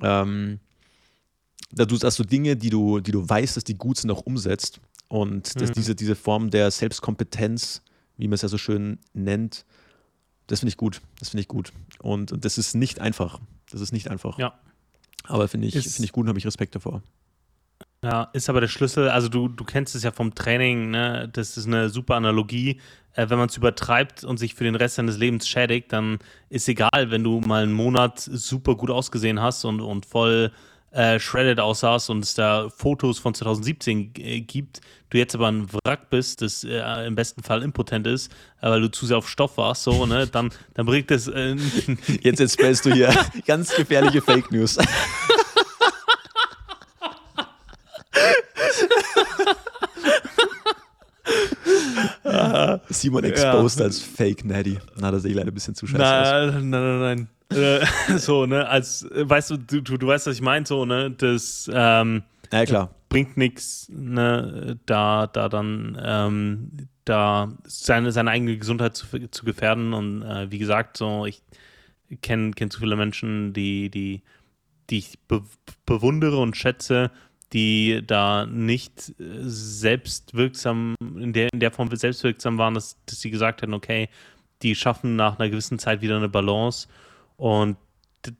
ähm, 0.00 0.60
dass 1.72 1.88
du, 1.88 1.96
dass 1.98 2.16
du 2.16 2.24
Dinge, 2.24 2.56
die 2.56 2.70
du, 2.70 3.00
die 3.00 3.10
du 3.10 3.28
weißt, 3.28 3.56
dass 3.56 3.64
die 3.64 3.74
gut 3.76 3.98
sind, 3.98 4.10
auch 4.10 4.20
umsetzt 4.22 4.80
und 5.08 5.60
dass 5.60 5.70
Mhm. 5.70 5.74
diese, 5.74 5.94
diese 5.96 6.14
Form 6.14 6.50
der 6.50 6.70
Selbstkompetenz, 6.70 7.82
wie 8.16 8.28
man 8.28 8.34
es 8.34 8.42
ja 8.42 8.48
so 8.48 8.58
schön 8.58 8.98
nennt, 9.12 9.64
das 10.46 10.60
finde 10.60 10.70
ich 10.70 10.76
gut. 10.76 11.00
Das 11.18 11.30
finde 11.30 11.40
ich 11.40 11.48
gut. 11.48 11.72
Und, 11.98 12.30
und 12.30 12.44
das 12.44 12.58
ist 12.58 12.74
nicht 12.74 13.00
einfach. 13.00 13.40
Das 13.70 13.80
ist 13.80 13.92
nicht 13.92 14.08
einfach. 14.08 14.38
Ja. 14.38 14.54
Aber 15.24 15.48
finde 15.48 15.66
ich, 15.66 15.74
finde 15.74 16.04
ich 16.04 16.12
gut 16.12 16.22
und 16.22 16.28
habe 16.28 16.38
ich 16.38 16.46
Respekt 16.46 16.76
davor. 16.76 17.02
Ja, 18.06 18.28
ist 18.32 18.48
aber 18.48 18.60
der 18.60 18.68
Schlüssel, 18.68 19.08
also 19.08 19.28
du, 19.28 19.48
du 19.48 19.64
kennst 19.64 19.96
es 19.96 20.04
ja 20.04 20.12
vom 20.12 20.32
Training, 20.32 20.90
ne? 20.90 21.28
das 21.32 21.56
ist 21.56 21.66
eine 21.66 21.88
super 21.88 22.14
Analogie. 22.14 22.80
Äh, 23.14 23.28
wenn 23.30 23.36
man 23.36 23.48
es 23.48 23.56
übertreibt 23.56 24.22
und 24.22 24.36
sich 24.36 24.54
für 24.54 24.62
den 24.62 24.76
Rest 24.76 24.94
seines 24.94 25.18
Lebens 25.18 25.48
schädigt, 25.48 25.92
dann 25.92 26.20
ist 26.48 26.68
egal, 26.68 27.10
wenn 27.10 27.24
du 27.24 27.40
mal 27.40 27.64
einen 27.64 27.72
Monat 27.72 28.20
super 28.20 28.76
gut 28.76 28.90
ausgesehen 28.90 29.42
hast 29.42 29.64
und, 29.64 29.80
und 29.80 30.06
voll 30.06 30.52
äh, 30.92 31.18
shredded 31.18 31.58
aussahst 31.58 32.08
und 32.08 32.22
es 32.22 32.34
da 32.34 32.68
Fotos 32.68 33.18
von 33.18 33.34
2017 33.34 34.12
äh, 34.18 34.40
gibt, 34.40 34.82
du 35.10 35.18
jetzt 35.18 35.34
aber 35.34 35.48
ein 35.48 35.66
Wrack 35.72 36.08
bist, 36.08 36.42
das 36.42 36.62
äh, 36.62 37.06
im 37.08 37.16
besten 37.16 37.42
Fall 37.42 37.64
impotent 37.64 38.06
ist, 38.06 38.30
äh, 38.62 38.70
weil 38.70 38.82
du 38.82 38.88
zu 38.88 39.06
sehr 39.06 39.18
auf 39.18 39.28
Stoff 39.28 39.56
warst, 39.56 39.82
so, 39.82 40.06
ne? 40.06 40.28
dann, 40.28 40.52
dann 40.74 40.86
bringt 40.86 41.10
das 41.10 41.26
äh, 41.26 41.56
Jetzt, 42.22 42.38
jetzt 42.38 42.52
spellst 42.52 42.86
du 42.86 42.92
hier 42.92 43.12
ganz 43.48 43.74
gefährliche 43.74 44.22
Fake 44.22 44.52
News. 44.52 44.78
Simon 52.88 53.24
exposed 53.24 53.80
als 53.80 54.00
Fake 54.00 54.44
Natty. 54.44 54.78
Na, 54.96 55.10
das 55.10 55.24
ist 55.24 55.30
eh 55.30 55.34
leider 55.34 55.50
ein 55.50 55.54
bisschen 55.54 55.74
zu 55.74 55.86
scheiße. 55.86 55.98
Nein, 55.98 56.70
nein, 56.70 57.00
nein, 57.00 57.00
nein. 57.00 57.28
Äh, 57.50 57.86
so, 58.18 58.46
ne, 58.46 58.68
als, 58.68 59.02
äh, 59.04 59.28
weißt 59.28 59.50
du, 59.50 59.56
du, 59.56 59.80
du, 59.80 59.96
du 59.96 60.06
weißt, 60.06 60.26
was 60.26 60.34
ich 60.34 60.42
meine, 60.42 60.66
so, 60.66 60.84
ne, 60.84 61.10
das 61.10 61.70
ähm, 61.72 62.22
Ja, 62.52 62.64
klar. 62.64 62.90
bringt 63.08 63.36
nichts, 63.36 63.88
ne, 63.88 64.78
da, 64.86 65.26
da 65.26 65.48
dann, 65.48 65.98
ähm, 66.02 66.70
da 67.04 67.52
seine, 67.64 68.10
seine 68.10 68.30
eigene 68.30 68.56
Gesundheit 68.58 68.96
zu, 68.96 69.06
zu 69.30 69.44
gefährden 69.44 69.92
und 69.92 70.22
äh, 70.22 70.50
wie 70.50 70.58
gesagt, 70.58 70.96
so, 70.96 71.24
ich 71.24 71.42
kenne 72.20 72.50
kenn 72.52 72.70
zu 72.70 72.80
viele 72.80 72.96
Menschen, 72.96 73.52
die, 73.52 73.90
die, 73.90 74.22
die 74.90 74.98
ich 74.98 75.18
be 75.28 75.42
bewundere 75.86 76.38
und 76.38 76.56
schätze, 76.56 77.10
die 77.52 78.02
da 78.06 78.46
nicht 78.46 79.14
äh, 79.20 79.24
selbstwirksam, 79.42 80.94
in 81.00 81.32
der, 81.32 81.48
in 81.52 81.60
der 81.60 81.70
Form 81.70 81.94
selbstwirksam 81.94 82.58
waren, 82.58 82.74
dass, 82.74 82.96
dass 83.06 83.20
sie 83.20 83.30
gesagt 83.30 83.62
hätten, 83.62 83.74
okay, 83.74 84.08
die 84.62 84.74
schaffen 84.74 85.16
nach 85.16 85.38
einer 85.38 85.50
gewissen 85.50 85.78
Zeit 85.78 86.00
wieder 86.00 86.16
eine 86.16 86.28
Balance 86.28 86.88
und 87.36 87.76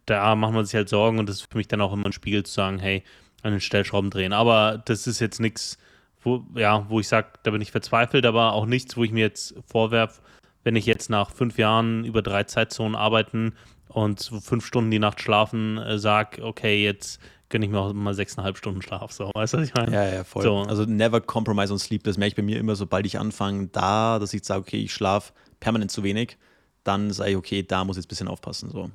da 0.06 0.34
macht 0.34 0.52
man 0.52 0.64
sich 0.64 0.74
halt 0.74 0.88
Sorgen 0.88 1.18
und 1.18 1.28
das 1.28 1.36
ist 1.36 1.50
für 1.50 1.58
mich 1.58 1.68
dann 1.68 1.80
auch 1.80 1.92
immer 1.92 2.06
ein 2.06 2.12
Spiegel 2.12 2.44
zu 2.44 2.52
sagen, 2.52 2.78
hey, 2.78 3.04
an 3.42 3.52
den 3.52 3.60
Stellschrauben 3.60 4.10
drehen. 4.10 4.32
Aber 4.32 4.82
das 4.84 5.06
ist 5.06 5.20
jetzt 5.20 5.40
nichts, 5.40 5.78
wo, 6.22 6.44
ja, 6.54 6.88
wo 6.88 7.00
ich 7.00 7.08
sage, 7.08 7.28
da 7.44 7.50
bin 7.50 7.60
ich 7.60 7.70
verzweifelt, 7.70 8.26
aber 8.26 8.52
auch 8.52 8.66
nichts, 8.66 8.96
wo 8.96 9.04
ich 9.04 9.12
mir 9.12 9.20
jetzt 9.20 9.54
vorwerfe, 9.66 10.20
wenn 10.64 10.76
ich 10.76 10.86
jetzt 10.86 11.10
nach 11.10 11.30
fünf 11.30 11.58
Jahren 11.58 12.04
über 12.04 12.22
drei 12.22 12.44
Zeitzonen 12.44 12.96
arbeiten 12.96 13.54
und 13.88 14.30
fünf 14.42 14.66
Stunden 14.66 14.90
die 14.90 14.98
Nacht 14.98 15.20
schlafen, 15.20 15.78
äh, 15.78 15.98
sage, 15.98 16.44
okay, 16.44 16.82
jetzt 16.82 17.20
gönne 17.48 17.64
ich 17.66 17.70
mir 17.70 17.78
auch 17.78 17.92
mal 17.92 18.14
sechseinhalb 18.14 18.56
Stunden 18.58 18.82
Schlaf. 18.82 19.12
So, 19.12 19.30
weißt 19.34 19.54
du, 19.54 19.58
was 19.58 19.68
ich 19.68 19.74
meine? 19.74 19.92
Ja, 19.92 20.04
ja, 20.04 20.24
voll. 20.24 20.42
So. 20.42 20.58
Also 20.58 20.84
never 20.84 21.20
compromise 21.20 21.72
on 21.72 21.78
sleep. 21.78 22.02
Das 22.04 22.16
merke 22.16 22.30
ich 22.30 22.36
bei 22.36 22.42
mir 22.42 22.58
immer, 22.58 22.74
sobald 22.76 23.06
ich 23.06 23.18
anfange, 23.18 23.68
da, 23.68 24.18
dass 24.18 24.34
ich 24.34 24.44
sage, 24.44 24.60
okay, 24.60 24.78
ich 24.82 24.92
schlafe 24.92 25.32
permanent 25.60 25.90
zu 25.90 26.02
wenig, 26.02 26.36
dann 26.84 27.10
sage 27.12 27.30
ich, 27.30 27.36
okay, 27.36 27.62
da 27.62 27.84
muss 27.84 27.96
ich 27.96 28.02
jetzt 28.02 28.06
ein 28.06 28.08
bisschen 28.10 28.28
aufpassen. 28.28 28.70
So. 28.70 28.90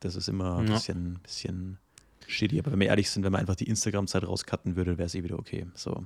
Das 0.00 0.16
ist 0.16 0.28
immer 0.28 0.58
ein 0.58 0.66
Ja. 0.68 0.74
bisschen, 0.74 1.18
bisschen 1.22 1.78
shitty. 2.26 2.58
Aber 2.58 2.72
wenn 2.72 2.80
wir 2.80 2.88
ehrlich 2.88 3.10
sind, 3.10 3.24
wenn 3.24 3.32
man 3.32 3.40
einfach 3.40 3.56
die 3.56 3.68
Instagram-Zeit 3.68 4.26
rauscutten 4.26 4.74
würde, 4.76 4.98
wäre 4.98 5.06
es 5.06 5.14
eh 5.14 5.22
wieder 5.22 5.38
okay. 5.38 5.66
So. 5.74 6.04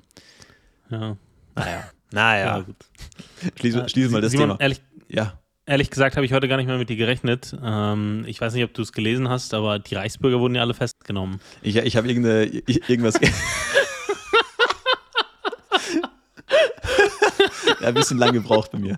Ja. 0.91 1.17
Naja. 1.55 1.91
Naja. 2.13 2.61
gut. 2.61 2.77
Schließen 3.59 3.89
schließen 3.89 4.13
wir 4.13 4.21
das 4.21 4.33
Simon, 4.33 4.49
Thema. 4.51 4.61
Ehrlich, 4.61 4.81
Ja. 5.09 5.39
Ehrlich 5.69 5.91
gesagt 5.91 6.15
habe 6.15 6.25
ich 6.25 6.33
heute 6.33 6.47
gar 6.47 6.57
nicht 6.59 6.67
mehr 6.69 6.79
mit 6.79 6.89
dir 6.89 6.97
gerechnet. 6.97 7.57
Ähm, 7.63 8.23
ich 8.29 8.41
weiß 8.41 8.55
nicht, 8.55 8.63
ob 8.63 8.73
du 8.73 8.83
es 8.83 8.93
gelesen 8.93 9.29
hast, 9.29 9.53
aber 9.53 9.81
die 9.81 9.97
Reichsbürger 9.97 10.39
wurden 10.39 10.55
ja 10.55 10.63
alle 10.63 10.75
festgenommen. 10.75 11.41
Ich, 11.61 11.75
ich 11.77 11.97
habe 11.97 12.07
irgendeine, 12.09 12.45
ich- 12.45 12.89
irgendwas. 12.89 13.15
ja, 17.81 17.89
ein 17.89 17.95
bisschen 17.95 18.19
lang 18.19 18.33
gebraucht 18.33 18.71
bei 18.71 18.79
mir. 18.79 18.97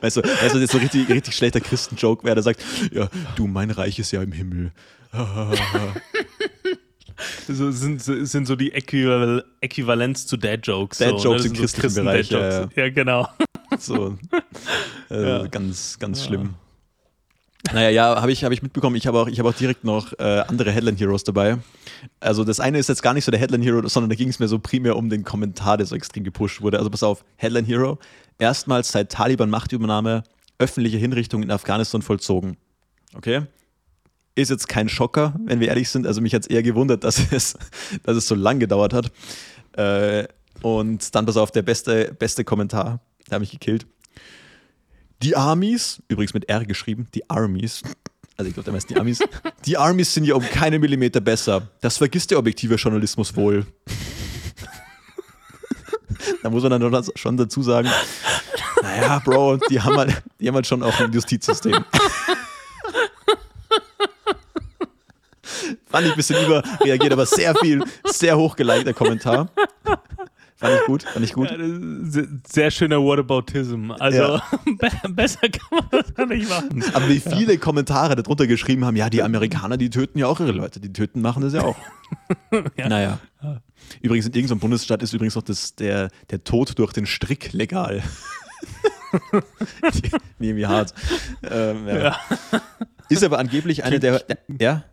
Weißt 0.00 0.16
du, 0.16 0.22
weißt 0.22 0.54
du, 0.54 0.58
das 0.58 0.62
ist 0.62 0.72
so 0.72 0.78
richtig, 0.78 1.08
richtig 1.08 1.34
schlechter 1.36 1.60
Christen-Joke 1.60 2.24
wäre, 2.24 2.34
der 2.36 2.42
sagt, 2.42 2.62
ja, 2.92 3.08
du, 3.36 3.46
mein 3.46 3.70
Reich 3.70 3.98
ist 3.98 4.12
ja 4.12 4.22
im 4.22 4.32
Himmel. 4.32 4.72
So, 7.48 7.70
sind, 7.70 8.02
sind 8.02 8.46
so 8.46 8.56
die 8.56 8.72
Äquival 8.72 9.44
Äquivalenz 9.60 10.26
zu 10.26 10.36
Dad-Jokes. 10.36 10.98
Dad-Jokes 10.98 11.22
so, 11.22 11.32
ne? 11.32 11.44
im 11.44 11.52
christlichen 11.52 11.94
Bereich, 11.94 12.30
ja. 12.30 12.68
Ja, 12.74 12.90
genau. 12.90 13.28
So, 13.78 14.16
äh, 15.10 15.28
Ja. 15.28 15.46
ganz, 15.46 15.98
ganz 15.98 16.24
schlimm. 16.24 16.54
Naja, 17.72 17.90
ja, 17.90 18.20
habe 18.20 18.30
ich, 18.30 18.44
hab 18.44 18.52
ich 18.52 18.62
mitbekommen. 18.62 18.96
Ich 18.96 19.06
habe 19.06 19.18
auch, 19.18 19.26
ich 19.28 19.38
hab 19.40 19.46
auch 19.46 19.54
direkt 19.54 19.82
noch 19.82 20.12
äh, 20.18 20.22
andere 20.46 20.70
Headline 20.70 20.96
Heroes 20.96 21.24
dabei. 21.24 21.58
Also 22.20 22.44
das 22.44 22.60
eine 22.60 22.78
ist 22.78 22.88
jetzt 22.88 23.02
gar 23.02 23.12
nicht 23.12 23.24
so 23.24 23.30
der 23.32 23.40
Headline 23.40 23.62
Hero, 23.62 23.86
sondern 23.88 24.10
da 24.10 24.14
ging 24.16 24.28
es 24.28 24.38
mir 24.38 24.46
so 24.46 24.58
primär 24.58 24.96
um 24.96 25.10
den 25.10 25.24
Kommentar, 25.24 25.76
der 25.76 25.86
so 25.86 25.96
extrem 25.96 26.22
gepusht 26.22 26.60
wurde. 26.62 26.78
Also 26.78 26.90
pass 26.90 27.02
auf, 27.02 27.24
Headline 27.36 27.64
Hero. 27.64 27.98
Erstmals 28.38 28.92
seit 28.92 29.10
Taliban-Machtübernahme 29.10 30.22
öffentliche 30.58 30.96
Hinrichtung 30.98 31.42
in 31.42 31.50
Afghanistan 31.50 32.02
vollzogen. 32.02 32.56
Okay? 33.14 33.42
Ist 34.36 34.50
jetzt 34.50 34.68
kein 34.68 34.88
Schocker, 34.88 35.34
wenn 35.44 35.58
wir 35.58 35.68
ehrlich 35.68 35.88
sind. 35.88 36.06
Also 36.06 36.20
mich 36.20 36.34
hat 36.34 36.42
es 36.42 36.48
eher 36.48 36.62
gewundert, 36.62 37.02
dass 37.02 37.20
es, 37.32 37.58
dass 38.04 38.16
es 38.16 38.28
so 38.28 38.36
lang 38.36 38.60
gedauert 38.60 38.92
hat. 38.92 39.10
Äh, 39.72 40.28
und 40.62 41.14
dann 41.14 41.26
pass 41.26 41.36
auf, 41.36 41.50
der 41.50 41.62
beste, 41.62 42.14
beste 42.18 42.44
Kommentar, 42.44 43.00
der 43.28 43.36
hat 43.36 43.40
mich 43.40 43.50
gekillt. 43.50 43.86
Die 45.22 45.36
Armies, 45.36 46.02
übrigens 46.08 46.34
mit 46.34 46.48
R 46.48 46.64
geschrieben, 46.64 47.08
die 47.14 47.28
Armies, 47.28 47.82
also 48.36 48.48
ich 48.48 48.54
glaube, 48.54 48.64
der 48.64 48.74
meist 48.74 48.90
die 48.90 48.96
Armies, 48.96 49.20
die 49.64 49.78
Armies 49.78 50.12
sind 50.12 50.24
ja 50.24 50.34
um 50.34 50.42
keine 50.42 50.78
Millimeter 50.78 51.20
besser. 51.20 51.68
Das 51.80 51.96
vergisst 51.96 52.30
der 52.30 52.38
objektive 52.38 52.74
Journalismus 52.74 53.34
wohl. 53.34 53.64
da 56.42 56.50
muss 56.50 56.62
man 56.62 56.78
dann 56.78 57.04
schon 57.14 57.38
dazu 57.38 57.62
sagen, 57.62 57.88
naja, 58.82 59.20
Bro, 59.20 59.56
die 59.70 59.80
haben 59.80 59.96
halt, 59.96 60.22
die 60.38 60.48
haben 60.48 60.54
halt 60.54 60.66
schon 60.66 60.82
auch 60.82 61.00
ein 61.00 61.12
Justizsystem. 61.12 61.82
Fand 65.88 66.04
ich 66.06 66.12
ein 66.12 66.16
bisschen 66.16 66.44
überreagiert, 66.44 67.12
aber 67.12 67.26
sehr 67.26 67.54
viel, 67.54 67.82
sehr 68.06 68.36
hochgelikter 68.36 68.92
Kommentar. 68.92 69.48
Fand 70.58 70.74
ich 70.80 70.86
gut, 70.86 71.02
fand 71.02 71.24
ich 71.24 71.32
gut. 71.34 71.50
Ja, 71.50 71.56
sehr- 72.10 72.26
Sehr 72.48 72.70
schöner 72.70 72.96
Whataboutism. 73.02 73.90
Also 73.92 74.18
Ja. 74.18 74.42
be- 74.64 75.08
besser 75.10 75.48
kann 75.48 75.68
man 75.70 75.84
das 75.90 76.12
ja 76.16 76.24
nicht 76.26 76.48
machen. 76.48 76.82
Aber 76.94 77.08
wie 77.08 77.20
viele 77.20 77.58
Kommentare 77.58 78.16
darunter 78.16 78.46
geschrieben 78.46 78.84
haben, 78.86 78.96
ja, 78.96 79.10
die 79.10 79.22
Amerikaner, 79.22 79.76
die 79.76 79.90
töten 79.90 80.18
ja 80.18 80.26
auch 80.28 80.40
ihre 80.40 80.52
Leute, 80.52 80.80
die 80.80 80.92
töten, 80.92 81.20
machen 81.20 81.42
das 81.42 81.52
ja 81.52 81.62
auch. 81.62 81.76
Ja. 82.76 82.88
Naja. 82.88 83.18
Übrigens, 84.00 84.26
in 84.26 84.32
irgendeinem 84.32 84.60
Bundesstaat 84.60 85.02
ist 85.02 85.12
übrigens 85.12 85.34
noch 85.34 85.42
das, 85.42 85.74
der, 85.74 86.08
der 86.30 86.42
Tod 86.42 86.78
durch 86.78 86.92
den 86.92 87.04
Strick 87.06 87.52
legal. 87.52 88.02
Die- 89.94 90.10
wie, 90.38 90.56
wie 90.56 90.66
hart. 90.66 90.94
Ähm, 91.42 91.86
ja. 91.86 91.96
Ja. 91.98 92.20
Ist 93.08 93.22
aber 93.24 93.38
angeblich 93.38 93.84
eine 93.84 94.00
der. 94.00 94.22
Ja? 94.58 94.84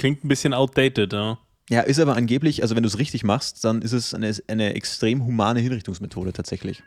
Klingt 0.00 0.24
ein 0.24 0.28
bisschen 0.28 0.54
outdated, 0.54 1.12
ja. 1.12 1.38
Ja, 1.68 1.82
ist 1.82 2.00
aber 2.00 2.16
angeblich, 2.16 2.62
also 2.62 2.74
wenn 2.74 2.82
du 2.82 2.88
es 2.88 2.98
richtig 2.98 3.22
machst, 3.22 3.64
dann 3.64 3.82
ist 3.82 3.92
es 3.92 4.14
eine, 4.14 4.34
eine 4.48 4.74
extrem 4.74 5.24
humane 5.24 5.60
Hinrichtungsmethode 5.60 6.32
tatsächlich. 6.32 6.82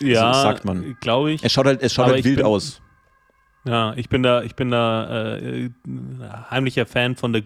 Ja, 0.00 0.34
sagt 0.34 0.64
man. 0.64 0.96
glaube 1.00 1.32
ich. 1.32 1.44
Es 1.44 1.52
schaut 1.52 1.66
halt, 1.66 1.80
es 1.82 1.94
schaut 1.94 2.06
halt 2.06 2.24
wild 2.24 2.38
bin- 2.38 2.44
aus. 2.46 2.82
Ja, 3.64 3.94
ich 3.94 4.08
bin 4.08 4.24
da, 4.24 4.42
ich 4.42 4.56
bin 4.56 4.72
da 4.72 5.36
äh, 5.36 5.70
heimlicher 6.50 6.84
Fan 6.84 7.14
von 7.14 7.32
der 7.32 7.44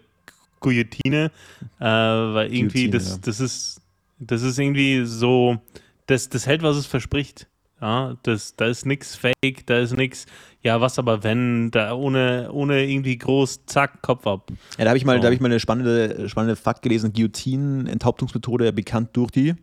Guillotine, 0.60 1.30
äh, 1.78 1.84
weil 1.84 2.52
irgendwie 2.52 2.88
Guillotine, 2.88 2.90
das, 2.90 3.10
ja. 3.10 3.18
das 3.22 3.40
ist, 3.40 3.80
das 4.18 4.42
ist 4.42 4.58
irgendwie 4.58 5.04
so 5.04 5.60
das, 6.06 6.30
das 6.30 6.46
hält, 6.46 6.62
was 6.62 6.78
es 6.78 6.86
verspricht. 6.86 7.46
Ja, 7.80 8.16
das, 8.22 8.56
da 8.56 8.66
ist 8.66 8.86
nichts 8.86 9.16
fake, 9.16 9.66
da 9.66 9.78
ist 9.78 9.94
nichts, 9.94 10.24
ja, 10.62 10.80
was 10.80 10.98
aber 10.98 11.22
wenn, 11.22 11.70
da 11.70 11.92
ohne, 11.94 12.50
ohne 12.50 12.86
irgendwie 12.86 13.18
groß, 13.18 13.66
zack, 13.66 14.00
Kopf 14.00 14.26
ab. 14.26 14.50
Ja, 14.78 14.84
da 14.84 14.90
habe 14.90 14.98
ich 14.98 15.04
mal, 15.04 15.16
so. 15.16 15.20
da 15.20 15.26
habe 15.26 15.34
ich 15.34 15.40
mal 15.40 15.48
eine 15.48 15.60
spannende, 15.60 16.28
spannende 16.28 16.56
Fakt 16.56 16.82
gelesen. 16.82 17.12
Guillotinen-Enthauptungsmethode 17.12 18.72
bekannt 18.72 19.10
durch 19.12 19.30
die 19.30 19.54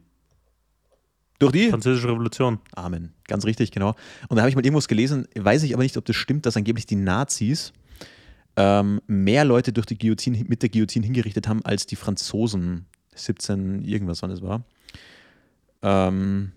durch 1.39 1.51
die 1.51 1.69
Französische 1.69 2.07
Revolution. 2.07 2.59
Amen. 2.73 3.13
Ganz 3.27 3.45
richtig, 3.45 3.71
genau. 3.71 3.95
Und 4.29 4.37
da 4.37 4.43
habe 4.43 4.49
ich 4.49 4.55
mal 4.55 4.63
irgendwas 4.63 4.87
gelesen, 4.87 5.27
weiß 5.35 5.63
ich 5.63 5.73
aber 5.73 5.83
nicht, 5.83 5.97
ob 5.97 6.05
das 6.05 6.15
stimmt, 6.15 6.45
dass 6.45 6.55
angeblich 6.55 6.85
die 6.85 6.95
Nazis 6.95 7.73
ähm, 8.55 9.01
mehr 9.07 9.43
Leute 9.43 9.73
durch 9.73 9.85
die 9.85 9.97
Guillotine, 9.97 10.45
mit 10.47 10.61
der 10.61 10.69
Guillotine 10.69 11.05
hingerichtet 11.05 11.47
haben, 11.47 11.65
als 11.65 11.85
die 11.85 11.95
Franzosen 11.95 12.85
17 13.15 13.83
irgendwas, 13.83 14.21
wann 14.21 14.31
es 14.31 14.41
war. 14.41 14.63
Ähm, 15.81 16.51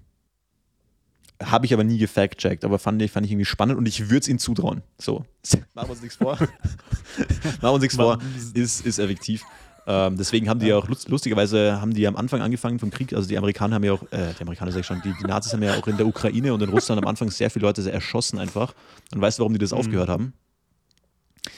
habe 1.42 1.66
ich 1.66 1.74
aber 1.74 1.84
nie 1.84 1.98
gefact-checkt, 1.98 2.64
aber 2.64 2.78
fand 2.78 3.02
ich, 3.02 3.10
fand 3.10 3.26
ich 3.26 3.32
irgendwie 3.32 3.44
spannend 3.44 3.78
und 3.78 3.86
ich 3.86 4.08
würde 4.08 4.20
es 4.20 4.28
ihnen 4.28 4.38
zutrauen. 4.38 4.82
So, 4.98 5.24
machen 5.74 5.88
wir 5.88 5.90
uns 5.90 6.02
nichts 6.02 6.16
vor. 6.16 6.36
machen 6.36 7.60
wir 7.60 7.72
uns 7.72 7.82
nichts 7.82 7.96
vor, 7.96 8.18
ist, 8.54 8.86
ist 8.86 8.98
effektiv. 8.98 9.42
Ähm, 9.88 10.16
deswegen 10.16 10.48
haben 10.48 10.58
die 10.58 10.66
ja 10.66 10.76
auch 10.76 10.88
lustigerweise 10.88 11.80
haben 11.80 11.94
die 11.94 12.08
am 12.08 12.16
Anfang 12.16 12.40
angefangen 12.42 12.80
vom 12.80 12.90
Krieg, 12.90 13.12
also 13.12 13.28
die 13.28 13.38
Amerikaner 13.38 13.76
haben 13.76 13.84
ja 13.84 13.92
auch, 13.92 14.02
äh, 14.10 14.34
die 14.36 14.42
Amerikaner 14.42 14.72
sag 14.72 14.80
ich 14.80 14.86
schon, 14.86 15.00
die, 15.02 15.14
die, 15.14 15.24
Nazis 15.24 15.52
haben 15.52 15.62
ja 15.62 15.74
auch 15.76 15.86
in 15.86 15.96
der 15.96 16.06
Ukraine 16.06 16.52
und 16.52 16.60
in 16.60 16.70
Russland 16.70 17.00
am 17.00 17.08
Anfang 17.08 17.30
sehr 17.30 17.50
viele 17.50 17.66
Leute 17.66 17.88
erschossen 17.88 18.38
einfach. 18.38 18.74
Und 19.14 19.20
weißt 19.20 19.38
du, 19.38 19.42
warum 19.42 19.52
die 19.52 19.60
das 19.60 19.70
mhm. 19.70 19.78
aufgehört 19.78 20.08
haben? 20.08 20.32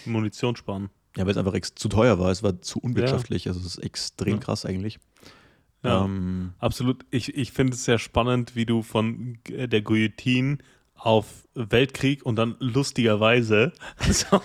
Munition 0.04 0.56
sparen. 0.56 0.90
Ja, 1.16 1.24
weil 1.24 1.30
es 1.30 1.38
einfach 1.38 1.58
zu 1.74 1.88
teuer 1.88 2.18
war, 2.18 2.30
es 2.30 2.42
war 2.42 2.60
zu 2.60 2.80
unwirtschaftlich, 2.80 3.46
ja. 3.46 3.52
also 3.52 3.60
es 3.60 3.78
ist 3.78 3.82
extrem 3.82 4.34
ja. 4.34 4.40
krass 4.40 4.66
eigentlich. 4.66 4.98
Ja, 5.84 6.04
ähm, 6.04 6.54
absolut. 6.58 7.04
Ich, 7.10 7.36
ich 7.36 7.52
finde 7.52 7.74
es 7.74 7.84
sehr 7.84 7.98
spannend, 7.98 8.56
wie 8.56 8.66
du 8.66 8.82
von 8.82 9.38
der 9.48 9.80
Guillotine 9.80 10.58
auf 10.98 11.46
Weltkrieg 11.54 12.26
und 12.26 12.36
dann 12.36 12.56
lustigerweise. 12.58 13.72
Also, 13.98 14.40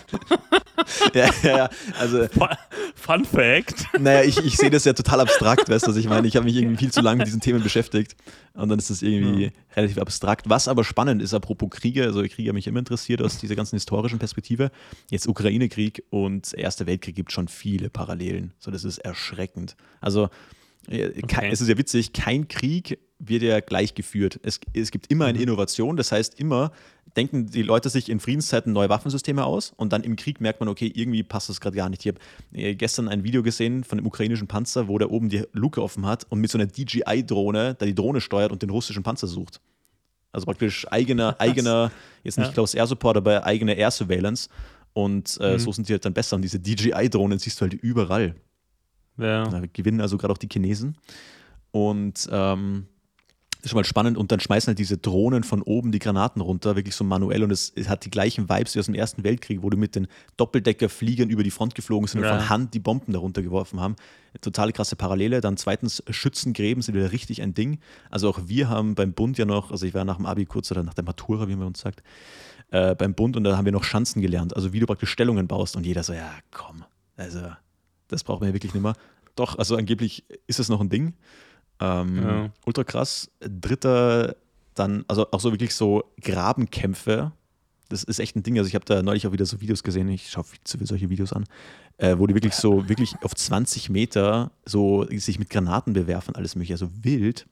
ja, 1.14 1.30
ja, 1.44 1.58
ja, 1.58 1.70
also. 2.00 2.28
Fun 2.96 3.26
Fact. 3.26 3.86
Naja, 4.00 4.24
ich, 4.24 4.38
ich 4.38 4.56
sehe 4.56 4.70
das 4.70 4.86
ja 4.86 4.94
total 4.94 5.20
abstrakt, 5.20 5.70
weißt 5.70 5.86
du, 5.86 5.92
was 5.92 5.98
ich 5.98 6.08
meine? 6.08 6.28
Ich 6.28 6.36
habe 6.36 6.46
mich 6.46 6.56
irgendwie 6.56 6.78
viel 6.78 6.92
zu 6.92 7.02
lange 7.02 7.18
mit 7.18 7.28
diesen 7.28 7.42
Themen 7.42 7.62
beschäftigt 7.62 8.16
und 8.54 8.70
dann 8.70 8.80
ist 8.80 8.90
das 8.90 9.02
irgendwie 9.02 9.46
ja. 9.46 9.52
relativ 9.76 9.98
abstrakt. 9.98 10.50
Was 10.50 10.68
aber 10.68 10.84
spannend 10.84 11.22
ist, 11.22 11.34
apropos 11.34 11.70
Kriege, 11.70 12.04
also 12.04 12.22
Kriege 12.22 12.50
haben 12.50 12.56
mich 12.56 12.68
immer 12.68 12.80
interessiert 12.80 13.22
aus 13.22 13.38
dieser 13.40 13.56
ganzen 13.56 13.76
historischen 13.76 14.20
Perspektive. 14.20 14.72
Jetzt 15.10 15.28
Ukraine-Krieg 15.28 16.04
und 16.12 16.54
Erster 16.54 16.86
Weltkrieg 16.86 17.16
gibt 17.16 17.32
schon 17.32 17.48
viele 17.48 17.90
Parallelen. 17.90 18.54
So, 18.60 18.72
das 18.72 18.84
ist 18.84 19.00
erschreckend. 19.00 19.76
Also, 20.00 20.30
Okay. 20.88 21.50
Es 21.52 21.62
ist 21.62 21.70
ja 21.70 21.78
witzig, 21.78 22.14
kein 22.14 22.48
Krieg 22.48 23.00
wird 23.20 23.42
ja 23.42 23.62
gleich 23.62 23.96
geführt. 23.96 24.40
Es, 24.44 24.60
es 24.74 24.92
gibt 24.92 25.10
immer 25.12 25.26
eine 25.26 25.38
mhm. 25.38 25.44
Innovation, 25.44 25.96
das 25.96 26.12
heißt 26.12 26.40
immer 26.40 26.72
denken 27.16 27.48
die 27.48 27.62
Leute 27.62 27.90
sich 27.90 28.10
in 28.10 28.20
Friedenszeiten 28.20 28.74
neue 28.74 28.90
Waffensysteme 28.90 29.46
aus 29.46 29.74
und 29.76 29.94
dann 29.94 30.04
im 30.04 30.16
Krieg 30.16 30.42
merkt 30.42 30.60
man, 30.60 30.70
okay, 30.70 30.92
irgendwie 30.94 31.24
passt 31.24 31.50
das 31.50 31.62
gerade 31.62 31.76
gar 31.76 31.90
nicht. 31.90 32.06
Ich 32.06 32.12
habe 32.14 32.20
äh, 32.54 32.76
gestern 32.76 33.08
ein 33.08 33.24
Video 33.24 33.44
gesehen 33.44 33.84
von 33.84 33.98
dem 33.98 34.08
ukrainischen 34.08 34.48
Panzer, 34.48 34.88
wo 34.88 34.98
der 34.98 35.12
oben 35.12 35.30
die 35.30 35.44
Luke 35.52 35.82
offen 35.82 36.06
hat 36.06 36.26
und 36.30 36.40
mit 36.40 36.52
so 36.52 36.58
einer 36.58 36.68
DJI-Drohne 36.68 37.76
da 37.76 37.86
die 37.86 37.96
Drohne 37.96 38.22
steuert 38.22 38.52
und 38.52 38.62
den 38.62 38.70
russischen 38.70 39.04
Panzer 39.04 39.28
sucht. 39.28 39.62
Also 40.32 40.46
praktisch 40.46 40.88
eigener, 40.92 41.36
eigener, 41.40 41.92
jetzt 42.24 42.40
nicht 42.40 42.48
ja. 42.48 42.54
Close 42.54 42.76
Air 42.76 42.88
Support, 42.88 43.18
aber 43.18 43.46
eigener 43.46 43.76
Air 43.76 43.92
Surveillance. 43.92 44.50
Und 44.94 45.38
äh, 45.42 45.54
mhm. 45.54 45.60
so 45.60 45.72
sind 45.72 45.86
sie 45.86 45.94
halt 45.94 46.06
dann 46.06 46.14
besser. 46.14 46.36
Und 46.36 46.42
diese 46.42 46.60
DJI-Drohnen 46.60 47.38
siehst 47.38 47.60
du 47.60 47.64
halt 47.64 47.74
überall. 47.74 48.36
Ja. 49.18 49.48
Da 49.48 49.62
gewinnen 49.72 50.02
also 50.02 50.18
gerade 50.18 50.34
auch 50.34 50.38
die 50.38 50.50
Chinesen. 50.52 50.98
Und 51.72 52.28
ähm, 52.32 52.88
ist 53.64 53.70
schon 53.70 53.78
mal 53.78 53.86
spannend. 53.86 54.18
Und 54.18 54.32
dann 54.32 54.40
schmeißen 54.40 54.68
halt 54.68 54.80
diese 54.80 54.98
Drohnen 54.98 55.44
von 55.44 55.62
oben 55.62 55.92
die 55.92 56.00
Granaten 56.00 56.42
runter, 56.42 56.76
wirklich 56.76 56.96
so 56.96 57.04
manuell. 57.04 57.44
Und 57.44 57.52
es, 57.52 57.72
es 57.76 57.88
hat 57.88 58.04
die 58.06 58.10
gleichen 58.10 58.50
Vibes 58.50 58.76
wie 58.76 58.80
aus 58.80 58.86
dem 58.86 58.96
Ersten 58.96 59.24
Weltkrieg, 59.24 59.64
wo 59.64 59.70
du 59.70 59.78
mit 59.78 59.96
den 59.96 60.08
Doppeldeckerfliegern 60.38 61.30
über 61.30 61.44
die 61.44 61.52
Front 61.52 61.74
geflogen 61.74 62.08
sind 62.08 62.22
ja. 62.22 62.32
und 62.32 62.40
von 62.40 62.50
Hand 62.50 62.74
die 62.74 62.80
Bomben 62.80 63.14
darunter 63.14 63.42
geworfen 63.42 63.80
haben. 63.80 63.96
Totale 64.42 64.74
krasse 64.74 64.96
Parallele. 64.96 65.40
Dann 65.40 65.58
zweitens, 65.58 66.04
Schützengräben 66.10 66.82
sind 66.82 66.96
wieder 66.96 67.12
richtig 67.12 67.42
ein 67.42 67.54
Ding. 67.54 67.80
Also 68.10 68.30
auch 68.30 68.42
wir 68.46 68.70
haben 68.70 68.96
beim 68.96 69.14
Bund 69.14 69.38
ja 69.38 69.46
noch, 69.46 69.72
also 69.72 69.86
ich 69.86 69.94
war 69.94 70.04
nach 70.04 70.18
dem 70.18 70.26
Abi 70.26 70.46
kurz 70.46 70.70
oder 70.72 70.84
nach 70.84 70.94
der 70.94 71.06
Matura, 71.06 71.48
wie 71.48 71.56
man 71.56 71.68
uns 71.68 71.80
sagt, 71.80 72.04
äh, 72.72 72.96
beim 72.96 73.14
Bund 73.14 73.38
und 73.38 73.46
da 73.46 73.56
haben 73.56 73.66
wir 73.66 73.72
noch 73.72 73.86
Schanzen 73.86 74.22
gelernt. 74.22 74.56
Also 74.56 74.74
wie 74.74 74.80
du 74.80 74.88
praktisch 74.88 75.10
Stellungen 75.10 75.48
baust 75.48 75.78
und 75.78 75.86
jeder 75.86 76.04
so, 76.04 76.14
ja 76.14 76.32
komm, 76.52 76.84
also 77.16 77.40
das 78.14 78.24
braucht 78.24 78.42
man 78.42 78.50
ja 78.50 78.54
wirklich 78.54 78.74
nicht 78.74 78.84
mehr. 78.84 78.96
Doch, 79.36 79.58
also 79.58 79.76
angeblich 79.76 80.24
ist 80.48 80.60
es 80.60 80.70
noch 80.70 80.80
ein 80.80 80.90
Ding. 80.90 81.14
Ähm, 81.80 82.24
ja. 82.24 82.50
Ultra 82.66 82.84
krass. 82.84 83.32
Dritter, 83.40 84.36
dann, 84.76 85.04
also 85.08 85.28
auch 85.32 85.40
so 85.40 85.52
wirklich 85.52 85.76
so 85.76 86.04
Grabenkämpfe. 86.22 87.32
Das 87.90 88.04
ist 88.04 88.20
echt 88.20 88.36
ein 88.36 88.44
Ding. 88.44 88.58
Also 88.58 88.68
ich 88.68 88.76
habe 88.76 88.86
da 88.86 89.04
neulich 89.04 89.28
auch 89.28 89.32
wieder 89.32 89.46
so 89.46 89.60
Videos 89.62 89.84
gesehen. 89.84 90.08
Ich 90.10 90.30
schaue 90.30 90.44
viel 90.44 90.60
zu 90.64 90.78
viel 90.78 90.88
solche 90.88 91.10
Videos 91.10 91.34
an, 91.34 91.46
äh, 91.98 92.18
wo 92.18 92.28
die 92.28 92.34
wirklich 92.34 92.56
so 92.56 92.88
wirklich 92.90 93.16
auf 93.22 93.36
20 93.36 93.90
Meter 93.90 94.52
so 94.66 95.06
sich 95.10 95.40
mit 95.40 95.50
Granaten 95.50 95.94
bewerfen, 95.94 96.36
alles 96.36 96.56
mögliche, 96.56 96.74
also 96.74 96.90
wild. 97.02 97.48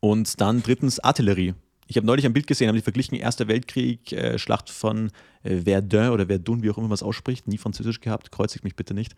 Und 0.00 0.40
dann 0.40 0.62
drittens 0.62 0.98
Artillerie. 1.00 1.54
Ich 1.86 1.96
habe 1.96 2.06
neulich 2.06 2.24
ein 2.24 2.32
Bild 2.32 2.46
gesehen, 2.46 2.68
haben 2.68 2.76
die 2.76 2.82
verglichen 2.82 3.16
Erster 3.16 3.48
Weltkrieg, 3.48 4.12
äh, 4.12 4.38
Schlacht 4.38 4.70
von 4.70 5.10
äh, 5.42 5.56
Verdun 5.62 6.10
oder 6.10 6.26
Verdun, 6.26 6.62
wie 6.62 6.70
auch 6.70 6.78
immer 6.78 6.88
man 6.88 6.94
es 6.94 7.02
ausspricht, 7.02 7.48
nie 7.48 7.58
französisch 7.58 8.00
gehabt, 8.00 8.32
kreuzigt 8.32 8.64
mich 8.64 8.76
bitte 8.76 8.94
nicht 8.94 9.14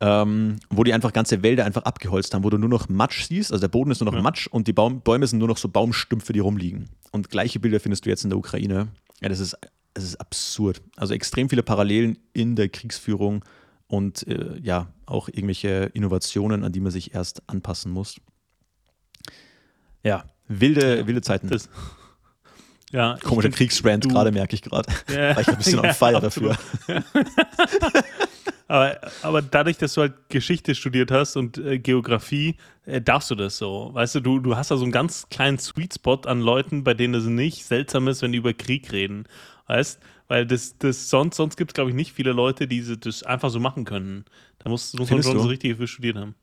ähm, 0.00 0.56
wo 0.70 0.84
die 0.84 0.92
einfach 0.92 1.12
ganze 1.12 1.42
Wälder 1.42 1.64
einfach 1.64 1.84
abgeholzt 1.84 2.34
haben, 2.34 2.44
wo 2.44 2.50
du 2.50 2.58
nur 2.58 2.68
noch 2.68 2.88
Matsch 2.88 3.24
siehst, 3.24 3.52
also 3.52 3.60
der 3.60 3.68
Boden 3.68 3.90
ist 3.90 4.00
nur 4.00 4.10
noch 4.10 4.16
ja. 4.16 4.22
Matsch 4.22 4.46
und 4.48 4.66
die 4.66 4.72
Baum 4.72 5.00
Bäume 5.00 5.26
sind 5.26 5.38
nur 5.38 5.48
noch 5.48 5.56
so 5.56 5.68
Baumstümpfe, 5.68 6.32
die 6.32 6.40
rumliegen. 6.40 6.90
Und 7.12 7.30
gleiche 7.30 7.60
Bilder 7.60 7.80
findest 7.80 8.04
du 8.04 8.10
jetzt 8.10 8.24
in 8.24 8.30
der 8.30 8.38
Ukraine. 8.38 8.88
Ja, 9.22 9.28
das 9.28 9.40
ist, 9.40 9.56
das 9.94 10.04
ist 10.04 10.16
absurd. 10.16 10.82
Also 10.96 11.14
extrem 11.14 11.48
viele 11.48 11.62
Parallelen 11.62 12.18
in 12.32 12.56
der 12.56 12.68
Kriegsführung 12.68 13.44
und 13.86 14.26
äh, 14.26 14.58
ja, 14.60 14.88
auch 15.06 15.28
irgendwelche 15.28 15.90
Innovationen, 15.94 16.64
an 16.64 16.72
die 16.72 16.80
man 16.80 16.92
sich 16.92 17.14
erst 17.14 17.42
anpassen 17.48 17.92
muss. 17.92 18.20
Ja, 20.02 20.24
wilde, 20.48 20.98
ja, 20.98 21.06
wilde 21.06 21.22
Zeiten. 21.22 21.48
Das, 21.48 21.68
ja, 22.90 23.16
Komischer 23.22 23.50
Kriegsrand 23.50 24.08
gerade, 24.08 24.30
merke 24.30 24.54
ich 24.54 24.62
gerade. 24.62 24.92
Ja, 25.10 25.34
War 25.34 25.40
ich 25.40 25.48
ein 25.48 25.56
bisschen 25.56 25.78
ja, 25.82 25.88
on 25.88 25.94
fire 25.94 26.20
dafür. 26.20 26.56
Aber, 28.66 28.98
aber 29.22 29.42
dadurch, 29.42 29.76
dass 29.76 29.92
du 29.92 30.00
halt 30.00 30.14
Geschichte 30.30 30.74
studiert 30.74 31.10
hast 31.10 31.36
und 31.36 31.58
äh, 31.58 31.78
Geografie, 31.78 32.56
äh, 32.86 32.98
darfst 32.98 33.30
du 33.30 33.34
das 33.34 33.58
so. 33.58 33.90
Weißt 33.92 34.14
du, 34.14 34.20
du, 34.20 34.38
du 34.38 34.56
hast 34.56 34.70
da 34.70 34.78
so 34.78 34.84
einen 34.84 34.90
ganz 34.90 35.28
kleinen 35.28 35.58
Sweet 35.58 35.94
Spot 35.94 36.22
an 36.24 36.40
Leuten, 36.40 36.82
bei 36.82 36.94
denen 36.94 37.12
es 37.12 37.26
nicht 37.26 37.66
seltsam 37.66 38.08
ist, 38.08 38.22
wenn 38.22 38.32
die 38.32 38.38
über 38.38 38.54
Krieg 38.54 38.90
reden. 38.90 39.26
Weißt 39.66 40.00
weil 40.28 40.46
das, 40.46 40.78
das 40.78 41.10
sonst, 41.10 41.36
sonst 41.36 41.56
gibt 41.56 41.72
es, 41.72 41.74
glaube 41.74 41.90
ich, 41.90 41.96
nicht 41.96 42.12
viele 42.12 42.32
Leute, 42.32 42.66
die 42.66 42.82
das 42.98 43.22
einfach 43.22 43.50
so 43.50 43.60
machen 43.60 43.84
können. 43.84 44.24
Da 44.58 44.70
muss, 44.70 44.94
muss 44.94 45.10
man 45.10 45.22
schon 45.22 45.34
du? 45.34 45.42
so 45.42 45.48
richtig 45.48 45.72
dafür 45.72 45.86
studiert 45.86 46.16
haben. 46.16 46.34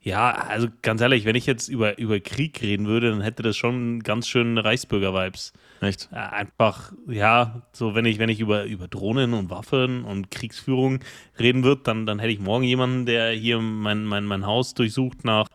Ja, 0.00 0.30
also 0.32 0.68
ganz 0.82 1.00
ehrlich, 1.00 1.24
wenn 1.24 1.36
ich 1.36 1.46
jetzt 1.46 1.68
über, 1.68 1.98
über 1.98 2.20
Krieg 2.20 2.60
reden 2.62 2.86
würde, 2.86 3.10
dann 3.10 3.20
hätte 3.20 3.42
das 3.42 3.56
schon 3.56 4.00
ganz 4.02 4.28
schön 4.28 4.56
Reichsbürger-Vibes. 4.58 5.52
Echt? 5.80 6.08
Ja, 6.12 6.30
einfach, 6.30 6.92
ja, 7.08 7.62
so 7.72 7.94
wenn 7.94 8.04
ich, 8.04 8.18
wenn 8.18 8.28
ich 8.28 8.40
über, 8.40 8.64
über 8.64 8.88
Drohnen 8.88 9.34
und 9.34 9.50
Waffen 9.50 10.04
und 10.04 10.30
Kriegsführung 10.30 11.00
reden 11.38 11.64
würde, 11.64 11.82
dann, 11.84 12.06
dann 12.06 12.18
hätte 12.18 12.32
ich 12.32 12.40
morgen 12.40 12.64
jemanden, 12.64 13.06
der 13.06 13.32
hier 13.32 13.58
mein, 13.60 14.04
mein, 14.04 14.24
mein 14.24 14.46
Haus 14.46 14.74
durchsucht 14.74 15.24
nach 15.24 15.48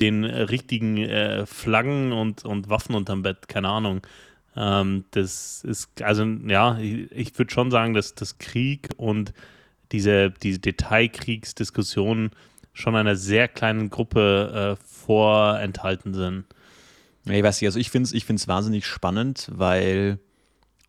den 0.00 0.24
äh, 0.24 0.42
richtigen 0.42 0.96
äh, 0.98 1.46
Flaggen 1.46 2.12
und, 2.12 2.44
und 2.44 2.68
Waffen 2.68 2.94
unterm 2.94 3.22
Bett, 3.22 3.48
keine 3.48 3.68
Ahnung. 3.68 4.02
Ähm, 4.56 5.04
das 5.12 5.64
ist, 5.64 6.02
also 6.02 6.24
ja, 6.24 6.78
ich, 6.78 7.10
ich 7.12 7.38
würde 7.38 7.52
schon 7.52 7.70
sagen, 7.70 7.94
dass 7.94 8.14
das 8.14 8.38
Krieg 8.38 8.88
und 8.96 9.32
diese, 9.92 10.30
diese 10.30 10.58
Detailkriegsdiskussionen 10.58 12.30
schon 12.72 12.96
einer 12.96 13.16
sehr 13.16 13.48
kleinen 13.48 13.90
Gruppe 13.90 14.76
äh, 14.78 14.84
vorenthalten 14.84 16.14
sind. 16.14 16.44
Ja, 17.24 17.34
ich 17.34 17.42
weiß 17.42 17.60
nicht, 17.60 17.68
also 17.68 17.78
ich 17.78 17.90
finde 17.90 18.06
es 18.06 18.12
ich 18.12 18.24
find's 18.24 18.48
wahnsinnig 18.48 18.86
spannend, 18.86 19.48
weil 19.52 20.18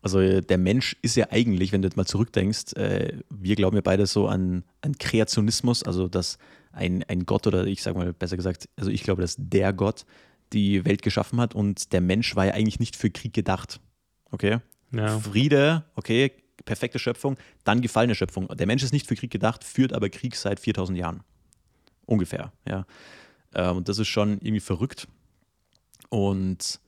also 0.04 0.40
der 0.40 0.58
Mensch 0.58 0.96
ist 1.00 1.16
ja 1.16 1.28
eigentlich, 1.30 1.72
wenn 1.72 1.80
du 1.80 1.88
jetzt 1.88 1.96
mal 1.96 2.04
zurückdenkst, 2.04 2.74
äh, 2.74 3.18
wir 3.30 3.56
glauben 3.56 3.76
ja 3.76 3.82
beide 3.82 4.06
so 4.06 4.28
an, 4.28 4.64
an 4.82 4.98
Kreationismus, 4.98 5.82
also 5.82 6.08
dass 6.08 6.36
ein, 6.72 7.04
ein 7.08 7.24
Gott 7.24 7.46
oder 7.46 7.64
ich 7.66 7.82
sage 7.82 7.98
mal 7.98 8.12
besser 8.12 8.36
gesagt, 8.36 8.68
also 8.76 8.90
ich 8.90 9.02
glaube, 9.02 9.22
dass 9.22 9.36
der 9.38 9.72
Gott 9.72 10.04
die 10.52 10.84
Welt 10.84 11.00
geschaffen 11.00 11.40
hat 11.40 11.54
und 11.54 11.92
der 11.94 12.02
Mensch 12.02 12.36
war 12.36 12.46
ja 12.46 12.52
eigentlich 12.52 12.80
nicht 12.80 12.96
für 12.96 13.10
Krieg 13.10 13.32
gedacht. 13.32 13.80
Okay? 14.30 14.58
Ja. 14.92 15.18
Friede, 15.20 15.84
okay, 15.94 16.32
perfekte 16.66 16.98
Schöpfung, 16.98 17.36
dann 17.64 17.80
gefallene 17.80 18.14
Schöpfung. 18.14 18.48
Der 18.48 18.66
Mensch 18.66 18.82
ist 18.82 18.92
nicht 18.92 19.06
für 19.06 19.14
Krieg 19.14 19.30
gedacht, 19.30 19.64
führt 19.64 19.92
aber 19.94 20.10
Krieg 20.10 20.36
seit 20.36 20.60
4000 20.60 20.98
Jahren. 20.98 21.22
Ungefähr, 22.06 22.52
ja. 22.68 22.86
Ähm, 23.54 23.78
und 23.78 23.88
das 23.88 23.98
ist 23.98 24.08
schon 24.08 24.38
irgendwie 24.40 24.60
verrückt. 24.60 25.08
Und 26.08 26.80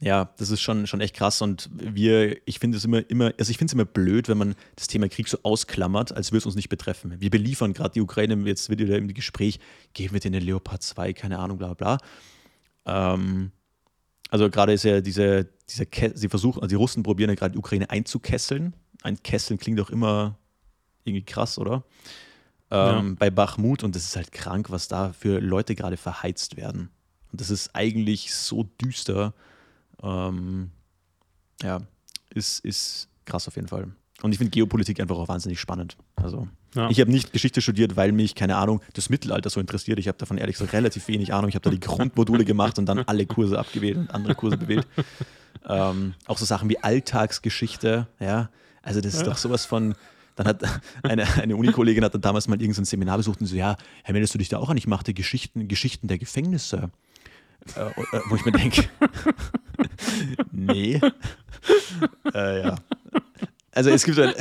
ja, 0.00 0.30
das 0.36 0.50
ist 0.50 0.60
schon, 0.60 0.86
schon 0.86 1.00
echt 1.00 1.16
krass. 1.16 1.40
Und 1.40 1.70
wir, 1.72 2.36
ich 2.46 2.58
finde 2.58 2.76
es 2.76 2.84
immer, 2.84 3.08
immer, 3.08 3.32
also 3.38 3.50
ich 3.50 3.58
finde 3.58 3.70
es 3.70 3.72
immer 3.74 3.84
blöd, 3.84 4.28
wenn 4.28 4.38
man 4.38 4.54
das 4.76 4.86
Thema 4.86 5.08
Krieg 5.08 5.28
so 5.28 5.38
ausklammert, 5.42 6.12
als 6.12 6.30
würde 6.30 6.38
es 6.38 6.46
uns 6.46 6.56
nicht 6.56 6.68
betreffen. 6.68 7.20
Wir 7.20 7.30
beliefern 7.30 7.72
gerade 7.72 7.94
die 7.94 8.00
Ukraine, 8.00 8.36
jetzt 8.46 8.68
wird 8.68 8.80
wieder 8.80 8.98
im 8.98 9.12
Gespräch, 9.14 9.60
geben 9.94 10.12
wir 10.12 10.20
denen 10.20 10.42
Leopard 10.42 10.82
2, 10.82 11.12
keine 11.12 11.38
Ahnung, 11.38 11.58
bla 11.58 11.74
bla. 11.74 11.98
Ähm, 12.86 13.52
also 14.30 14.50
gerade 14.50 14.72
ist 14.72 14.84
ja 14.84 15.00
diese, 15.00 15.48
diese 15.70 15.86
sie 16.14 16.28
versuchen, 16.28 16.60
also 16.60 16.68
die 16.68 16.74
Russen 16.74 17.02
probieren 17.02 17.30
ja 17.30 17.36
gerade 17.36 17.52
die 17.52 17.58
Ukraine 17.58 17.88
einzukesseln. 17.88 18.74
Ein 19.02 19.22
Kesseln 19.22 19.58
klingt 19.58 19.78
doch 19.78 19.90
immer 19.90 20.38
irgendwie 21.04 21.24
krass, 21.24 21.58
oder? 21.58 21.84
Ähm, 22.74 23.10
ja. 23.10 23.14
Bei 23.20 23.30
Bachmut 23.30 23.84
und 23.84 23.94
das 23.94 24.04
ist 24.04 24.16
halt 24.16 24.32
krank, 24.32 24.70
was 24.70 24.88
da 24.88 25.12
für 25.12 25.38
Leute 25.38 25.76
gerade 25.76 25.96
verheizt 25.96 26.56
werden. 26.56 26.90
Und 27.30 27.40
das 27.40 27.50
ist 27.50 27.70
eigentlich 27.74 28.34
so 28.34 28.64
düster. 28.64 29.32
Ähm, 30.02 30.72
ja, 31.62 31.80
ist, 32.30 32.64
ist 32.64 33.08
krass 33.26 33.46
auf 33.46 33.54
jeden 33.54 33.68
Fall. 33.68 33.92
Und 34.22 34.32
ich 34.32 34.38
finde 34.38 34.50
Geopolitik 34.50 34.98
einfach 35.00 35.16
auch 35.16 35.28
wahnsinnig 35.28 35.60
spannend. 35.60 35.96
Also, 36.16 36.48
ja. 36.74 36.90
ich 36.90 37.00
habe 37.00 37.12
nicht 37.12 37.32
Geschichte 37.32 37.60
studiert, 37.60 37.96
weil 37.96 38.10
mich, 38.10 38.34
keine 38.34 38.56
Ahnung, 38.56 38.80
das 38.94 39.08
Mittelalter 39.08 39.50
so 39.50 39.60
interessiert. 39.60 40.00
Ich 40.00 40.08
habe 40.08 40.18
davon 40.18 40.38
ehrlich 40.38 40.56
gesagt 40.56 40.72
relativ 40.72 41.06
wenig 41.06 41.32
Ahnung. 41.32 41.48
Ich 41.48 41.54
habe 41.54 41.62
da 41.62 41.70
die 41.70 41.80
Grundmodule 41.80 42.44
gemacht 42.44 42.78
und 42.78 42.86
dann 42.86 42.98
alle 43.06 43.24
Kurse 43.26 43.56
abgewählt 43.58 43.98
und 43.98 44.10
andere 44.10 44.34
Kurse 44.34 44.56
bewählt. 44.56 44.86
Ähm, 45.66 46.14
auch 46.26 46.38
so 46.38 46.44
Sachen 46.44 46.68
wie 46.68 46.78
Alltagsgeschichte, 46.78 48.08
ja. 48.18 48.50
Also, 48.82 49.00
das 49.00 49.14
ist 49.14 49.20
ja. 49.20 49.28
doch 49.28 49.36
sowas 49.36 49.64
von. 49.64 49.94
Dann 50.36 50.46
hat 50.46 50.62
eine, 51.02 51.26
eine 51.40 51.56
Unikollegin 51.56 52.04
hat 52.04 52.14
dann 52.14 52.20
damals 52.20 52.48
mal 52.48 52.60
irgendein 52.60 52.84
Seminar 52.84 53.16
besucht 53.16 53.40
und 53.40 53.46
so, 53.46 53.56
ja, 53.56 53.76
Herr, 54.02 54.12
meldest 54.12 54.34
du 54.34 54.38
dich 54.38 54.48
da 54.48 54.58
auch 54.58 54.70
an? 54.70 54.76
Ich 54.76 54.86
machte 54.86 55.14
Geschichten, 55.14 55.68
Geschichten 55.68 56.08
der 56.08 56.18
Gefängnisse. 56.18 56.90
Äh, 57.76 57.80
äh, 58.16 58.20
wo 58.28 58.36
ich 58.36 58.44
mir 58.44 58.52
denke, 58.52 58.84
nee. 60.52 61.00
Äh, 62.34 62.62
ja. 62.62 62.76
Also 63.72 63.90
es 63.90 64.04
gibt 64.04 64.18
ein, 64.18 64.32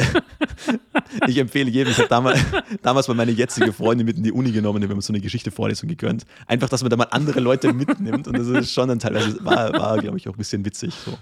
ich 1.27 1.38
empfehle 1.38 1.69
jedem, 1.69 1.91
ich 1.91 1.97
habe 1.97 2.10
damals, 2.10 2.39
damals 2.82 3.08
mal 3.08 3.15
meine 3.15 3.32
jetzige 3.32 3.73
Freundin 3.73 4.06
mit 4.06 4.17
in 4.17 4.23
die 4.23 4.32
Uni 4.32 4.51
genommen, 4.51 4.82
wenn 4.84 4.89
man 4.89 5.01
so 5.01 5.12
eine 5.12 5.21
Geschichte-Vorlesung 5.21 5.89
gegönnt. 5.89 6.25
Einfach, 6.45 6.69
dass 6.69 6.82
man 6.82 6.91
da 6.91 6.97
mal 6.97 7.08
andere 7.10 7.39
Leute 7.39 7.73
mitnimmt 7.73 8.27
und 8.27 8.38
das 8.38 8.47
ist 8.47 8.71
schon 8.71 8.89
dann 8.89 8.99
teilweise, 8.99 9.43
war, 9.43 9.73
war 9.73 9.97
glaube 9.99 10.17
ich, 10.17 10.27
auch 10.27 10.34
ein 10.34 10.38
bisschen 10.38 10.63
witzig. 10.65 10.93
So. 10.93 11.17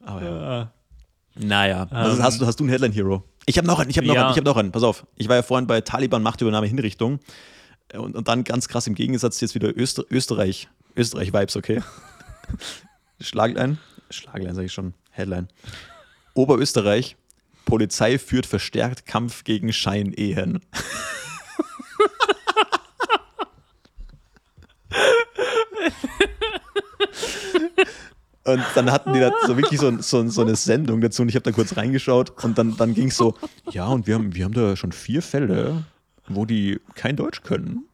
Aber 0.00 0.22
ja. 0.22 0.72
Naja, 1.36 1.86
also 1.90 2.16
um, 2.16 2.22
hast, 2.22 2.40
du, 2.40 2.46
hast 2.46 2.58
du 2.58 2.64
einen 2.64 2.70
Headline-Hero? 2.70 3.22
Ich 3.48 3.56
habe 3.56 3.66
noch 3.66 3.78
einen, 3.78 3.88
ich 3.88 3.96
habe 3.96 4.06
noch, 4.06 4.14
ja. 4.14 4.24
einen, 4.24 4.32
ich 4.32 4.36
hab 4.36 4.44
noch 4.44 4.58
einen, 4.58 4.72
pass 4.72 4.82
auf. 4.82 5.06
Ich 5.16 5.26
war 5.26 5.36
ja 5.36 5.42
vorhin 5.42 5.66
bei 5.66 5.80
Taliban 5.80 6.22
Machtübernahme 6.22 6.66
Hinrichtung 6.66 7.18
und, 7.94 8.14
und 8.14 8.28
dann 8.28 8.44
ganz 8.44 8.68
krass 8.68 8.86
im 8.86 8.94
Gegensatz 8.94 9.40
jetzt 9.40 9.54
wieder 9.54 9.74
Öster, 9.74 10.04
Österreich, 10.10 10.68
Österreich-Vibes, 10.96 11.56
okay? 11.56 11.80
Schlaglein, 13.20 13.78
Schlaglein 14.10 14.54
sage 14.54 14.66
ich 14.66 14.74
schon, 14.74 14.92
Headline. 15.12 15.48
Oberösterreich, 16.34 17.16
Polizei 17.64 18.18
führt 18.18 18.44
verstärkt 18.44 19.06
Kampf 19.06 19.44
gegen 19.44 19.72
Scheinehen. 19.72 20.60
Und 28.48 28.64
dann 28.74 28.90
hatten 28.90 29.12
die 29.12 29.20
da 29.20 29.30
so 29.46 29.58
wirklich 29.58 29.78
so, 29.78 30.00
so, 30.00 30.26
so, 30.26 30.40
eine 30.40 30.56
Sendung 30.56 31.02
dazu 31.02 31.20
und 31.20 31.28
ich 31.28 31.34
habe 31.34 31.42
da 31.42 31.52
kurz 31.52 31.76
reingeschaut 31.76 32.42
und 32.42 32.56
dann, 32.56 32.78
dann 32.78 32.94
ging 32.94 33.08
es 33.08 33.16
so, 33.18 33.34
ja, 33.70 33.86
und 33.88 34.06
wir 34.06 34.14
haben, 34.14 34.34
wir 34.34 34.46
haben 34.46 34.54
da 34.54 34.74
schon 34.74 34.92
vier 34.92 35.20
Fälle, 35.20 35.84
wo 36.28 36.46
die 36.46 36.80
kein 36.94 37.16
Deutsch 37.16 37.42
können. 37.42 37.84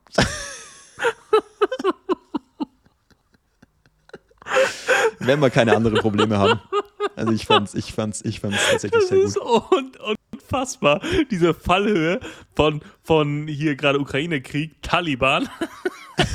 Wenn 5.19 5.41
wir 5.41 5.51
keine 5.51 5.75
anderen 5.75 5.99
Probleme 5.99 6.39
haben. 6.39 6.61
Also 7.17 7.33
ich 7.33 7.47
fand's, 7.47 7.75
ich 7.75 7.93
fand's, 7.93 8.23
ich 8.25 8.39
fand's 8.39 8.59
tatsächlich 8.71 9.01
das 9.01 9.09
sehr 9.09 9.43
gut. 9.43 9.73
Und, 9.73 9.99
unfassbar, 10.33 11.01
diese 11.33 11.53
Fallhöhe 11.53 12.21
von, 12.55 12.81
von 13.03 13.49
hier 13.49 13.75
gerade 13.75 13.99
Ukraine-Krieg, 13.99 14.81
Taliban 14.83 15.49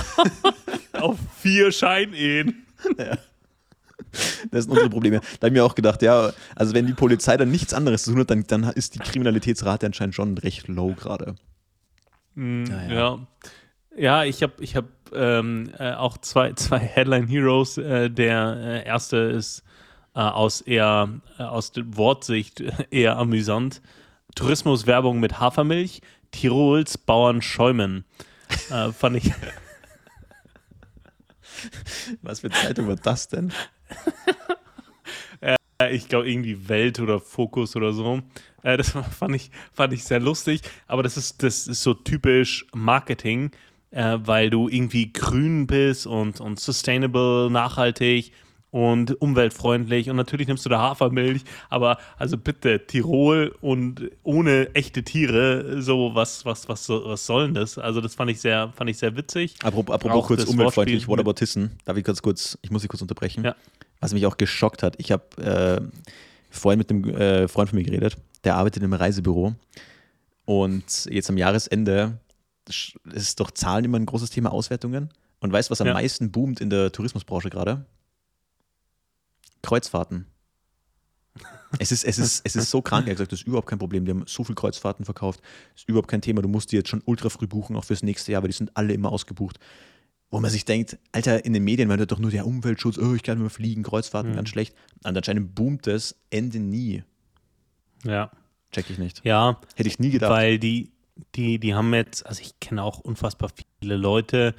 auf 0.94 1.18
vier 1.42 1.72
Scheinehen. 1.72 2.66
Ja. 2.98 3.18
Das 4.52 4.64
sind 4.64 4.72
unsere 4.72 4.90
Probleme. 4.90 5.20
Da 5.20 5.46
habe 5.46 5.48
ich 5.48 5.54
mir 5.54 5.66
auch 5.66 5.76
gedacht, 5.76 6.02
ja, 6.02 6.32
also 6.56 6.74
wenn 6.74 6.88
die 6.88 6.94
Polizei 6.94 7.38
dann 7.38 7.52
nichts 7.52 7.74
anderes 7.74 8.04
zu 8.04 8.12
tun 8.12 8.22
hat, 8.22 8.32
dann, 8.32 8.46
dann 8.48 8.64
ist 8.64 8.96
die 8.96 9.00
Kriminalitätsrate 9.00 9.86
anscheinend 9.86 10.16
schon 10.16 10.38
recht 10.38 10.68
low 10.68 10.94
gerade. 10.94 11.36
Mm, 12.36 12.66
ja. 12.66 12.90
ja. 12.90 13.20
ja. 13.96 14.24
ich 14.24 14.44
habe 14.44 14.54
ich 14.60 14.76
hab, 14.76 14.86
ähm, 15.14 15.72
äh, 15.78 15.94
auch 15.94 16.18
zwei, 16.18 16.54
zwei 16.56 16.80
Headline 16.80 17.28
Heroes. 17.28 17.78
Äh, 17.78 18.10
der 18.10 18.58
äh, 18.58 18.86
erste 18.86 19.18
ist 19.18 19.64
äh, 20.16 20.20
aus 20.20 20.62
eher 20.62 21.10
äh, 21.38 21.44
aus 21.44 21.72
der 21.72 21.98
Wortsicht 21.98 22.64
eher 22.92 23.18
amüsant. 23.18 23.82
Tourismuswerbung 24.36 25.20
mit 25.20 25.40
Hafermilch, 25.40 26.02
Tirols 26.32 26.98
Bauern 26.98 27.42
schäumen. 27.42 28.06
Äh, 28.70 28.92
fand 28.92 29.18
ich. 29.18 29.32
Was 32.22 32.40
für 32.40 32.50
Zeitung 32.50 32.88
war 32.88 32.96
das 32.96 33.28
denn? 33.28 33.52
Ich 35.92 36.08
glaube 36.08 36.30
irgendwie 36.30 36.68
Welt 36.68 37.00
oder 37.00 37.20
Fokus 37.20 37.76
oder 37.76 37.94
so. 37.94 38.22
das 38.64 38.92
fand 38.92 39.36
ich, 39.36 39.52
fand 39.74 39.94
ich 39.94 40.04
sehr 40.04 40.20
lustig, 40.20 40.62
aber 40.88 41.04
das 41.04 41.18
ist, 41.18 41.44
das 41.44 41.68
ist 41.68 41.84
so 41.84 41.94
typisch 41.94 42.66
Marketing, 42.74 43.52
weil 43.92 44.50
du 44.50 44.70
irgendwie 44.70 45.14
grün 45.14 45.68
bist 45.68 46.06
und, 46.06 46.40
und 46.42 46.60
sustainable, 46.60 47.50
nachhaltig 47.50 48.34
und 48.72 49.20
umweltfreundlich 49.22 50.10
und 50.10 50.16
natürlich 50.16 50.48
nimmst 50.48 50.66
du 50.66 50.70
da 50.70 50.80
Hafermilch, 50.80 51.44
aber 51.70 51.98
also 52.18 52.38
bitte 52.38 52.86
Tirol 52.86 53.56
und 53.62 54.12
ohne 54.24 54.74
echte 54.76 55.04
Tiere, 55.04 55.82
so 55.82 56.12
was 56.14 56.46
was 56.46 56.70
was 56.70 56.90
was 56.90 57.26
soll 57.26 57.46
denn 57.46 57.56
das? 57.56 57.78
Also 57.78 58.02
das 58.02 58.16
fand 58.16 58.32
ich 58.32 58.42
sehr 58.42 58.72
fand 58.76 58.90
ich 58.90 58.98
sehr 58.98 59.16
witzig. 59.16 59.56
Apropos, 59.64 59.94
apropos 59.94 60.28
kurz 60.28 60.44
umweltfreundlich, 60.46 61.08
What 61.08 61.20
about 61.20 61.34
Tissen? 61.34 61.72
Darf 61.86 61.98
ich 61.98 62.04
kurz 62.04 62.22
kurz, 62.22 62.58
ich 62.62 62.72
muss 62.72 62.82
dich 62.82 62.90
kurz 62.90 63.02
unterbrechen. 63.02 63.44
Ja. 63.44 63.56
Was 64.00 64.14
mich 64.14 64.26
auch 64.26 64.38
geschockt 64.38 64.84
hat, 64.84 64.96
ich 64.98 65.12
habe 65.12 65.24
äh, 65.42 65.82
vorhin 66.50 66.78
mit 66.80 66.90
einem 66.90 67.10
äh, 67.10 67.48
Freund 67.48 67.70
von 67.70 67.78
mir 67.78 67.84
geredet, 67.84 68.16
der 68.44 68.56
arbeitet 68.56 68.84
im 68.84 68.94
Reisebüro 68.94 69.56
und 70.46 71.06
jetzt 71.06 71.30
am 71.30 71.38
Jahresende 71.38 72.20
ist 73.14 73.40
doch 73.40 73.52
Zahlen 73.52 73.86
immer 73.86 74.00
ein 74.00 74.06
großes 74.06 74.30
Thema 74.30 74.52
Auswertungen. 74.52 75.10
Und 75.40 75.52
weißt 75.52 75.70
du, 75.70 75.72
was 75.72 75.82
am 75.82 75.88
ja. 75.88 75.94
meisten 75.94 76.32
boomt 76.32 76.62
in 76.62 76.70
der 76.70 76.92
Tourismusbranche 76.92 77.50
gerade? 77.50 77.86
Kreuzfahrten. 79.62 80.26
Es 81.78 81.92
ist, 81.92 82.04
es, 82.04 82.18
ist, 82.18 82.42
es 82.46 82.56
ist 82.56 82.72
so 82.72 82.82
krank. 82.82 83.06
Er 83.06 83.12
hat 83.12 83.18
gesagt, 83.18 83.32
das 83.32 83.42
ist 83.42 83.48
überhaupt 83.48 83.68
kein 83.68 83.78
Problem. 83.78 84.06
Die 84.06 84.12
haben 84.12 84.24
so 84.26 84.44
viele 84.44 84.56
Kreuzfahrten 84.56 85.06
verkauft. 85.06 85.42
Das 85.74 85.84
ist 85.84 85.90
überhaupt 85.90 86.08
kein 86.08 86.22
Thema. 86.22 86.42
Du 86.42 86.50
musst 86.50 86.72
die 86.72 86.78
jetzt 86.78 86.90
schon 86.90 87.04
ultra 87.06 87.30
früh 87.30 87.48
buchen, 87.48 87.76
auch 87.76 87.84
fürs 87.84 88.02
nächste 88.02 88.32
Jahr, 88.32 88.42
weil 88.42 88.50
die 88.50 88.56
sind 88.56 88.76
alle 88.76 88.94
immer 88.94 89.12
ausgebucht. 89.12 89.60
Wo 90.32 90.40
man 90.40 90.50
sich 90.50 90.66
denkt, 90.66 90.98
Alter, 91.12 91.46
in 91.46 91.54
den 91.54 91.64
Medien 91.64 91.90
war 91.90 91.98
das 91.98 92.08
doch 92.08 92.20
nur 92.20 92.32
der 92.32 92.46
Umweltschutz, 92.46 92.98
oh, 92.98 93.14
ich 93.14 93.24
kann 93.24 93.40
nur 93.40 93.50
fliegen, 93.50 93.84
Kreuzfahrten, 93.84 94.32
mhm. 94.32 94.36
ganz 94.36 94.50
schlecht. 94.50 94.76
Und 95.04 95.16
anscheinend 95.16 95.56
boomt 95.56 95.86
das 95.88 96.16
Ende 96.30 96.60
nie. 96.60 97.04
Ja. 98.04 98.32
Check 98.72 98.90
ich 98.90 98.98
nicht. 98.98 99.22
Ja. 99.24 99.60
Hätte 99.76 99.90
ich 99.90 100.00
nie 100.00 100.12
gedacht. 100.12 100.32
Weil 100.32 100.60
die, 100.60 100.92
die, 101.36 101.60
die 101.60 101.74
haben 101.74 101.94
jetzt, 101.94 102.26
also 102.26 102.42
ich 102.42 102.60
kenne 102.60 102.84
auch 102.84 103.00
unfassbar 103.00 103.50
viele 103.80 103.96
Leute, 103.96 104.56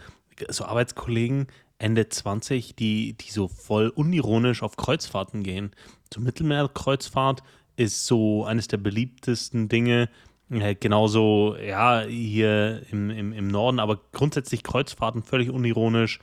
so 0.49 0.65
Arbeitskollegen, 0.65 1.47
Ende 1.81 2.09
20, 2.09 2.77
die, 2.77 3.15
die 3.15 3.31
so 3.31 3.49
voll 3.49 3.89
unironisch 3.89 4.63
auf 4.63 4.77
Kreuzfahrten 4.77 5.43
gehen. 5.43 5.73
So 6.13 6.21
Mittelmeerkreuzfahrt 6.21 7.43
ist 7.77 8.07
so 8.07 8.45
eines 8.45 8.69
der 8.69 8.77
beliebtesten 8.77 9.69
Dinge. 9.69 10.09
Äh, 10.51 10.75
genauso, 10.75 11.57
ja, 11.57 12.03
hier 12.03 12.83
im, 12.91 13.11
im, 13.11 13.33
im 13.33 13.49
Norden, 13.49 13.79
aber 13.79 14.01
grundsätzlich 14.13 14.63
Kreuzfahrten 14.63 15.23
völlig 15.23 15.51
unironisch. 15.51 16.21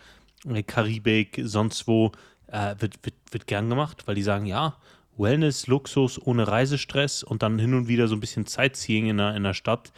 Äh, 0.48 0.63
Karibik, 0.63 1.41
sonst 1.43 1.88
wo, 1.88 2.12
äh, 2.48 2.76
wird, 2.80 3.04
wird, 3.04 3.15
wird 3.32 3.48
gern 3.48 3.70
gemacht, 3.70 4.04
weil 4.06 4.15
die 4.15 4.24
sagen, 4.24 4.46
ja, 4.46 4.78
Wellness, 5.17 5.65
Luxus 5.65 6.22
ohne 6.24 6.48
Reisestress 6.48 7.24
und 7.24 7.41
dann 7.41 7.58
hin 7.58 7.74
und 7.74 7.88
wieder 7.88 8.08
so 8.08 8.15
ein 8.15 8.20
bisschen 8.20 8.46
Sightseeing 8.46 9.08
in 9.08 9.17
der, 9.17 9.36
in 9.36 9.43
der 9.43 9.56
Stadt. 9.56 9.91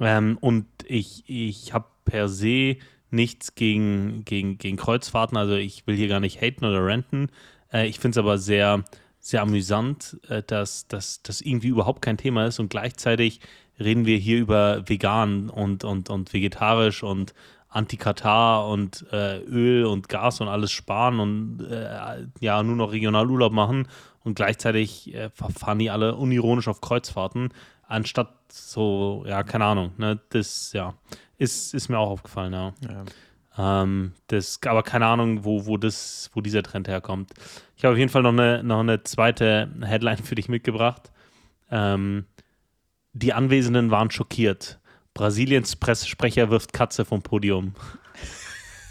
Ähm, 0.00 0.38
und 0.40 0.66
ich, 0.86 1.24
ich 1.26 1.74
habe 1.74 1.86
per 2.06 2.28
se 2.28 2.78
nichts 3.10 3.54
gegen, 3.54 4.24
gegen, 4.24 4.58
gegen 4.58 4.76
Kreuzfahrten. 4.76 5.36
Also 5.36 5.54
ich 5.54 5.86
will 5.86 5.96
hier 5.96 6.08
gar 6.08 6.20
nicht 6.20 6.40
haten 6.40 6.64
oder 6.64 6.84
renten. 6.84 7.28
Äh, 7.72 7.86
ich 7.86 7.98
finde 7.98 8.18
es 8.18 8.24
aber 8.24 8.38
sehr, 8.38 8.84
sehr 9.18 9.42
amüsant, 9.42 10.18
äh, 10.28 10.42
dass 10.42 10.88
das 10.88 11.40
irgendwie 11.40 11.68
überhaupt 11.68 12.02
kein 12.02 12.16
Thema 12.16 12.46
ist 12.46 12.58
und 12.58 12.68
gleichzeitig 12.68 13.40
reden 13.78 14.06
wir 14.06 14.16
hier 14.18 14.38
über 14.38 14.88
vegan 14.88 15.50
und, 15.50 15.84
und, 15.84 16.10
und 16.10 16.32
vegetarisch 16.32 17.02
und 17.02 17.34
Anti-Katar 17.68 18.68
und 18.68 19.04
äh, 19.12 19.40
Öl 19.40 19.84
und 19.84 20.08
Gas 20.08 20.40
und 20.40 20.48
alles 20.48 20.72
sparen 20.72 21.20
und 21.20 21.60
äh, 21.70 22.26
ja, 22.40 22.62
nur 22.62 22.76
noch 22.76 22.92
Regionalurlaub 22.92 23.52
machen 23.52 23.88
und 24.24 24.34
gleichzeitig 24.34 25.14
äh, 25.14 25.30
fahren 25.30 25.78
die 25.78 25.90
alle 25.90 26.14
unironisch 26.14 26.68
auf 26.68 26.80
Kreuzfahrten, 26.80 27.50
anstatt 27.86 28.32
so, 28.50 29.24
ja, 29.26 29.42
keine 29.42 29.66
Ahnung, 29.66 29.92
ne, 29.98 30.18
das, 30.30 30.72
ja, 30.72 30.94
ist, 31.38 31.74
ist 31.74 31.88
mir 31.88 31.98
auch 31.98 32.10
aufgefallen, 32.10 32.52
ja. 32.52 32.72
ja. 32.88 33.04
Ähm, 33.58 34.12
das, 34.26 34.60
aber 34.66 34.82
keine 34.82 35.06
Ahnung, 35.06 35.44
wo, 35.44 35.66
wo, 35.66 35.76
das, 35.76 36.30
wo 36.34 36.40
dieser 36.40 36.62
Trend 36.62 36.88
herkommt. 36.88 37.32
Ich 37.76 37.84
habe 37.84 37.92
auf 37.94 37.98
jeden 37.98 38.10
Fall 38.10 38.22
noch 38.22 38.32
eine, 38.32 38.62
noch 38.62 38.80
eine 38.80 39.02
zweite 39.02 39.70
Headline 39.82 40.18
für 40.18 40.34
dich 40.34 40.48
mitgebracht. 40.48 41.10
Ähm, 41.70 42.26
die 43.12 43.32
Anwesenden 43.32 43.90
waren 43.90 44.10
schockiert. 44.10 44.78
Brasiliens 45.14 45.76
Pressesprecher 45.76 46.50
wirft 46.50 46.74
Katze 46.74 47.06
vom 47.06 47.22
Podium. 47.22 47.74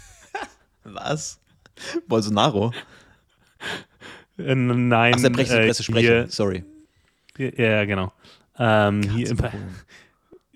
Was? 0.82 1.40
Bolsonaro? 2.08 2.72
Äh, 4.38 4.54
nein. 4.54 5.14
Ach, 5.16 5.20
der 5.20 5.30
äh, 5.30 5.66
Pressesprecher, 5.66 6.00
hier- 6.00 6.28
sorry. 6.28 6.64
Ja, 7.38 7.84
genau. 7.84 8.12
Ähm, 8.58 9.02
hier 9.10 9.30
im. 9.30 9.38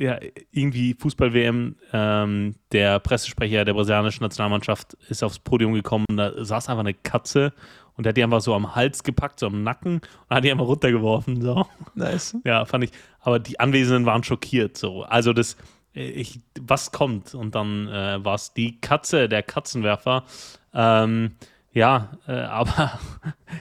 Ja, 0.00 0.18
irgendwie 0.50 0.94
Fußball-WM, 0.94 1.76
ähm, 1.92 2.54
der 2.72 2.98
Pressesprecher 3.00 3.66
der 3.66 3.74
brasilianischen 3.74 4.24
Nationalmannschaft 4.24 4.94
ist 5.10 5.22
aufs 5.22 5.38
Podium 5.38 5.74
gekommen, 5.74 6.06
da 6.08 6.42
saß 6.42 6.70
einfach 6.70 6.80
eine 6.80 6.94
Katze 6.94 7.52
und 7.96 8.04
der 8.04 8.10
hat 8.10 8.16
die 8.16 8.24
einfach 8.24 8.40
so 8.40 8.54
am 8.54 8.74
Hals 8.74 9.04
gepackt, 9.04 9.40
so 9.40 9.48
am 9.48 9.62
Nacken 9.62 9.96
und 9.96 10.36
hat 10.36 10.42
die 10.42 10.50
einfach 10.50 10.66
runtergeworfen. 10.66 11.42
So. 11.42 11.66
Nice. 11.94 12.34
Ja, 12.44 12.64
fand 12.64 12.84
ich. 12.84 12.92
Aber 13.20 13.38
die 13.38 13.60
Anwesenden 13.60 14.06
waren 14.06 14.24
schockiert. 14.24 14.78
So. 14.78 15.02
Also 15.02 15.34
das, 15.34 15.58
äh, 15.94 16.08
ich, 16.08 16.40
was 16.58 16.92
kommt? 16.92 17.34
Und 17.34 17.54
dann 17.54 17.88
äh, 17.88 18.24
war 18.24 18.36
es 18.36 18.54
die 18.54 18.80
Katze, 18.80 19.28
der 19.28 19.42
Katzenwerfer. 19.42 20.24
Ähm, 20.72 21.32
ja, 21.74 22.12
äh, 22.26 22.32
aber 22.40 22.98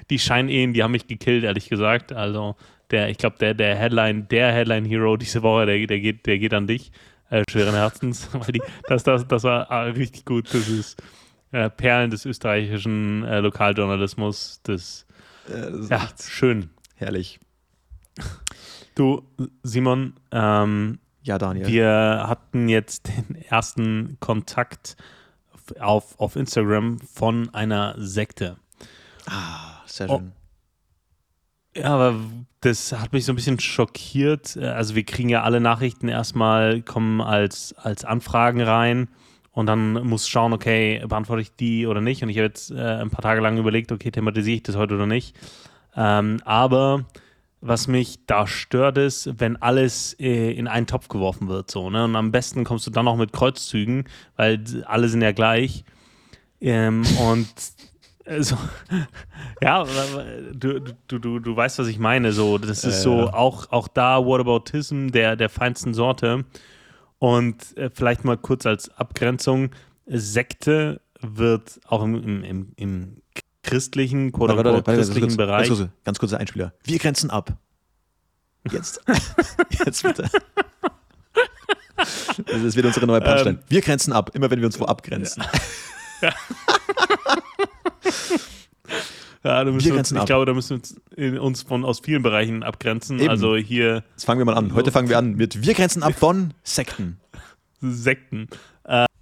die 0.10 0.20
Scheinehen, 0.20 0.72
die 0.72 0.84
haben 0.84 0.92
mich 0.92 1.08
gekillt, 1.08 1.44
ehrlich 1.44 1.68
gesagt. 1.68 2.14
Also 2.14 2.56
der, 2.92 3.10
ich 3.10 3.18
glaube, 3.18 3.38
der, 3.40 3.54
der 3.54 3.76
Headline, 3.76 4.28
der 4.28 4.52
Headline-Hero 4.52 5.18
diese 5.18 5.42
Woche, 5.44 5.66
der, 5.66 5.86
der, 5.88 6.00
geht, 6.00 6.26
der 6.26 6.40
geht 6.40 6.54
an 6.54 6.68
dich, 6.68 6.92
äh, 7.30 7.44
schweren 7.50 7.76
Herzens. 7.76 8.30
Weil 8.34 8.52
die, 8.54 8.62
das, 8.88 9.04
das, 9.04 9.28
das 9.28 9.44
war 9.44 9.70
ah, 9.72 9.84
richtig 9.84 10.26
gut. 10.26 10.54
Das 10.54 10.68
ist 10.68 11.02
äh, 11.52 11.70
Perlen 11.70 12.10
des 12.12 12.26
österreichischen 12.26 13.24
äh, 13.24 13.40
Lokaljournalismus. 13.40 14.62
Das, 14.64 15.06
Äh, 15.48 15.72
das 15.72 15.90
ja, 15.90 16.10
schön. 16.28 16.70
herrlich. 16.96 17.40
Du, 18.96 19.24
Simon, 19.64 20.14
ähm, 20.32 21.00
Ja, 21.24 21.38
Daniel. 21.38 21.68
Wir 21.68 22.26
hatten 22.28 22.68
jetzt 22.70 23.08
den 23.08 23.36
ersten 23.36 24.18
Kontakt 24.20 24.98
auf, 25.80 26.20
auf 26.20 26.36
Instagram 26.36 27.00
von 27.00 27.54
einer 27.54 27.96
Sekte. 27.98 28.58
ah, 29.28 29.82
sehr 29.86 30.10
Oh. 30.10 30.18
schön. 30.18 30.32
Ja, 31.76 31.96
aber 31.96 32.20
das 32.62 32.92
hat 32.94 33.14
mich 33.14 33.26
so 33.26 33.32
ein 33.32 33.36
bisschen 33.36 33.60
schockiert. 33.60 34.58
Also 34.58 34.96
wir 34.96 35.04
kriegen 35.04 35.30
ja 35.30 35.44
alle 35.44 35.60
Nachrichten 35.60 36.08
erstmal, 36.10 36.82
kommen 36.82 37.22
als, 37.22 37.74
als 37.78 38.06
Anfragen 38.06 38.62
rein 38.62 39.08
und 39.52 39.68
dann 39.68 39.94
muss 40.08 40.28
schauen, 40.28 40.54
okay, 40.54 41.04
beantworte 41.08 41.42
ich 41.42 41.56
die 41.56 41.86
oder 41.86 42.02
nicht. 42.02 42.24
Und 42.24 42.30
ich 42.30 42.38
habe 42.38 42.48
jetzt 42.48 42.72
äh, 42.72 43.02
ein 43.02 43.10
paar 43.10 43.22
Tage 43.22 43.42
lang 43.42 43.58
überlegt, 43.58 43.92
okay, 43.92 44.12
thematisiere 44.12 44.58
ich 44.58 44.64
das 44.64 44.76
heute 44.76 44.96
oder 44.96 45.06
nicht. 45.06 45.36
Ähm, 45.96 46.42
aber 46.46 47.06
was 47.62 47.88
mich 47.88 48.26
da 48.26 48.48
stört, 48.48 48.98
ist, 48.98 49.40
wenn 49.40 49.58
alles 49.62 50.14
äh, 50.20 50.52
in 50.52 50.68
einen 50.68 50.88
Topf 50.88 51.08
geworfen 51.10 51.50
wird. 51.50 51.70
So, 51.70 51.90
ne? 51.90 52.06
Und 52.06 52.16
am 52.16 52.32
besten 52.32 52.64
kommst 52.64 52.88
du 52.88 52.92
dann 52.92 53.06
noch 53.06 53.18
mit 53.18 53.34
Kreuzzügen, 53.34 54.06
weil 54.38 54.64
alle 54.86 55.10
sind 55.10 55.22
ja 55.22 55.34
gleich. 55.34 55.84
Ähm, 56.62 57.04
und 57.20 57.48
äh, 58.30 58.44
so, 58.44 58.58
ja, 59.62 59.86
du, 60.54 60.80
du, 61.08 61.20
du, 61.20 61.40
du 61.40 61.56
weißt, 61.56 61.80
was 61.80 61.88
ich 61.88 62.00
meine. 62.00 62.32
So, 62.32 62.58
das 62.58 62.84
ist 62.84 62.84
Ja, 62.84 62.92
so 63.02 63.18
ja. 63.26 63.34
auch, 63.34 63.72
auch 63.72 63.88
da 63.88 64.26
Whataboutism 64.26 65.10
der, 65.10 65.36
der 65.36 65.50
feinsten 65.50 65.94
Sorte. 65.94 66.46
Und 67.18 67.76
äh, 67.78 67.90
vielleicht 67.94 68.24
mal 68.24 68.38
kurz 68.38 68.66
als 68.66 68.90
Abgrenzung: 68.98 69.72
Sekte 70.06 71.02
wird 71.22 71.80
auch 71.88 72.04
im, 72.04 72.16
im, 72.16 72.44
im, 72.44 72.72
im 72.78 73.22
christlichen, 73.64 74.32
Warte, 74.34 74.56
warte, 74.56 74.74
warte, 74.74 74.94
christlichen 74.94 75.22
ganz, 75.22 75.34
kurz, 75.34 75.38
Bereich. 75.38 75.68
ganz, 75.68 75.80
kurz, 75.80 75.90
ganz 76.06 76.20
kurzer 76.20 76.38
Einspieler. 76.40 76.74
Wir 76.84 76.98
grenzen 76.98 77.30
ab. 77.30 77.58
Jetzt. 78.72 79.02
Jetzt 79.86 80.04
bitte. 80.04 80.30
Das 81.96 82.76
wird 82.76 82.86
unsere 82.86 83.06
neue 83.06 83.22
Punchline. 83.22 83.58
Ähm. 83.58 83.64
wir 83.68 83.82
grenzen 83.82 84.14
ab, 84.14 84.32
immer 84.34 84.50
wenn 84.50 84.60
wir 84.60 84.66
uns 84.68 84.80
wo 84.80 84.86
abgrenzen. 84.86 85.44
Ja, 86.22 86.34
da 89.44 89.64
müssen 89.66 89.92
Wir 89.92 89.98
uns, 89.98 90.12
ich 90.12 90.18
ab. 90.18 90.26
glaube, 90.26 90.46
da 90.46 90.54
müssen 90.54 90.82
wir 91.16 91.42
uns 91.42 91.64
von 91.64 91.86
aus 91.86 92.00
vielen 92.00 92.24
Bereichen 92.24 92.64
abgrenzen. 92.64 93.20
Eben. 93.20 93.30
Also 93.30 93.56
hier 93.56 94.04
Jetzt 94.12 94.26
fangen 94.26 94.40
wir 94.40 94.46
mal 94.46 94.56
an. 94.56 94.74
Heute 94.74 94.92
fangen 94.92 95.10
wir 95.10 95.18
an 95.18 95.36
mit 95.36 95.66
Wir 95.66 95.74
grenzen 95.74 96.04
ab 96.04 96.14
von 96.18 96.54
Sekten. 96.64 97.20
Sekten. 97.82 98.48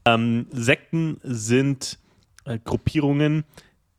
Ähm, 0.05 0.47
Sekten 0.51 1.19
sind 1.23 1.99
äh, 2.45 2.59
Gruppierungen, 2.63 3.43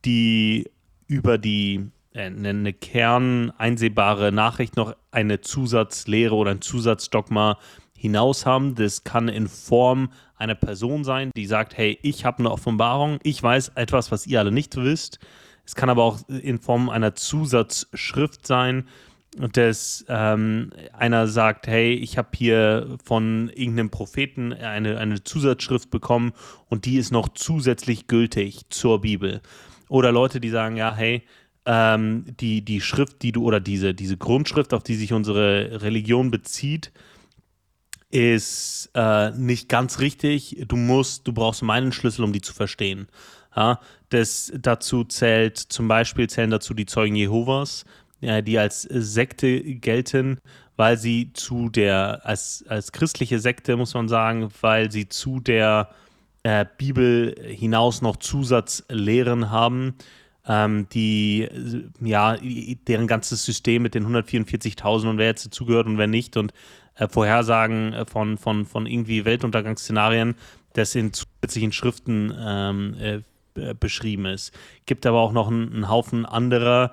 die 0.05 0.71
über 1.07 1.37
die 1.37 1.91
äh, 2.15 2.23
eine 2.23 2.49
eine 2.49 2.73
kerneinsehbare 2.73 4.33
Nachricht 4.33 4.77
noch 4.77 4.97
eine 5.11 5.41
Zusatzlehre 5.41 6.35
oder 6.35 6.53
ein 6.53 6.63
Zusatzdogma 6.63 7.59
hinaus 7.99 8.47
haben. 8.47 8.75
Das 8.75 9.05
kann 9.05 9.29
in 9.29 9.49
Form 9.49 10.11
einer 10.37 10.55
Person 10.55 11.05
sein, 11.05 11.31
die 11.37 11.47
sagt, 11.47 11.77
hey, 11.77 11.99
ich 12.03 12.25
habe 12.25 12.39
eine 12.39 12.51
Offenbarung, 12.51 13.19
ich 13.25 13.43
weiß 13.43 13.73
etwas, 13.75 14.13
was 14.13 14.27
ihr 14.27 14.39
alle 14.39 14.53
nicht 14.53 14.77
wisst. 14.77 15.19
Es 15.67 15.75
kann 15.75 15.91
aber 15.91 16.05
auch 16.05 16.21
in 16.29 16.59
Form 16.59 16.89
einer 16.89 17.15
Zusatzschrift 17.15 18.47
sein, 18.47 18.89
dass 19.53 20.05
ähm, 20.09 20.71
einer 20.93 21.27
sagt, 21.27 21.67
hey, 21.67 21.93
ich 21.93 22.17
habe 22.17 22.29
hier 22.35 22.97
von 23.05 23.51
irgendeinem 23.55 23.91
Propheten 23.91 24.55
eine, 24.55 24.99
eine 24.99 25.23
Zusatzschrift 25.23 25.91
bekommen 25.91 26.33
und 26.69 26.87
die 26.87 26.97
ist 26.97 27.13
noch 27.13 27.29
zusätzlich 27.29 28.07
gültig 28.07 28.63
zur 28.71 29.03
Bibel. 29.03 29.43
Oder 29.89 30.13
Leute, 30.13 30.41
die 30.41 30.49
sagen, 30.49 30.77
ja, 30.77 30.95
hey, 30.95 31.23
ähm, 31.67 32.25
die, 32.41 32.65
die 32.65 32.81
Schrift, 32.81 33.23
die 33.23 33.33
du, 33.33 33.45
oder 33.45 33.61
diese, 33.61 33.93
diese 33.93 34.17
Grundschrift, 34.17 34.73
auf 34.73 34.83
die 34.83 34.95
sich 34.95 35.13
unsere 35.13 35.83
Religion 35.83 36.31
bezieht, 36.31 36.93
ist 38.11 38.91
äh, 38.95 39.31
nicht 39.33 39.69
ganz 39.69 39.99
richtig. 39.99 40.65
Du 40.67 40.77
musst, 40.77 41.27
du 41.27 41.33
brauchst 41.33 41.63
meinen 41.63 41.93
Schlüssel, 41.93 42.25
um 42.25 42.33
die 42.33 42.41
zu 42.41 42.55
verstehen. 42.55 43.09
Ja, 43.55 43.81
das 44.11 44.53
dazu 44.57 45.05
zählt 45.05 45.59
zum 45.59 45.89
Beispiel 45.89 46.29
zählen 46.29 46.51
dazu 46.51 46.75
die 46.75 46.87
Zeugen 46.87 47.17
Jehovas, 47.17 47.85
ja, 48.21 48.41
die 48.41 48.59
als 48.59 48.83
Sekte 48.83 49.63
gelten, 49.63 50.41
weil 50.77 50.97
sie 50.97 51.33
zu 51.33 51.69
der 51.69 52.21
als 52.25 52.65
als 52.69 52.93
christliche 52.93 53.41
Sekte 53.41 53.77
muss 53.77 53.95
man 53.95 54.09
sagen, 54.09 54.49
weil 54.61 54.91
sie 54.93 55.09
zu 55.09 55.41
der 55.41 55.91
äh, 56.45 56.65
Bibel 56.79 57.35
hinaus 57.47 58.01
noch 58.01 58.17
Zusatzlehren 58.17 59.51
haben, 59.51 59.95
ähm, 60.47 60.89
die 60.93 61.49
ja 62.01 62.37
deren 62.87 63.07
ganzes 63.07 63.45
System 63.45 63.83
mit 63.83 63.95
den 63.95 64.07
144.000 64.07 65.11
und 65.11 65.19
wer 65.19 65.27
jetzt 65.27 65.47
dazugehört 65.47 65.87
und 65.87 65.99
wer 65.99 66.07
nicht 66.07 66.37
und 66.37 66.53
äh, 66.99 67.09
Vorhersagen 67.09 67.95
äh, 67.95 68.05
von, 68.05 68.37
von, 68.37 68.67
von 68.67 68.87
irgendwie 68.87 69.25
Weltuntergangsszenarien, 69.25 70.35
das 70.75 70.95
in 70.95 71.13
zusätzlichen 71.13 71.73
Schriften 71.73 72.33
ähm, 72.39 72.95
äh, 73.01 73.21
b- 73.55 73.75
beschrieben 73.75 74.27
ist. 74.27 74.53
Gibt 74.87 75.07
aber 75.07 75.21
auch 75.21 75.33
noch 75.33 75.49
einen, 75.49 75.73
einen 75.73 75.89
Haufen 75.89 76.27
anderer, 76.27 76.93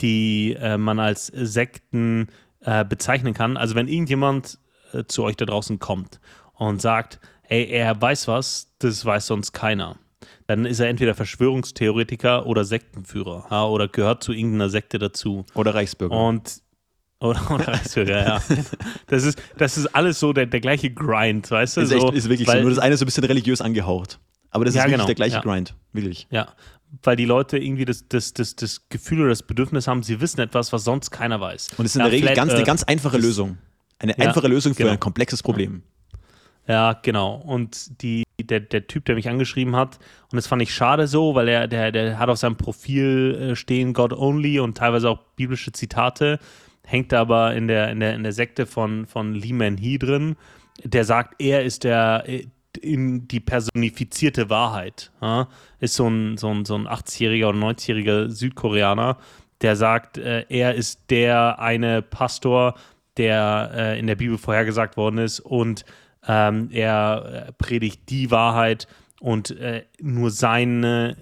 die 0.00 0.56
äh, 0.58 0.78
man 0.78 0.98
als 0.98 1.26
Sekten 1.26 2.28
äh, 2.62 2.84
bezeichnen 2.84 3.34
kann. 3.34 3.56
Also 3.56 3.74
wenn 3.74 3.88
irgendjemand 3.88 4.58
äh, 4.92 5.04
zu 5.04 5.24
euch 5.24 5.36
da 5.36 5.44
draußen 5.44 5.78
kommt 5.78 6.20
und 6.54 6.80
sagt, 6.80 7.20
hey, 7.42 7.66
er 7.66 8.00
weiß 8.00 8.28
was, 8.28 8.72
das 8.78 9.04
weiß 9.04 9.26
sonst 9.26 9.52
keiner. 9.52 9.96
Dann 10.46 10.64
ist 10.64 10.80
er 10.80 10.88
entweder 10.88 11.14
Verschwörungstheoretiker 11.14 12.46
oder 12.46 12.64
Sektenführer 12.64 13.46
ja, 13.50 13.64
oder 13.66 13.88
gehört 13.88 14.24
zu 14.24 14.32
irgendeiner 14.32 14.68
Sekte 14.68 14.98
dazu. 14.98 15.44
Oder 15.54 15.74
Reichsbürger. 15.74 16.16
Und 16.16 16.62
oder, 17.20 17.50
oder 17.50 17.68
Reichsbürger, 17.68 18.24
ja. 18.26 18.42
Das 19.06 19.24
ist, 19.24 19.40
das 19.56 19.76
ist 19.76 19.86
alles 19.94 20.18
so 20.18 20.32
der, 20.32 20.46
der 20.46 20.60
gleiche 20.60 20.90
Grind, 20.90 21.50
weißt 21.50 21.76
du? 21.76 21.80
ist, 21.82 21.92
echt, 21.92 22.00
so, 22.00 22.10
ist 22.10 22.28
wirklich 22.28 22.48
weil, 22.48 22.58
so. 22.58 22.62
Nur 22.62 22.70
das 22.70 22.78
eine 22.78 22.94
ist 22.94 23.00
so 23.00 23.04
ein 23.04 23.06
bisschen 23.06 23.24
religiös 23.24 23.60
angehaucht. 23.60 24.18
Aber 24.50 24.64
das 24.64 24.74
Ja, 24.74 24.82
ist 24.82 24.86
wirklich 24.86 24.96
genau, 24.96 25.06
der 25.06 25.14
gleiche 25.14 25.36
ja. 25.36 25.40
Grind. 25.42 25.74
Wirklich. 25.92 26.26
Ja, 26.30 26.48
weil 27.02 27.16
die 27.16 27.24
Leute 27.24 27.58
irgendwie 27.58 27.84
das, 27.84 28.08
das, 28.08 28.32
das, 28.32 28.56
das 28.56 28.88
Gefühl 28.88 29.20
oder 29.20 29.28
das 29.28 29.42
Bedürfnis 29.42 29.86
haben, 29.86 30.02
sie 30.02 30.20
wissen 30.20 30.40
etwas, 30.40 30.72
was 30.72 30.84
sonst 30.84 31.10
keiner 31.10 31.40
weiß. 31.40 31.68
Und 31.76 31.84
es 31.84 31.92
ist 31.92 31.96
in 31.96 32.00
ja, 32.00 32.04
der 32.06 32.12
Regel 32.12 32.34
ganz, 32.34 32.50
eine 32.50 32.58
Earth 32.58 32.66
ganz 32.66 32.82
einfache 32.84 33.18
Lösung. 33.18 33.58
Eine 33.98 34.18
Ja, 34.18 34.26
einfache 34.26 34.48
Lösung 34.48 34.74
für 34.74 34.82
genau. 34.82 34.92
ein 34.92 35.00
komplexes 35.00 35.42
Problem. 35.42 35.82
Ja, 36.66 36.94
genau. 37.02 37.34
Und 37.34 38.02
die, 38.02 38.24
der, 38.40 38.60
der 38.60 38.86
Typ, 38.86 39.04
der 39.04 39.14
mich 39.14 39.28
angeschrieben 39.28 39.76
hat, 39.76 39.98
und 40.32 40.36
das 40.36 40.46
fand 40.46 40.62
ich 40.62 40.74
schade 40.74 41.06
so, 41.06 41.34
weil 41.34 41.48
er, 41.48 41.68
der, 41.68 41.92
der 41.92 42.18
hat 42.18 42.28
auf 42.28 42.38
seinem 42.38 42.56
Profil 42.56 43.50
äh, 43.52 43.56
stehen 43.56 43.92
God 43.92 44.12
Only 44.12 44.58
und 44.60 44.76
teilweise 44.76 45.10
auch 45.10 45.18
biblische 45.36 45.72
Zitate, 45.72 46.38
hängt 46.90 47.14
aber 47.14 47.54
in 47.54 47.68
der, 47.68 47.90
in 47.90 48.00
der, 48.00 48.14
in 48.14 48.24
der 48.24 48.32
Sekte 48.32 48.66
von, 48.66 49.06
von 49.06 49.32
Lee 49.32 49.52
Man 49.52 49.76
Hee 49.76 49.96
drin, 49.96 50.36
der 50.82 51.04
sagt, 51.04 51.40
er 51.40 51.62
ist 51.62 51.84
der 51.84 52.24
äh, 52.26 52.46
in 52.80 53.28
die 53.28 53.40
personifizierte 53.40 54.50
Wahrheit. 54.50 55.12
Ja? 55.22 55.48
Ist 55.78 55.94
so 55.94 56.08
ein, 56.08 56.36
so 56.36 56.48
ein, 56.48 56.64
so 56.64 56.74
ein 56.74 56.88
80-jähriger 56.88 57.48
oder 57.48 57.58
90-jähriger 57.58 58.28
Südkoreaner, 58.28 59.18
der 59.60 59.76
sagt, 59.76 60.18
äh, 60.18 60.44
er 60.48 60.74
ist 60.74 61.10
der 61.10 61.60
eine 61.60 62.02
Pastor, 62.02 62.74
der 63.16 63.70
äh, 63.74 63.98
in 63.98 64.08
der 64.08 64.16
Bibel 64.16 64.36
vorhergesagt 64.36 64.96
worden 64.96 65.18
ist 65.18 65.38
und 65.40 65.84
ähm, 66.26 66.70
er 66.72 67.46
äh, 67.48 67.52
predigt 67.52 68.08
die 68.08 68.30
Wahrheit 68.32 68.88
und 69.20 69.50
äh, 69.58 69.84
nur 70.00 70.30
seine, 70.30 71.16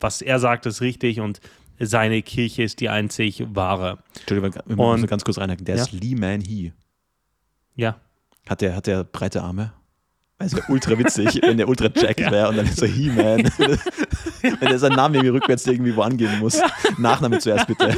was 0.00 0.20
er 0.20 0.40
sagt, 0.40 0.66
ist 0.66 0.80
richtig 0.80 1.20
und 1.20 1.40
seine 1.78 2.22
Kirche 2.22 2.62
ist 2.62 2.80
die 2.80 2.88
einzig 2.88 3.44
wahre. 3.54 3.98
Entschuldigung, 4.20 4.54
wir 4.66 4.78
Und- 4.78 4.92
müssen 5.00 5.06
ganz 5.08 5.24
kurz 5.24 5.38
reinhaken. 5.38 5.64
Der 5.64 5.76
Ja. 5.76 5.82
ist 5.82 5.92
Lee 5.92 6.14
Man 6.14 6.40
Hee. 6.40 6.72
Ja, 7.74 8.00
Hat 8.48 8.60
der, 8.60 8.74
hat 8.76 8.86
der 8.86 9.04
breite 9.04 9.42
Arme? 9.42 9.72
Es 10.38 10.54
wäre 10.54 10.70
ultra 10.70 10.98
witzig, 10.98 11.26
wenn 11.42 11.56
der 11.56 11.68
ultra 11.68 11.86
jacked 11.94 12.30
wäre 12.30 12.48
und 12.50 12.56
dann 12.56 12.66
so 12.66 12.84
He-Man. 12.86 13.44
wenn 14.42 14.68
er 14.70 14.78
seinen 14.78 14.96
Namen 14.96 15.14
irgendwie 15.14 15.30
rückwärts 15.36 15.66
irgendwo 15.66 16.02
angeben 16.02 16.38
muss. 16.40 16.60
Nachname 16.98 17.38
zuerst 17.38 17.66
bitte. 17.66 17.96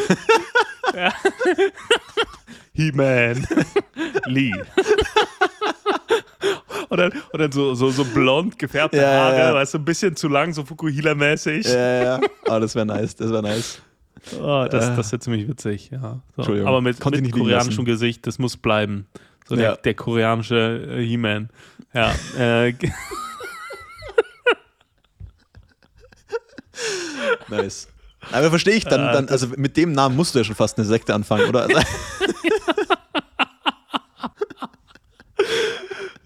Ja. 0.94 1.12
He-Man. 2.74 3.46
Lee. 4.26 4.52
Und 6.88 6.98
dann, 6.98 7.12
und 7.32 7.38
dann 7.40 7.52
so, 7.52 7.74
so, 7.74 7.90
so 7.90 8.04
blond 8.04 8.58
gefärbte 8.58 8.96
Ja, 8.98 9.10
Haare, 9.10 9.38
ja. 9.38 9.54
weißt 9.54 9.74
du, 9.74 9.78
ein 9.78 9.84
bisschen 9.84 10.16
zu 10.16 10.28
lang, 10.28 10.52
so 10.54 10.62
Fukuhila-mäßig. 10.62 11.66
Ja, 11.68 11.78
ja, 11.78 12.02
ja. 12.02 12.20
Oh, 12.46 12.58
das 12.58 12.74
wäre 12.74 12.86
nice, 12.86 13.14
das 13.16 13.30
wäre 13.30 13.42
nice. 13.42 13.80
Oh, 14.40 14.66
das 14.70 14.88
Äh. 14.88 14.96
das 14.96 15.12
wäre 15.12 15.20
ziemlich 15.20 15.46
witzig, 15.48 15.90
ja. 15.90 16.00
So. 16.00 16.20
Entschuldigung, 16.38 16.68
Aber 16.68 16.80
mit, 16.80 16.98
konnte 17.00 17.20
mit 17.22 17.32
koreanischem. 17.32 17.84
Gesicht, 17.84 18.26
das 18.26 18.38
muss 18.38 18.56
bleiben. 18.56 19.06
So 19.48 19.54
Ja. 19.54 19.60
der, 19.60 19.76
der 19.76 19.94
koreanische 19.94 20.56
äh, 20.98 21.04
He-Man. 21.06 21.50
Ja. 21.94 22.14
Äh, 22.38 22.72
Nice. 27.48 27.88
Aber 28.30 28.50
verstehe 28.50 28.74
ich 28.74 28.84
dann, 28.84 29.08
Äh, 29.08 29.12
dann, 29.12 29.28
also 29.28 29.46
mit 29.56 29.76
dem 29.76 29.92
Namen 29.92 30.14
musst 30.16 30.34
du 30.34 30.38
ja 30.40 30.44
schon 30.44 30.54
fast 30.56 30.76
eine 30.78 30.86
Sekte 30.86 31.14
anfangen, 31.14 31.48
oder? 31.48 31.66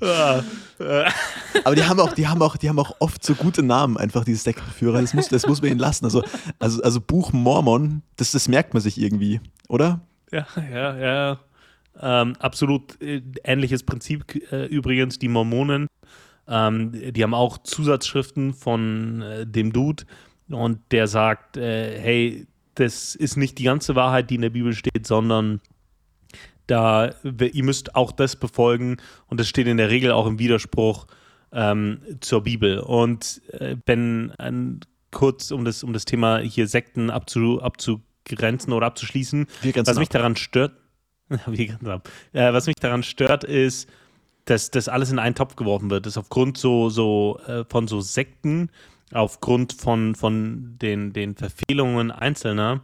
Aber 0.02 1.76
die 1.76 1.84
haben 1.84 2.00
auch, 2.00 2.12
die 2.12 2.26
haben 2.26 2.42
auch, 2.42 2.56
die 2.56 2.68
haben 2.68 2.78
auch 2.78 2.96
oft 2.98 3.24
so 3.24 3.34
gute 3.34 3.62
Namen, 3.62 3.96
einfach 3.96 4.24
diese 4.24 4.42
Sektenführer. 4.42 5.00
Das 5.00 5.14
muss, 5.14 5.28
das 5.28 5.46
muss 5.46 5.62
man 5.62 5.70
ihnen 5.70 5.80
lassen. 5.80 6.04
Also, 6.04 6.24
also, 6.58 6.82
also 6.82 7.00
Buch 7.00 7.32
Mormon, 7.32 8.02
das, 8.16 8.32
das 8.32 8.48
merkt 8.48 8.74
man 8.74 8.82
sich 8.82 9.00
irgendwie, 9.00 9.40
oder? 9.68 10.00
ja, 10.32 10.46
ja, 10.72 10.96
ja. 10.96 11.40
Ähm, 12.00 12.34
absolut 12.38 13.00
äh, 13.02 13.22
ähnliches 13.44 13.82
Prinzip 13.82 14.24
äh, 14.50 14.66
übrigens, 14.66 15.18
die 15.18 15.28
Mormonen. 15.28 15.88
Ähm, 16.48 17.12
die 17.12 17.22
haben 17.22 17.34
auch 17.34 17.58
Zusatzschriften 17.58 18.54
von 18.54 19.22
äh, 19.22 19.46
dem 19.46 19.72
Dude 19.72 20.04
und 20.48 20.80
der 20.90 21.06
sagt, 21.06 21.56
äh, 21.56 22.00
hey, 22.00 22.46
das 22.74 23.14
ist 23.14 23.36
nicht 23.36 23.58
die 23.58 23.64
ganze 23.64 23.94
Wahrheit, 23.94 24.30
die 24.30 24.36
in 24.36 24.42
der 24.42 24.50
Bibel 24.50 24.72
steht, 24.72 25.06
sondern 25.06 25.60
da 26.66 27.10
ihr 27.24 27.64
müsst 27.64 27.94
auch 27.94 28.12
das 28.12 28.36
befolgen 28.36 28.96
und 29.26 29.40
das 29.40 29.48
steht 29.48 29.66
in 29.66 29.76
der 29.76 29.90
Regel 29.90 30.12
auch 30.12 30.26
im 30.26 30.38
Widerspruch 30.38 31.06
ähm, 31.52 32.00
zur 32.20 32.42
Bibel. 32.42 32.78
Und 32.80 33.42
äh, 33.52 33.76
wenn 33.86 34.32
ein, 34.38 34.80
kurz 35.10 35.50
um 35.50 35.64
das, 35.64 35.82
um 35.82 35.92
das 35.92 36.04
Thema 36.04 36.38
hier 36.38 36.66
Sekten 36.66 37.10
abzu, 37.10 37.60
abzugrenzen 37.62 38.72
oder 38.72 38.86
abzuschließen, 38.86 39.46
was 39.62 39.98
mich 39.98 40.08
ab. 40.08 40.12
daran 40.12 40.36
stört. 40.36 40.72
Äh, 42.32 42.52
was 42.52 42.66
mich 42.66 42.76
daran 42.76 43.02
stört, 43.02 43.42
ist, 43.42 43.88
dass 44.44 44.70
das 44.70 44.88
alles 44.88 45.10
in 45.10 45.18
einen 45.18 45.34
Topf 45.34 45.56
geworfen 45.56 45.88
wird. 45.88 46.04
Das 46.04 46.18
aufgrund 46.18 46.58
so, 46.58 46.90
so 46.90 47.40
äh, 47.46 47.64
von 47.70 47.88
so 47.88 48.02
Sekten, 48.02 48.70
aufgrund 49.12 49.72
von, 49.72 50.14
von 50.14 50.76
den, 50.78 51.14
den 51.14 51.34
Verfehlungen 51.34 52.10
Einzelner, 52.10 52.82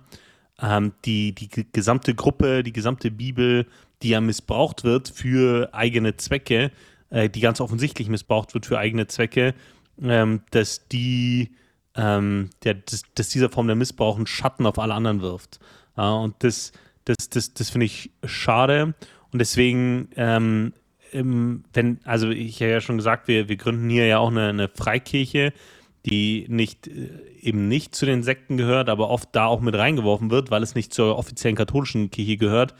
ähm, 0.60 0.92
die, 1.04 1.34
die 1.34 1.48
ge- 1.48 1.66
gesamte 1.72 2.14
Gruppe, 2.14 2.62
die 2.62 2.72
gesamte 2.72 3.10
Bibel, 3.10 3.66
die 4.02 4.10
ja 4.10 4.20
missbraucht 4.20 4.84
wird 4.84 5.08
für 5.08 5.70
eigene 5.72 6.16
Zwecke, 6.16 6.70
äh, 7.10 7.28
die 7.28 7.40
ganz 7.40 7.60
offensichtlich 7.60 8.08
missbraucht 8.08 8.54
wird 8.54 8.66
für 8.66 8.78
eigene 8.78 9.06
Zwecke, 9.06 9.54
ähm, 10.02 10.42
dass 10.50 10.88
die, 10.88 11.50
ähm, 11.94 12.50
der, 12.64 12.74
dass, 12.74 13.02
dass 13.14 13.28
dieser 13.30 13.50
Form 13.50 13.66
der 13.66 13.76
Missbrauch 13.76 14.16
einen 14.16 14.26
Schatten 14.26 14.66
auf 14.66 14.78
alle 14.78 14.94
anderen 14.94 15.20
wirft. 15.20 15.58
Ja, 15.96 16.12
und 16.12 16.36
das, 16.40 16.72
das, 17.04 17.28
das, 17.30 17.54
das 17.54 17.70
finde 17.70 17.86
ich 17.86 18.10
schade. 18.24 18.94
Und 19.32 19.40
deswegen, 19.40 20.08
ähm, 20.16 20.72
wenn, 21.12 22.00
also 22.04 22.28
ich 22.28 22.60
habe 22.60 22.70
ja 22.70 22.80
schon 22.80 22.98
gesagt, 22.98 23.28
wir, 23.28 23.48
wir 23.48 23.56
gründen 23.56 23.88
hier 23.88 24.06
ja 24.06 24.18
auch 24.18 24.30
eine, 24.30 24.48
eine 24.48 24.68
Freikirche, 24.68 25.52
die 26.06 26.46
nicht 26.48 26.86
äh, 26.88 27.08
eben 27.40 27.68
nicht 27.68 27.94
zu 27.94 28.06
den 28.06 28.22
Sekten 28.22 28.56
gehört, 28.56 28.88
aber 28.88 29.10
oft 29.10 29.28
da 29.32 29.46
auch 29.46 29.60
mit 29.60 29.74
reingeworfen 29.74 30.30
wird, 30.30 30.50
weil 30.50 30.62
es 30.62 30.74
nicht 30.74 30.92
zur 30.92 31.16
offiziellen 31.16 31.56
katholischen 31.56 32.10
Kirche 32.10 32.36
gehört. 32.36 32.74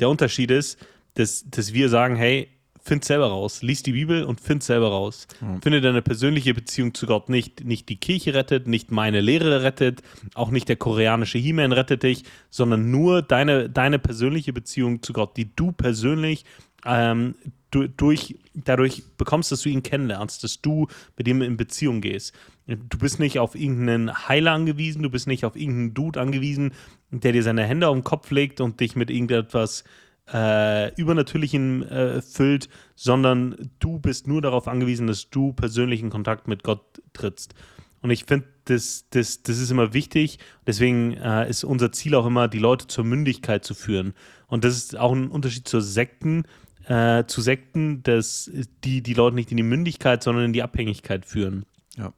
Der 0.00 0.08
Unterschied 0.08 0.50
ist, 0.50 0.78
dass, 1.14 1.48
dass 1.48 1.72
wir 1.72 1.88
sagen, 1.88 2.16
hey, 2.16 2.48
find 2.86 3.04
selber 3.04 3.26
raus, 3.26 3.62
lies 3.62 3.82
die 3.82 3.92
Bibel 3.92 4.22
und 4.22 4.40
find 4.40 4.62
selber 4.62 4.88
raus. 4.88 5.26
Finde 5.60 5.80
deine 5.80 6.02
persönliche 6.02 6.54
Beziehung 6.54 6.94
zu 6.94 7.06
Gott 7.06 7.28
nicht, 7.28 7.64
nicht 7.64 7.88
die 7.88 7.96
Kirche 7.96 8.32
rettet, 8.32 8.68
nicht 8.68 8.92
meine 8.92 9.20
Lehre 9.20 9.62
rettet, 9.64 10.02
auch 10.34 10.50
nicht 10.50 10.68
der 10.68 10.76
koreanische 10.76 11.38
He-Man 11.38 11.72
rettet 11.72 12.04
dich, 12.04 12.22
sondern 12.48 12.90
nur 12.90 13.22
deine, 13.22 13.68
deine 13.68 13.98
persönliche 13.98 14.52
Beziehung 14.52 15.02
zu 15.02 15.12
Gott, 15.12 15.36
die 15.36 15.54
du 15.56 15.72
persönlich 15.72 16.44
ähm, 16.84 17.34
du, 17.76 17.88
durch, 17.88 18.36
dadurch 18.54 19.04
bekommst, 19.16 19.52
dass 19.52 19.62
du 19.62 19.68
ihn 19.68 19.82
kennenlernst, 19.82 20.42
dass 20.42 20.60
du 20.60 20.88
mit 21.16 21.28
ihm 21.28 21.42
in 21.42 21.56
Beziehung 21.56 22.00
gehst. 22.00 22.34
Du 22.66 22.98
bist 22.98 23.20
nicht 23.20 23.38
auf 23.38 23.54
irgendeinen 23.54 24.28
Heiler 24.28 24.52
angewiesen, 24.52 25.02
du 25.02 25.10
bist 25.10 25.26
nicht 25.26 25.44
auf 25.44 25.56
irgendeinen 25.56 25.94
Dude 25.94 26.20
angewiesen, 26.20 26.72
der 27.10 27.32
dir 27.32 27.42
seine 27.42 27.64
Hände 27.64 27.88
auf 27.88 27.94
den 27.94 28.04
Kopf 28.04 28.30
legt 28.30 28.60
und 28.60 28.80
dich 28.80 28.96
mit 28.96 29.10
irgendetwas 29.10 29.84
äh, 30.32 30.92
Übernatürlichem 30.94 31.82
äh, 31.84 32.22
füllt, 32.22 32.68
sondern 32.96 33.70
du 33.78 33.98
bist 33.98 34.26
nur 34.26 34.42
darauf 34.42 34.66
angewiesen, 34.66 35.06
dass 35.06 35.30
du 35.30 35.52
persönlichen 35.52 36.10
Kontakt 36.10 36.48
mit 36.48 36.64
Gott 36.64 37.00
trittst. 37.12 37.54
Und 38.02 38.10
ich 38.10 38.24
finde, 38.24 38.46
das, 38.66 39.06
das, 39.10 39.42
das 39.42 39.58
ist 39.58 39.70
immer 39.70 39.92
wichtig. 39.92 40.38
Deswegen 40.66 41.14
äh, 41.14 41.48
ist 41.48 41.64
unser 41.64 41.92
Ziel 41.92 42.14
auch 42.14 42.26
immer, 42.26 42.48
die 42.48 42.58
Leute 42.58 42.86
zur 42.86 43.04
Mündigkeit 43.04 43.64
zu 43.64 43.74
führen. 43.74 44.14
Und 44.48 44.64
das 44.64 44.76
ist 44.76 44.96
auch 44.96 45.12
ein 45.12 45.28
Unterschied 45.28 45.66
zur 45.66 45.80
Sekten, 45.80 46.44
äh, 46.86 47.24
zu 47.26 47.40
Sekten, 47.40 48.02
dass 48.02 48.50
die 48.84 49.02
die 49.02 49.14
Leute 49.14 49.36
nicht 49.36 49.50
in 49.50 49.56
die 49.56 49.62
Mündigkeit, 49.62 50.22
sondern 50.22 50.44
in 50.46 50.52
die 50.52 50.62
Abhängigkeit 50.62 51.26
führen. 51.26 51.66
Ja. 51.96 52.12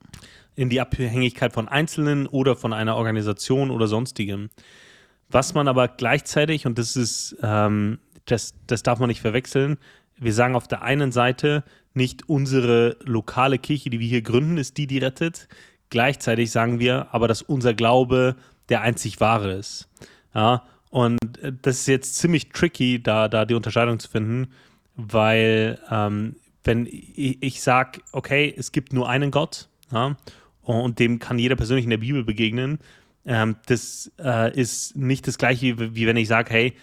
In 0.55 0.69
die 0.69 0.81
Abhängigkeit 0.81 1.53
von 1.53 1.67
Einzelnen 1.67 2.27
oder 2.27 2.55
von 2.55 2.73
einer 2.73 2.95
Organisation 2.95 3.71
oder 3.71 3.87
sonstigem. 3.87 4.49
Was 5.29 5.53
man 5.53 5.67
aber 5.67 5.87
gleichzeitig, 5.87 6.65
und 6.65 6.77
das 6.77 6.95
ist, 6.95 7.37
ähm, 7.41 7.99
das, 8.25 8.53
das 8.67 8.83
darf 8.83 8.99
man 8.99 9.07
nicht 9.07 9.21
verwechseln, 9.21 9.77
wir 10.17 10.33
sagen 10.33 10.55
auf 10.55 10.67
der 10.67 10.81
einen 10.81 11.11
Seite 11.11 11.63
nicht 11.93 12.27
unsere 12.27 12.97
lokale 13.03 13.57
Kirche, 13.57 13.89
die 13.89 13.99
wir 13.99 14.07
hier 14.07 14.21
gründen, 14.21 14.57
ist 14.57 14.77
die, 14.77 14.85
die 14.85 14.97
rettet. 14.97 15.47
Gleichzeitig 15.89 16.51
sagen 16.51 16.79
wir 16.79 17.13
aber, 17.13 17.27
dass 17.27 17.41
unser 17.41 17.73
Glaube 17.73 18.35
der 18.67 18.81
einzig 18.81 19.19
wahre 19.19 19.53
ist. 19.53 19.89
Ja, 20.35 20.63
und 20.89 21.17
äh, 21.41 21.53
das 21.61 21.79
ist 21.79 21.87
jetzt 21.87 22.15
ziemlich 22.15 22.49
tricky, 22.49 23.01
da, 23.01 23.27
da 23.27 23.45
die 23.45 23.53
Unterscheidung 23.53 23.99
zu 23.99 24.09
finden, 24.09 24.47
weil 24.95 25.79
ähm, 25.89 26.35
wenn 26.63 26.85
ich, 26.85 27.41
ich 27.41 27.61
sage, 27.61 28.01
okay, 28.11 28.53
es 28.55 28.71
gibt 28.71 28.93
nur 28.93 29.09
einen 29.09 29.31
Gott 29.31 29.69
ja, 29.91 30.17
und 30.61 30.99
dem 30.99 31.19
kann 31.19 31.39
jeder 31.39 31.55
persönlich 31.55 31.85
in 31.85 31.89
der 31.89 31.97
Bibel 31.97 32.23
begegnen, 32.23 32.79
ähm, 33.25 33.55
das 33.67 34.11
äh, 34.19 34.57
ist 34.59 34.95
nicht 34.95 35.27
das 35.27 35.37
gleiche, 35.37 35.79
wie, 35.79 35.95
wie 35.95 36.07
wenn 36.07 36.17
ich 36.17 36.27
sage, 36.27 36.51
hey, 36.51 36.73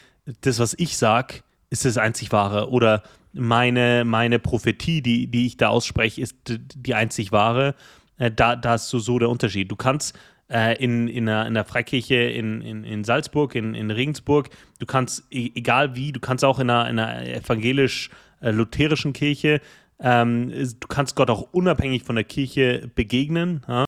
das, 0.41 0.59
was 0.59 0.75
ich 0.79 0.97
sage, 0.97 1.43
ist 1.71 1.85
das 1.85 1.99
einzig 1.99 2.33
wahre 2.33 2.71
oder 2.71 3.03
meine, 3.33 4.05
meine 4.05 4.39
Prophetie, 4.39 5.03
die, 5.03 5.27
die 5.27 5.47
ich 5.47 5.57
da 5.57 5.69
ausspreche, 5.69 6.23
ist 6.23 6.37
die 6.49 6.95
einzig 6.95 7.33
wahre. 7.33 7.75
Äh, 8.19 8.31
da, 8.31 8.57
da 8.57 8.77
ist 8.77 8.89
so, 8.89 8.99
so 8.99 9.19
der 9.19 9.29
Unterschied. 9.29 9.71
Du 9.71 9.77
kannst 9.77 10.19
äh, 10.51 10.83
in, 10.83 11.09
in, 11.09 11.29
einer, 11.29 11.47
in 11.47 11.55
der 11.55 11.65
Freikirche 11.65 12.17
in, 12.17 12.61
in, 12.61 12.85
in 12.85 13.05
Salzburg, 13.05 13.55
in, 13.55 13.75
in 13.75 13.91
Regensburg, 13.91 14.51
du 14.79 14.87
kannst, 14.87 15.25
e- 15.31 15.51
egal 15.55 15.97
wie, 15.97 16.13
du 16.13 16.21
kannst 16.21 16.45
auch 16.45 16.59
in 16.59 16.71
einer, 16.71 16.89
in 16.89 16.99
einer 16.99 17.27
evangelisch-lutherischen 17.27 19.13
Kirche, 19.13 19.61
ähm, 19.99 20.51
du 20.51 20.89
kannst 20.89 21.17
Gott 21.17 21.31
auch 21.31 21.53
unabhängig 21.53 22.03
von 22.03 22.17
der 22.17 22.25
Kirche 22.25 22.91
begegnen 22.95 23.63
ja? 23.67 23.85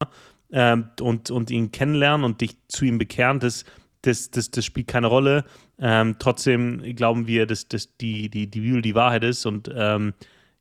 ähm, 0.50 0.88
und, 1.00 1.30
und 1.30 1.50
ihn 1.50 1.70
kennenlernen 1.70 2.24
und 2.24 2.40
dich 2.40 2.56
zu 2.68 2.84
ihm 2.84 2.98
bekehren. 2.98 3.40
Das, 3.40 3.64
das, 4.02 4.30
das, 4.30 4.50
das 4.50 4.64
spielt 4.64 4.88
keine 4.88 5.08
Rolle. 5.08 5.44
Ähm, 5.78 6.16
trotzdem 6.18 6.82
glauben 6.96 7.26
wir, 7.26 7.46
dass, 7.46 7.68
dass 7.68 7.96
die, 7.98 8.30
die, 8.30 8.50
die 8.50 8.60
Bibel 8.60 8.82
die 8.82 8.94
Wahrheit 8.94 9.24
ist 9.24 9.46
und 9.46 9.70
ähm, 9.74 10.14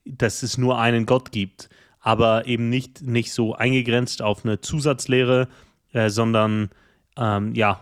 dass 0.06 0.44
es 0.44 0.58
nur 0.58 0.80
einen 0.80 1.06
Gott 1.06 1.32
gibt, 1.32 1.70
aber 2.00 2.46
eben 2.46 2.70
nicht, 2.70 3.02
nicht 3.02 3.34
so 3.34 3.56
eingegrenzt 3.56 4.22
auf 4.22 4.46
eine 4.46 4.62
Zusatzlehre, 4.62 5.48
äh, 5.94 6.10
sondern 6.10 6.70
ähm, 7.18 7.54
ja, 7.56 7.82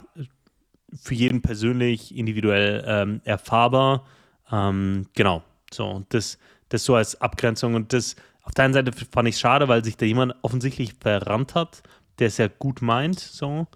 für 0.95 1.13
jeden 1.13 1.41
persönlich, 1.41 2.15
individuell 2.15 2.83
ähm, 2.87 3.21
erfahrbar. 3.23 4.05
Ähm, 4.51 5.07
genau, 5.13 5.43
so, 5.71 6.05
das, 6.09 6.37
das 6.69 6.83
so 6.83 6.95
als 6.95 7.19
Abgrenzung 7.21 7.75
und 7.75 7.93
das 7.93 8.15
auf 8.43 8.53
der 8.53 8.65
einen 8.65 8.73
Seite 8.73 8.91
fand 9.11 9.27
ich 9.27 9.37
schade, 9.37 9.67
weil 9.67 9.83
sich 9.83 9.97
da 9.97 10.05
jemand 10.05 10.35
offensichtlich 10.43 10.93
verrannt 10.99 11.55
hat, 11.55 11.81
der 12.19 12.27
es 12.27 12.37
ja 12.37 12.47
gut 12.47 12.81
meint, 12.81 13.19
so. 13.19 13.67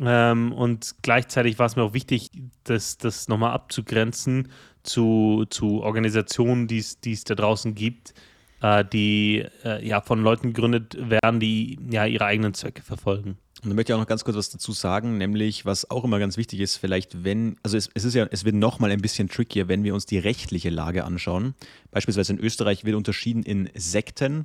Ähm, 0.00 0.52
und 0.52 0.96
gleichzeitig 1.02 1.58
war 1.58 1.66
es 1.66 1.76
mir 1.76 1.84
auch 1.84 1.94
wichtig, 1.94 2.30
das, 2.64 2.98
das 2.98 3.28
nochmal 3.28 3.52
abzugrenzen 3.52 4.48
zu, 4.82 5.46
zu 5.48 5.82
Organisationen, 5.82 6.66
die 6.66 6.78
es 6.78 7.00
die 7.00 7.12
es 7.12 7.24
da 7.24 7.34
draußen 7.34 7.74
gibt, 7.74 8.12
äh, 8.60 8.84
die 8.84 9.46
äh, 9.64 9.86
ja 9.86 10.00
von 10.00 10.22
Leuten 10.22 10.52
gegründet 10.52 10.96
werden, 10.98 11.40
die 11.40 11.78
ja 11.90 12.04
ihre 12.06 12.26
eigenen 12.26 12.54
Zwecke 12.54 12.82
verfolgen. 12.82 13.38
Und 13.64 13.70
da 13.70 13.74
möchte 13.76 13.92
ich 13.92 13.94
auch 13.94 14.00
noch 14.00 14.06
ganz 14.06 14.24
kurz 14.24 14.36
was 14.36 14.50
dazu 14.50 14.72
sagen, 14.72 15.16
nämlich 15.16 15.64
was 15.64 15.90
auch 15.90 16.04
immer 16.04 16.18
ganz 16.18 16.36
wichtig 16.36 16.60
ist, 16.60 16.76
vielleicht 16.76 17.24
wenn, 17.24 17.56
also 17.62 17.78
es, 17.78 17.88
es 17.94 18.04
ist 18.04 18.14
ja, 18.14 18.28
es 18.30 18.44
wird 18.44 18.54
nochmal 18.54 18.90
ein 18.90 19.00
bisschen 19.00 19.28
trickier, 19.28 19.68
wenn 19.68 19.84
wir 19.84 19.94
uns 19.94 20.04
die 20.04 20.18
rechtliche 20.18 20.68
Lage 20.68 21.04
anschauen. 21.04 21.54
Beispielsweise 21.90 22.34
in 22.34 22.38
Österreich 22.38 22.84
wird 22.84 22.94
unterschieden 22.94 23.42
in 23.42 23.70
Sekten 23.74 24.44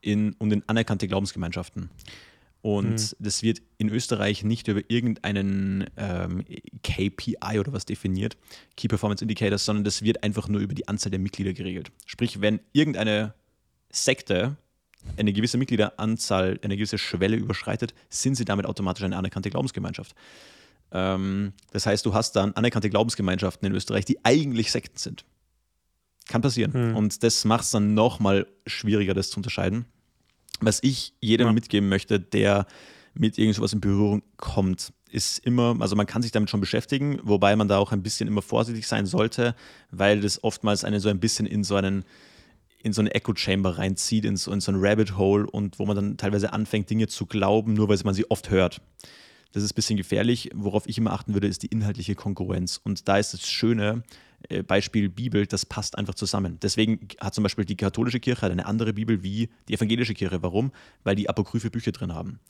in, 0.00 0.34
und 0.34 0.52
in 0.52 0.62
anerkannte 0.68 1.08
Glaubensgemeinschaften. 1.08 1.90
Und 2.60 2.92
mhm. 2.92 3.16
das 3.18 3.42
wird 3.42 3.60
in 3.78 3.88
Österreich 3.88 4.44
nicht 4.44 4.68
über 4.68 4.82
irgendeinen 4.86 5.90
ähm, 5.96 6.44
KPI 6.84 7.58
oder 7.58 7.72
was 7.72 7.84
definiert, 7.84 8.36
Key 8.76 8.86
Performance 8.86 9.24
Indicators, 9.24 9.64
sondern 9.64 9.82
das 9.82 10.02
wird 10.02 10.22
einfach 10.22 10.46
nur 10.46 10.60
über 10.60 10.74
die 10.74 10.86
Anzahl 10.86 11.10
der 11.10 11.18
Mitglieder 11.18 11.52
geregelt. 11.52 11.90
Sprich, 12.06 12.40
wenn 12.40 12.60
irgendeine 12.72 13.34
Sekte 13.90 14.56
eine 15.16 15.32
gewisse 15.32 15.58
Mitgliederanzahl, 15.58 16.58
eine 16.62 16.76
gewisse 16.76 16.98
Schwelle 16.98 17.36
überschreitet, 17.36 17.94
sind 18.08 18.36
sie 18.36 18.44
damit 18.44 18.66
automatisch 18.66 19.04
eine 19.04 19.16
anerkannte 19.16 19.50
Glaubensgemeinschaft. 19.50 20.14
Ähm, 20.92 21.52
das 21.72 21.86
heißt, 21.86 22.04
du 22.06 22.14
hast 22.14 22.36
dann 22.36 22.52
anerkannte 22.52 22.90
Glaubensgemeinschaften 22.90 23.66
in 23.66 23.74
Österreich, 23.74 24.04
die 24.04 24.24
eigentlich 24.24 24.70
Sekten 24.70 24.98
sind. 24.98 25.24
Kann 26.28 26.42
passieren. 26.42 26.72
Hm. 26.72 26.96
Und 26.96 27.22
das 27.22 27.44
macht 27.44 27.64
es 27.64 27.70
dann 27.70 27.94
nochmal 27.94 28.46
schwieriger, 28.66 29.14
das 29.14 29.30
zu 29.30 29.38
unterscheiden. 29.38 29.86
Was 30.60 30.78
ich 30.82 31.14
jedem 31.20 31.48
ja. 31.48 31.52
mitgeben 31.52 31.88
möchte, 31.88 32.20
der 32.20 32.66
mit 33.14 33.38
irgendwas 33.38 33.72
in 33.72 33.80
Berührung 33.80 34.22
kommt, 34.36 34.92
ist 35.10 35.40
immer, 35.40 35.76
also 35.80 35.96
man 35.96 36.06
kann 36.06 36.22
sich 36.22 36.32
damit 36.32 36.48
schon 36.48 36.60
beschäftigen, 36.60 37.20
wobei 37.22 37.54
man 37.56 37.68
da 37.68 37.78
auch 37.78 37.92
ein 37.92 38.02
bisschen 38.02 38.28
immer 38.28 38.40
vorsichtig 38.40 38.86
sein 38.86 39.04
sollte, 39.04 39.54
weil 39.90 40.20
das 40.20 40.42
oftmals 40.42 40.84
eine 40.84 41.00
so 41.00 41.10
ein 41.10 41.20
bisschen 41.20 41.46
in 41.46 41.64
so 41.64 41.74
einen 41.76 42.04
in 42.82 42.92
so 42.92 43.00
eine 43.00 43.14
Echo 43.14 43.34
Chamber 43.34 43.78
reinzieht, 43.78 44.24
in 44.24 44.36
so, 44.36 44.52
in 44.52 44.60
so 44.60 44.72
ein 44.72 44.78
Rabbit 44.78 45.16
Hole 45.16 45.46
und 45.48 45.78
wo 45.78 45.86
man 45.86 45.96
dann 45.96 46.16
teilweise 46.16 46.52
anfängt, 46.52 46.90
Dinge 46.90 47.08
zu 47.08 47.26
glauben, 47.26 47.74
nur 47.74 47.88
weil 47.88 47.98
man 48.04 48.14
sie 48.14 48.30
oft 48.30 48.50
hört. 48.50 48.80
Das 49.52 49.62
ist 49.62 49.72
ein 49.72 49.74
bisschen 49.76 49.96
gefährlich. 49.96 50.50
Worauf 50.54 50.86
ich 50.86 50.98
immer 50.98 51.12
achten 51.12 51.34
würde, 51.34 51.46
ist 51.46 51.62
die 51.62 51.66
inhaltliche 51.66 52.14
Konkurrenz. 52.14 52.80
Und 52.82 53.06
da 53.06 53.18
ist 53.18 53.34
das 53.34 53.48
Schöne, 53.48 54.02
äh, 54.48 54.62
Beispiel 54.62 55.08
Bibel, 55.08 55.46
das 55.46 55.66
passt 55.66 55.98
einfach 55.98 56.14
zusammen. 56.14 56.58
Deswegen 56.62 57.08
hat 57.20 57.34
zum 57.34 57.42
Beispiel 57.42 57.64
die 57.64 57.76
katholische 57.76 58.20
Kirche 58.20 58.46
eine 58.46 58.66
andere 58.66 58.92
Bibel 58.92 59.22
wie 59.22 59.50
die 59.68 59.74
evangelische 59.74 60.14
Kirche. 60.14 60.42
Warum? 60.42 60.72
Weil 61.04 61.16
die 61.16 61.28
apokryphe 61.28 61.70
Bücher 61.70 61.92
drin 61.92 62.14
haben. 62.14 62.40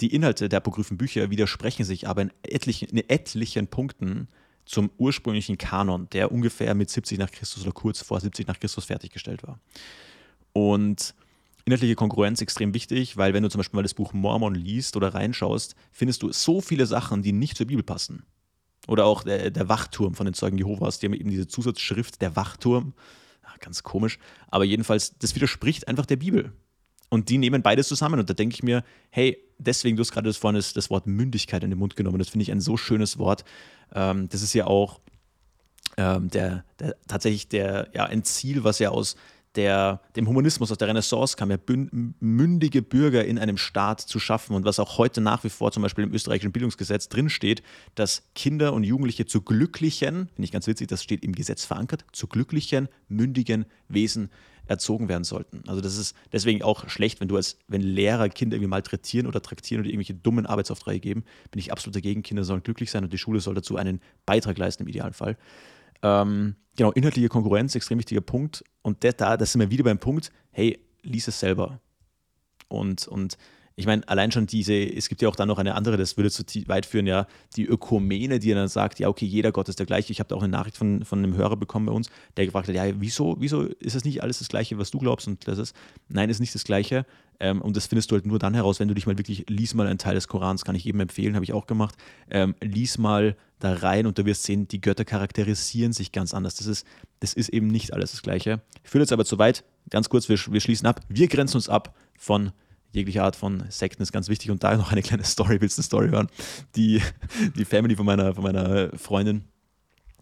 Die 0.00 0.14
Inhalte 0.14 0.48
der 0.48 0.58
apokryphen 0.58 0.98
Bücher 0.98 1.30
widersprechen 1.30 1.84
sich 1.84 2.06
aber 2.06 2.22
in 2.22 2.32
etlichen, 2.42 2.88
in 2.90 3.08
etlichen 3.08 3.66
Punkten 3.66 4.28
zum 4.70 4.90
ursprünglichen 4.98 5.58
Kanon, 5.58 6.08
der 6.10 6.30
ungefähr 6.30 6.74
mit 6.74 6.90
70 6.90 7.18
nach 7.18 7.30
Christus 7.30 7.64
oder 7.64 7.72
kurz 7.72 8.02
vor 8.02 8.20
70 8.20 8.46
nach 8.46 8.58
Christus 8.60 8.84
fertiggestellt 8.84 9.42
war. 9.42 9.58
Und 10.52 11.14
inhaltliche 11.64 11.96
Konkurrenz 11.96 12.40
extrem 12.40 12.72
wichtig, 12.72 13.16
weil 13.16 13.34
wenn 13.34 13.42
du 13.42 13.50
zum 13.50 13.58
Beispiel 13.58 13.78
mal 13.78 13.82
das 13.82 13.94
Buch 13.94 14.12
Mormon 14.12 14.54
liest 14.54 14.96
oder 14.96 15.12
reinschaust, 15.12 15.74
findest 15.90 16.22
du 16.22 16.30
so 16.32 16.60
viele 16.60 16.86
Sachen, 16.86 17.22
die 17.22 17.32
nicht 17.32 17.56
zur 17.56 17.66
Bibel 17.66 17.82
passen. 17.82 18.24
Oder 18.86 19.06
auch 19.06 19.24
der, 19.24 19.50
der 19.50 19.68
Wachturm 19.68 20.14
von 20.14 20.24
den 20.26 20.34
Zeugen 20.34 20.56
Jehovas, 20.56 21.00
die 21.00 21.06
haben 21.06 21.14
eben 21.14 21.30
diese 21.30 21.48
Zusatzschrift, 21.48 22.22
der 22.22 22.36
Wachturm. 22.36 22.94
Ja, 23.42 23.50
ganz 23.58 23.82
komisch. 23.82 24.18
Aber 24.48 24.64
jedenfalls, 24.64 25.18
das 25.18 25.34
widerspricht 25.34 25.88
einfach 25.88 26.06
der 26.06 26.16
Bibel. 26.16 26.52
Und 27.10 27.28
die 27.28 27.38
nehmen 27.38 27.62
beides 27.62 27.88
zusammen. 27.88 28.20
Und 28.20 28.30
da 28.30 28.34
denke 28.34 28.54
ich 28.54 28.62
mir, 28.62 28.82
hey, 29.10 29.36
deswegen, 29.58 29.96
du 29.96 30.00
hast 30.00 30.12
gerade 30.12 30.28
das 30.28 30.36
vorhin 30.36 30.62
das, 30.74 30.90
Wort 30.90 31.06
Mündigkeit 31.06 31.62
in 31.62 31.70
den 31.70 31.78
Mund 31.78 31.96
genommen. 31.96 32.18
Das 32.18 32.30
finde 32.30 32.44
ich 32.44 32.52
ein 32.52 32.60
so 32.60 32.76
schönes 32.76 33.18
Wort. 33.18 33.44
Ähm, 33.94 34.28
das 34.28 34.42
ist 34.42 34.54
ja 34.54 34.66
auch 34.66 35.00
ähm, 35.96 36.28
der, 36.28 36.64
der, 36.78 36.96
tatsächlich 37.08 37.48
der, 37.48 37.88
ja, 37.92 38.04
ein 38.04 38.22
Ziel, 38.22 38.64
was 38.64 38.78
ja 38.78 38.90
aus 38.90 39.16
der, 39.56 40.00
dem 40.14 40.28
Humanismus, 40.28 40.70
aus 40.70 40.78
der 40.78 40.88
Renaissance 40.88 41.36
kam, 41.36 41.50
ja 41.50 41.58
mündige 42.20 42.82
Bürger 42.82 43.24
in 43.24 43.38
einem 43.38 43.56
Staat 43.56 44.00
zu 44.00 44.20
schaffen 44.20 44.54
und 44.54 44.64
was 44.64 44.78
auch 44.78 44.96
heute 44.98 45.20
nach 45.20 45.42
wie 45.42 45.48
vor 45.48 45.72
zum 45.72 45.82
Beispiel 45.82 46.04
im 46.04 46.14
österreichischen 46.14 46.52
Bildungsgesetz 46.52 47.08
drinsteht, 47.08 47.62
dass 47.96 48.22
Kinder 48.34 48.72
und 48.72 48.84
Jugendliche 48.84 49.26
zu 49.26 49.42
glücklichen, 49.42 50.28
finde 50.28 50.44
ich 50.44 50.52
ganz 50.52 50.68
witzig, 50.68 50.86
das 50.86 51.02
steht 51.02 51.24
im 51.24 51.34
Gesetz 51.34 51.64
verankert, 51.64 52.04
zu 52.12 52.28
glücklichen, 52.28 52.88
mündigen 53.08 53.66
Wesen 53.88 54.30
erzogen 54.70 55.08
werden 55.08 55.24
sollten. 55.24 55.64
Also 55.66 55.80
das 55.80 55.96
ist 55.96 56.14
deswegen 56.32 56.62
auch 56.62 56.88
schlecht, 56.88 57.20
wenn 57.20 57.26
du 57.26 57.34
als, 57.34 57.58
wenn 57.66 57.80
Lehrer 57.80 58.28
Kinder 58.28 58.56
irgendwie 58.56 58.70
malträtieren 58.70 59.26
oder 59.26 59.42
traktieren 59.42 59.82
oder 59.82 59.90
irgendwelche 59.90 60.14
dummen 60.14 60.46
Arbeitsaufträge 60.46 61.00
geben, 61.00 61.24
bin 61.50 61.58
ich 61.58 61.72
absolut 61.72 61.96
dagegen. 61.96 62.22
Kinder 62.22 62.44
sollen 62.44 62.62
glücklich 62.62 62.90
sein 62.90 63.02
und 63.02 63.12
die 63.12 63.18
Schule 63.18 63.40
soll 63.40 63.54
dazu 63.54 63.76
einen 63.76 64.00
Beitrag 64.26 64.56
leisten 64.58 64.84
im 64.84 64.88
Idealfall. 64.88 65.36
Ähm, 66.02 66.54
genau, 66.76 66.92
inhaltliche 66.92 67.28
Konkurrenz, 67.28 67.74
extrem 67.74 67.98
wichtiger 67.98 68.20
Punkt. 68.20 68.64
Und 68.82 69.02
der, 69.02 69.12
da, 69.12 69.36
da 69.36 69.44
sind 69.44 69.60
wir 69.60 69.70
wieder 69.72 69.82
beim 69.82 69.98
Punkt, 69.98 70.30
hey, 70.52 70.78
lies 71.02 71.26
es 71.26 71.40
selber. 71.40 71.80
Und, 72.68 73.08
und 73.08 73.36
ich 73.80 73.86
meine, 73.86 74.06
allein 74.08 74.30
schon 74.30 74.46
diese, 74.46 74.74
es 74.74 75.08
gibt 75.08 75.22
ja 75.22 75.28
auch 75.28 75.36
dann 75.36 75.48
noch 75.48 75.58
eine 75.58 75.74
andere, 75.74 75.96
das 75.96 76.16
würde 76.16 76.30
zu 76.30 76.44
weit 76.66 76.86
führen, 76.86 77.06
ja, 77.06 77.26
die 77.56 77.64
Ökumene, 77.64 78.38
die 78.38 78.52
dann 78.52 78.68
sagt, 78.68 78.98
ja, 78.98 79.08
okay, 79.08 79.24
jeder 79.24 79.52
Gott 79.52 79.68
ist 79.68 79.78
der 79.78 79.86
gleiche. 79.86 80.12
Ich 80.12 80.20
habe 80.20 80.28
da 80.28 80.36
auch 80.36 80.42
eine 80.42 80.50
Nachricht 80.50 80.76
von, 80.76 81.04
von 81.04 81.20
einem 81.20 81.34
Hörer 81.34 81.56
bekommen 81.56 81.86
bei 81.86 81.92
uns, 81.92 82.10
der 82.36 82.44
gefragt 82.44 82.68
hat, 82.68 82.74
ja, 82.74 82.84
wieso, 83.00 83.36
wieso 83.40 83.62
ist 83.62 83.96
das 83.96 84.04
nicht 84.04 84.22
alles 84.22 84.38
das 84.38 84.48
Gleiche, 84.48 84.78
was 84.78 84.90
du 84.90 84.98
glaubst? 84.98 85.26
Und 85.26 85.48
das 85.48 85.58
ist, 85.58 85.74
nein, 86.08 86.28
ist 86.28 86.40
nicht 86.40 86.54
das 86.54 86.64
Gleiche. 86.64 87.06
Ähm, 87.40 87.62
und 87.62 87.74
das 87.76 87.86
findest 87.86 88.10
du 88.10 88.16
halt 88.16 88.26
nur 88.26 88.38
dann 88.38 88.54
heraus, 88.54 88.80
wenn 88.80 88.88
du 88.88 88.94
dich 88.94 89.06
mal 89.06 89.16
wirklich, 89.16 89.46
lies 89.48 89.72
mal 89.72 89.86
einen 89.86 89.98
Teil 89.98 90.14
des 90.14 90.28
Korans, 90.28 90.64
kann 90.64 90.74
ich 90.74 90.84
jedem 90.84 91.00
empfehlen, 91.00 91.34
habe 91.34 91.44
ich 91.44 91.54
auch 91.54 91.66
gemacht. 91.66 91.94
Ähm, 92.30 92.54
lies 92.60 92.98
mal 92.98 93.34
da 93.60 93.74
rein 93.74 94.06
und 94.06 94.18
du 94.18 94.26
wirst 94.26 94.42
sehen, 94.42 94.68
die 94.68 94.80
Götter 94.80 95.04
charakterisieren 95.04 95.92
sich 95.92 96.12
ganz 96.12 96.34
anders. 96.34 96.56
Das 96.56 96.66
ist, 96.66 96.86
das 97.20 97.32
ist 97.32 97.48
eben 97.48 97.68
nicht 97.68 97.94
alles 97.94 98.12
das 98.12 98.22
Gleiche. 98.22 98.60
Ich 98.84 98.90
führe 98.90 99.02
jetzt 99.02 99.12
aber 99.12 99.24
zu 99.24 99.38
weit. 99.38 99.64
Ganz 99.88 100.08
kurz, 100.08 100.28
wir, 100.28 100.38
wir 100.38 100.60
schließen 100.60 100.86
ab. 100.86 101.00
Wir 101.08 101.28
grenzen 101.28 101.56
uns 101.56 101.68
ab 101.68 101.94
von 102.18 102.52
jegliche 102.92 103.22
Art 103.22 103.36
von 103.36 103.64
Sekten 103.70 104.02
ist 104.02 104.12
ganz 104.12 104.28
wichtig. 104.28 104.50
Und 104.50 104.64
da 104.64 104.76
noch 104.76 104.92
eine 104.92 105.02
kleine 105.02 105.24
Story, 105.24 105.60
willst 105.60 105.78
du 105.78 105.80
eine 105.80 105.86
Story 105.86 106.08
hören? 106.08 106.28
Die, 106.76 107.02
die 107.56 107.64
Family 107.64 107.96
von 107.96 108.06
meiner, 108.06 108.34
von 108.34 108.44
meiner 108.44 108.96
Freundin, 108.96 109.44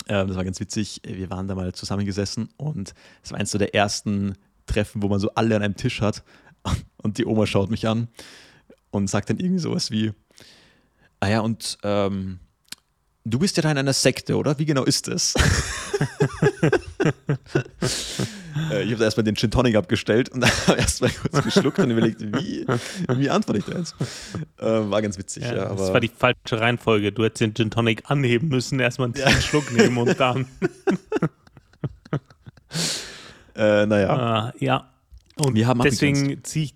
äh, 0.06 0.26
das 0.26 0.36
war 0.36 0.44
ganz 0.44 0.60
witzig. 0.60 1.00
Wir 1.04 1.30
waren 1.30 1.48
da 1.48 1.54
mal 1.54 1.72
zusammengesessen 1.72 2.48
und 2.56 2.94
es 3.22 3.30
war 3.30 3.38
eins 3.38 3.50
so 3.50 3.58
der 3.58 3.74
ersten 3.74 4.34
Treffen, 4.66 5.02
wo 5.02 5.08
man 5.08 5.20
so 5.20 5.30
alle 5.34 5.56
an 5.56 5.62
einem 5.62 5.76
Tisch 5.76 6.00
hat. 6.00 6.22
Und 7.02 7.18
die 7.18 7.24
Oma 7.24 7.46
schaut 7.46 7.70
mich 7.70 7.86
an 7.86 8.08
und 8.90 9.08
sagt 9.08 9.30
dann 9.30 9.38
irgendwie 9.38 9.60
sowas 9.60 9.90
wie: 9.90 10.12
Ah 11.20 11.28
ja, 11.28 11.40
und 11.40 11.78
ähm, 11.82 12.40
du 13.24 13.38
bist 13.38 13.56
ja 13.56 13.62
da 13.62 13.70
in 13.70 13.78
einer 13.78 13.92
Sekte, 13.92 14.36
oder? 14.36 14.58
Wie 14.58 14.66
genau 14.66 14.84
ist 14.84 15.08
das? 15.08 15.34
Äh, 18.70 18.84
ich 18.84 18.92
habe 18.92 19.04
erstmal 19.04 19.24
den 19.24 19.36
Gin 19.36 19.50
Tonic 19.50 19.76
abgestellt 19.76 20.28
und 20.30 20.44
habe 20.68 20.78
erstmal 20.78 21.10
kurz 21.10 21.44
geschluckt 21.44 21.78
und 21.78 21.90
überlegt, 21.90 22.20
wie, 22.20 22.66
wie 23.08 23.30
antworte 23.30 23.60
ich 23.60 23.64
da 23.64 23.78
jetzt? 23.78 23.94
Äh, 24.58 24.90
war 24.90 25.02
ganz 25.02 25.18
witzig. 25.18 25.44
Ja, 25.44 25.54
ja, 25.54 25.74
das 25.74 25.92
war 25.92 26.00
die 26.00 26.08
falsche 26.08 26.60
Reihenfolge. 26.60 27.12
Du 27.12 27.24
hättest 27.24 27.40
den 27.40 27.54
Gin 27.54 27.70
Tonic 27.70 28.10
anheben 28.10 28.48
müssen, 28.48 28.80
erstmal 28.80 29.06
einen 29.06 29.16
ja. 29.16 29.30
Schluck 29.30 29.72
nehmen 29.72 29.96
und 29.98 30.18
dann. 30.18 30.46
äh, 33.56 33.86
naja. 33.86 34.48
Uh, 34.48 34.64
ja. 34.64 34.90
Und 35.36 35.56
deswegen 35.84 36.42
ziehe 36.42 36.66
ich 36.66 36.74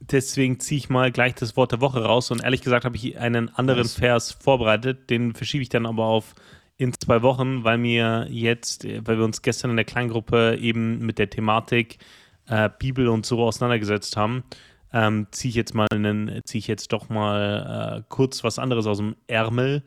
deswegen 0.00 0.60
ziehe 0.60 0.78
ich 0.78 0.88
mal 0.88 1.12
gleich 1.12 1.34
das 1.34 1.56
Wort 1.56 1.72
der 1.72 1.80
Woche 1.80 2.02
raus 2.02 2.30
und 2.30 2.42
ehrlich 2.42 2.62
gesagt 2.62 2.84
habe 2.84 2.96
ich 2.96 3.18
einen 3.18 3.48
anderen 3.50 3.82
nice. 3.82 3.94
Vers 3.94 4.32
vorbereitet, 4.32 5.10
den 5.10 5.34
verschiebe 5.34 5.62
ich 5.62 5.68
dann 5.68 5.86
aber 5.86 6.04
auf 6.04 6.34
in 6.80 6.94
zwei 6.94 7.20
Wochen, 7.20 7.62
weil 7.62 7.76
mir 7.76 8.26
jetzt, 8.30 8.84
weil 8.84 9.18
wir 9.18 9.24
uns 9.26 9.42
gestern 9.42 9.70
in 9.70 9.76
der 9.76 9.84
Kleingruppe 9.84 10.56
eben 10.58 10.98
mit 11.04 11.18
der 11.18 11.28
Thematik 11.28 11.98
äh, 12.46 12.70
Bibel 12.78 13.08
und 13.08 13.26
so 13.26 13.42
auseinandergesetzt 13.42 14.16
haben, 14.16 14.44
ähm, 14.90 15.26
ziehe 15.30 15.50
ich 15.50 15.56
jetzt 15.56 15.74
mal 15.74 15.88
einen, 15.92 16.40
ziehe 16.44 16.58
ich 16.58 16.68
jetzt 16.68 16.90
doch 16.94 17.10
mal 17.10 17.98
äh, 17.98 18.02
kurz 18.08 18.44
was 18.44 18.58
anderes 18.58 18.86
aus 18.86 18.96
dem 18.96 19.14
Ärmel, 19.26 19.82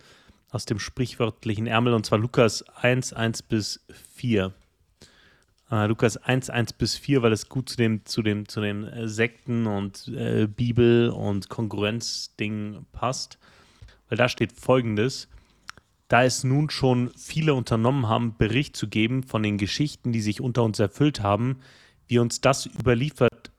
aus 0.52 0.66
dem 0.66 0.78
sprichwörtlichen 0.78 1.66
Ärmel, 1.66 1.96
und 1.96 2.06
zwar 2.06 2.20
Lukas 2.20 2.62
1, 2.62 3.14
1 3.14 3.41
bis 3.41 3.84
4. 4.14 4.54
Äh, 5.72 5.88
Lukas 5.88 6.18
1, 6.18 6.52
1 6.52 6.74
bis 6.74 6.96
4, 6.96 7.24
weil 7.24 7.32
es 7.32 7.50
gut 7.50 7.70
zu 7.70 7.78
dem, 7.78 8.06
zu 8.06 8.22
dem, 8.22 8.48
zu 8.48 8.62
dem 8.62 9.08
Sekten 9.08 9.66
und 9.66 10.10
äh, 10.10 10.46
Bibel 10.46 11.10
und 11.10 11.50
Konkurrenzding 11.50 12.86
passt. 12.91 13.39
Weil 14.10 14.20
da 14.20 14.30
steht 14.30 14.52
folgendes: 14.52 15.28
da 16.14 16.24
es 16.24 16.43
nun 16.43 16.70
schon 16.70 17.09
viele 17.18 17.55
unternommen 17.55 18.07
haben, 18.07 18.38
Bericht 18.38 18.78
zu 18.78 18.88
geben 18.88 19.24
von 19.24 19.41
den 19.41 19.57
Geschichten, 19.57 20.11
die 20.11 20.22
sich 20.22 20.41
unter 20.41 20.61
uns 20.61 20.78
erfüllt 20.78 21.24
haben, 21.24 21.57
wie 22.05 22.20
uns 22.20 22.39
das 22.39 22.68
überliefert, 22.68 23.51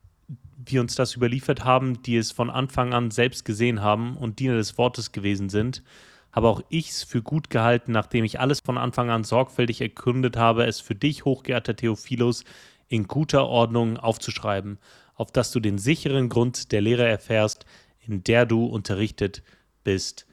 wie 0.65 0.79
uns 0.79 0.95
das 0.95 1.17
überliefert 1.17 1.65
haben, 1.65 2.01
die 2.05 2.17
es 2.17 2.31
von 2.31 2.51
Anfang 2.51 2.95
an 2.95 3.11
selbst 3.11 3.45
gesehen 3.45 3.83
haben 3.83 4.17
und 4.17 4.39
Diener 4.39 4.55
des 4.55 4.79
Wortes 4.79 5.11
gewesen 5.11 5.49
sind, 5.49 5.83
habe 6.31 6.47
auch 6.47 6.63
ich 6.69 6.91
es 6.91 7.03
für 7.03 7.23
gut 7.23 7.51
gehalten, 7.51 7.91
nachdem 7.91 8.23
ich 8.23 8.39
alles 8.39 8.61
von 8.61 8.79
Anfang 8.79 9.11
an 9.11 9.25
sorgfältig 9.25 9.81
erkundet 9.81 10.37
habe, 10.37 10.65
es 10.65 10.79
für 10.79 10.95
dich, 10.95 11.25
hochgeehrter 11.25 11.75
Theophilus, 11.75 12.45
in 12.87 13.09
guter 13.09 13.49
Ordnung 13.49 13.97
aufzuschreiben, 13.97 14.79
auf 15.17 15.33
dass 15.33 15.51
du 15.51 15.59
den 15.59 15.79
sicheren 15.79 16.29
Grund 16.29 16.71
der 16.71 16.83
Lehre 16.83 17.05
erfährst, 17.05 17.67
in 18.07 18.23
der 18.23 18.47
du 18.47 18.65
unterrichtet 18.65 19.43
bist 19.83 20.29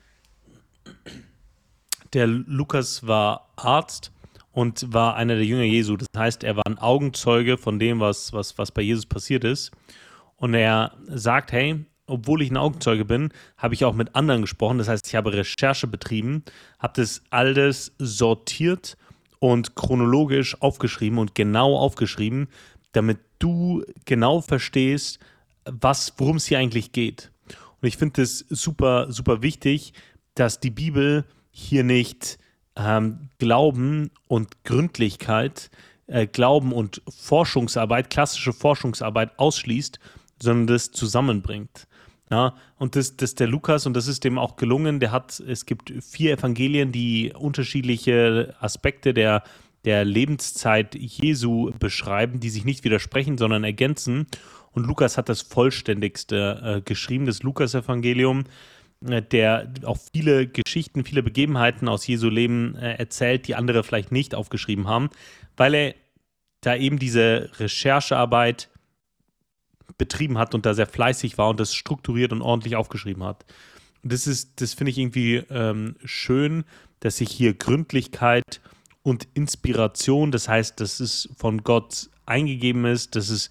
der 2.13 2.27
Lukas 2.27 3.05
war 3.07 3.49
Arzt 3.55 4.11
und 4.51 4.93
war 4.93 5.15
einer 5.15 5.35
der 5.35 5.45
Jünger 5.45 5.63
Jesu. 5.63 5.95
Das 5.97 6.07
heißt, 6.15 6.43
er 6.43 6.57
war 6.57 6.65
ein 6.65 6.77
Augenzeuge 6.77 7.57
von 7.57 7.79
dem, 7.79 7.99
was, 7.99 8.33
was, 8.33 8.57
was 8.57 8.71
bei 8.71 8.81
Jesus 8.81 9.05
passiert 9.05 9.43
ist. 9.43 9.71
Und 10.35 10.53
er 10.53 10.93
sagt, 11.07 11.51
hey, 11.51 11.85
obwohl 12.07 12.41
ich 12.41 12.51
ein 12.51 12.57
Augenzeuge 12.57 13.05
bin, 13.05 13.31
habe 13.57 13.73
ich 13.73 13.85
auch 13.85 13.93
mit 13.93 14.15
anderen 14.15 14.41
gesprochen. 14.41 14.77
Das 14.77 14.89
heißt, 14.89 15.07
ich 15.07 15.15
habe 15.15 15.33
Recherche 15.33 15.87
betrieben, 15.87 16.43
habe 16.79 16.93
das 16.95 17.23
alles 17.29 17.93
sortiert 17.97 18.97
und 19.39 19.75
chronologisch 19.75 20.61
aufgeschrieben 20.61 21.17
und 21.17 21.35
genau 21.35 21.77
aufgeschrieben, 21.77 22.47
damit 22.91 23.19
du 23.39 23.83
genau 24.05 24.41
verstehst, 24.41 25.19
worum 26.17 26.35
es 26.35 26.45
hier 26.47 26.59
eigentlich 26.59 26.91
geht. 26.91 27.31
Und 27.81 27.87
ich 27.87 27.97
finde 27.97 28.21
es 28.21 28.45
super, 28.49 29.11
super 29.11 29.41
wichtig, 29.41 29.93
dass 30.35 30.59
die 30.59 30.69
Bibel 30.69 31.25
hier 31.51 31.83
nicht 31.83 32.39
ähm, 32.75 33.29
Glauben 33.37 34.11
und 34.27 34.63
Gründlichkeit, 34.63 35.69
äh, 36.07 36.27
Glauben 36.27 36.71
und 36.71 37.01
Forschungsarbeit, 37.09 38.09
klassische 38.09 38.53
Forschungsarbeit 38.53 39.37
ausschließt, 39.37 39.99
sondern 40.41 40.67
das 40.67 40.91
zusammenbringt. 40.91 41.87
Ja, 42.29 42.55
und 42.77 42.95
das, 42.95 43.17
das 43.17 43.35
der 43.35 43.47
Lukas, 43.47 43.85
und 43.85 43.93
das 43.93 44.07
ist 44.07 44.23
dem 44.23 44.39
auch 44.39 44.55
gelungen, 44.55 45.01
der 45.01 45.11
hat, 45.11 45.41
es 45.41 45.65
gibt 45.65 45.93
vier 46.01 46.37
Evangelien, 46.37 46.93
die 46.93 47.33
unterschiedliche 47.37 48.55
Aspekte 48.61 49.13
der, 49.13 49.43
der 49.83 50.05
Lebenszeit 50.05 50.95
Jesu 50.95 51.71
beschreiben, 51.77 52.39
die 52.39 52.49
sich 52.49 52.63
nicht 52.63 52.85
widersprechen, 52.85 53.37
sondern 53.37 53.65
ergänzen. 53.65 54.27
Und 54.71 54.87
Lukas 54.87 55.17
hat 55.17 55.27
das 55.27 55.41
vollständigste 55.41 56.77
äh, 56.77 56.81
geschrieben, 56.81 57.25
das 57.25 57.43
Lukas-Evangelium, 57.43 58.45
der 59.01 59.73
auch 59.83 59.97
viele 60.13 60.47
Geschichten, 60.47 61.03
viele 61.03 61.23
Begebenheiten 61.23 61.87
aus 61.87 62.05
Jesu 62.05 62.29
Leben 62.29 62.75
äh, 62.75 62.95
erzählt, 62.95 63.47
die 63.47 63.55
andere 63.55 63.83
vielleicht 63.83 64.11
nicht 64.11 64.35
aufgeschrieben 64.35 64.87
haben, 64.87 65.09
weil 65.57 65.73
er 65.73 65.95
da 66.61 66.75
eben 66.75 66.99
diese 66.99 67.49
Recherchearbeit 67.59 68.69
betrieben 69.97 70.37
hat 70.37 70.53
und 70.53 70.65
da 70.65 70.73
sehr 70.73 70.87
fleißig 70.87 71.37
war 71.37 71.49
und 71.49 71.59
das 71.59 71.73
strukturiert 71.73 72.31
und 72.31 72.41
ordentlich 72.41 72.75
aufgeschrieben 72.75 73.23
hat. 73.23 73.45
Und 74.03 74.13
das 74.13 74.27
ist, 74.27 74.61
das 74.61 74.73
finde 74.73 74.91
ich 74.91 74.97
irgendwie 74.97 75.37
ähm, 75.49 75.95
schön, 76.05 76.63
dass 76.99 77.17
sich 77.17 77.31
hier 77.31 77.53
Gründlichkeit 77.53 78.61
und 79.03 79.27
Inspiration, 79.33 80.31
das 80.31 80.47
heißt, 80.47 80.79
dass 80.79 80.99
es 80.99 81.29
von 81.35 81.63
Gott 81.63 82.09
eingegeben 82.25 82.85
ist, 82.85 83.15
dass 83.15 83.29
es 83.29 83.49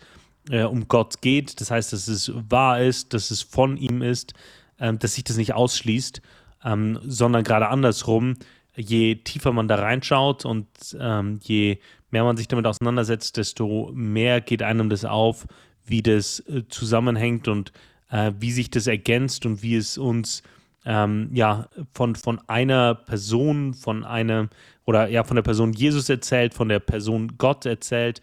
äh, 0.49 0.63
um 0.63 0.89
Gott 0.89 1.21
geht, 1.21 1.61
das 1.61 1.71
heißt, 1.71 1.93
dass 1.93 2.09
es 2.09 2.33
wahr 2.49 2.81
ist, 2.81 3.13
dass 3.13 3.31
es 3.31 3.43
von 3.43 3.77
ihm 3.77 4.03
ist, 4.03 4.35
ähm, 4.81 4.99
dass 4.99 5.14
sich 5.14 5.24
das 5.24 5.37
nicht 5.37 5.55
ausschließt, 5.55 6.22
ähm, 6.64 6.99
sondern 7.05 7.45
gerade 7.45 7.68
andersrum, 7.68 8.37
je 8.76 9.16
tiefer 9.16 9.53
man 9.53 9.68
da 9.68 9.76
reinschaut 9.76 10.45
und 10.45 10.66
ähm, 10.99 11.39
je 11.43 11.78
mehr 12.11 12.24
man 12.24 12.37
sich 12.37 12.49
damit 12.49 12.66
auseinandersetzt, 12.66 13.37
desto 13.37 13.91
mehr 13.95 14.41
geht 14.41 14.62
einem 14.62 14.89
das 14.89 15.05
auf, 15.05 15.47
wie 15.85 16.03
das 16.03 16.41
äh, 16.41 16.64
zusammenhängt 16.68 17.49
und 17.49 17.72
äh, 18.11 18.33
wie 18.39 18.53
sich 18.53 18.70
das 18.70 18.87
ergänzt 18.87 19.47
und 19.47 19.62
wie 19.62 19.76
es 19.76 19.99
uns 19.99 20.43
ähm, 20.85 21.31
ja 21.33 21.68
von, 21.93 22.16
von 22.16 22.41
einer 22.49 22.95
Person, 22.95 23.74
von 23.74 24.05
einem 24.05 24.49
oder 24.87 25.09
ja 25.09 25.24
von 25.24 25.37
der 25.37 25.43
Person 25.43 25.72
Jesus 25.72 26.09
erzählt, 26.09 26.55
von 26.55 26.68
der 26.68 26.81
Person 26.81 27.37
Gott 27.39 27.66
erzählt 27.66 28.20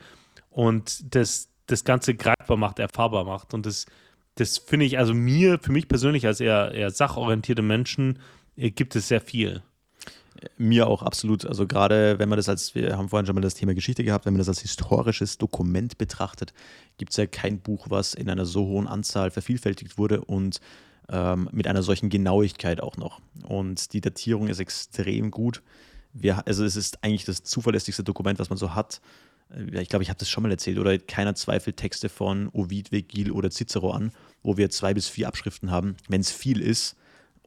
und 0.49 1.15
das, 1.15 1.49
das 1.67 1.83
Ganze 1.83 2.15
greifbar 2.15 2.57
macht, 2.57 2.79
erfahrbar 2.79 3.25
macht. 3.25 3.53
Und 3.53 3.65
das, 3.65 3.85
das 4.39 4.57
finde 4.59 4.85
ich, 4.85 4.97
also 4.97 5.13
mir, 5.13 5.59
für 5.59 5.71
mich 5.71 5.87
persönlich 5.87 6.25
als 6.25 6.39
eher, 6.39 6.71
eher 6.71 6.91
sachorientierte 6.91 7.61
Menschen, 7.61 8.19
äh, 8.55 8.71
gibt 8.71 8.95
es 8.95 9.07
sehr 9.07 9.21
viel. 9.21 9.61
Mir 10.57 10.87
auch 10.87 11.01
absolut. 11.01 11.45
Also 11.47 11.65
gerade 11.65 12.19
wenn 12.19 12.29
man 12.29 12.37
das 12.37 12.47
als, 12.47 12.75
wir 12.75 12.95
haben 12.95 13.09
vorhin 13.09 13.25
schon 13.25 13.33
mal 13.33 13.41
das 13.41 13.55
Thema 13.55 13.73
Geschichte 13.73 14.03
gehabt, 14.03 14.25
wenn 14.25 14.33
man 14.33 14.39
das 14.39 14.49
als 14.49 14.61
historisches 14.61 15.39
Dokument 15.39 15.97
betrachtet, 15.97 16.53
gibt 16.97 17.11
es 17.11 17.17
ja 17.17 17.25
kein 17.25 17.59
Buch, 17.59 17.87
was 17.89 18.13
in 18.13 18.29
einer 18.29 18.45
so 18.45 18.67
hohen 18.67 18.87
Anzahl 18.87 19.31
vervielfältigt 19.31 19.97
wurde 19.97 20.21
und 20.21 20.61
ähm, 21.09 21.49
mit 21.51 21.67
einer 21.67 21.81
solchen 21.81 22.09
Genauigkeit 22.09 22.81
auch 22.81 22.97
noch. 22.97 23.19
Und 23.43 23.93
die 23.93 24.01
Datierung 24.01 24.47
ist 24.47 24.59
extrem 24.59 25.31
gut. 25.31 25.63
Wir, 26.13 26.45
also 26.45 26.63
es 26.63 26.75
ist 26.75 27.03
eigentlich 27.03 27.25
das 27.25 27.43
zuverlässigste 27.43 28.03
Dokument, 28.03 28.37
was 28.37 28.49
man 28.49 28.57
so 28.57 28.75
hat. 28.75 29.01
Ich 29.49 29.89
glaube, 29.89 30.03
ich 30.03 30.09
habe 30.09 30.19
das 30.19 30.29
schon 30.29 30.43
mal 30.43 30.51
erzählt, 30.51 30.77
oder 30.77 30.97
keiner 30.97 31.35
zweifelt 31.35 31.77
Texte 31.77 32.09
von 32.09 32.49
Ovid, 32.49 32.89
Vergil 32.89 33.31
oder 33.31 33.49
Cicero 33.49 33.91
an, 33.91 34.11
wo 34.43 34.57
wir 34.57 34.69
zwei 34.69 34.93
bis 34.93 35.07
vier 35.07 35.27
Abschriften 35.27 35.71
haben. 35.71 35.95
Wenn 36.09 36.21
es 36.21 36.31
viel 36.31 36.61
ist, 36.61 36.95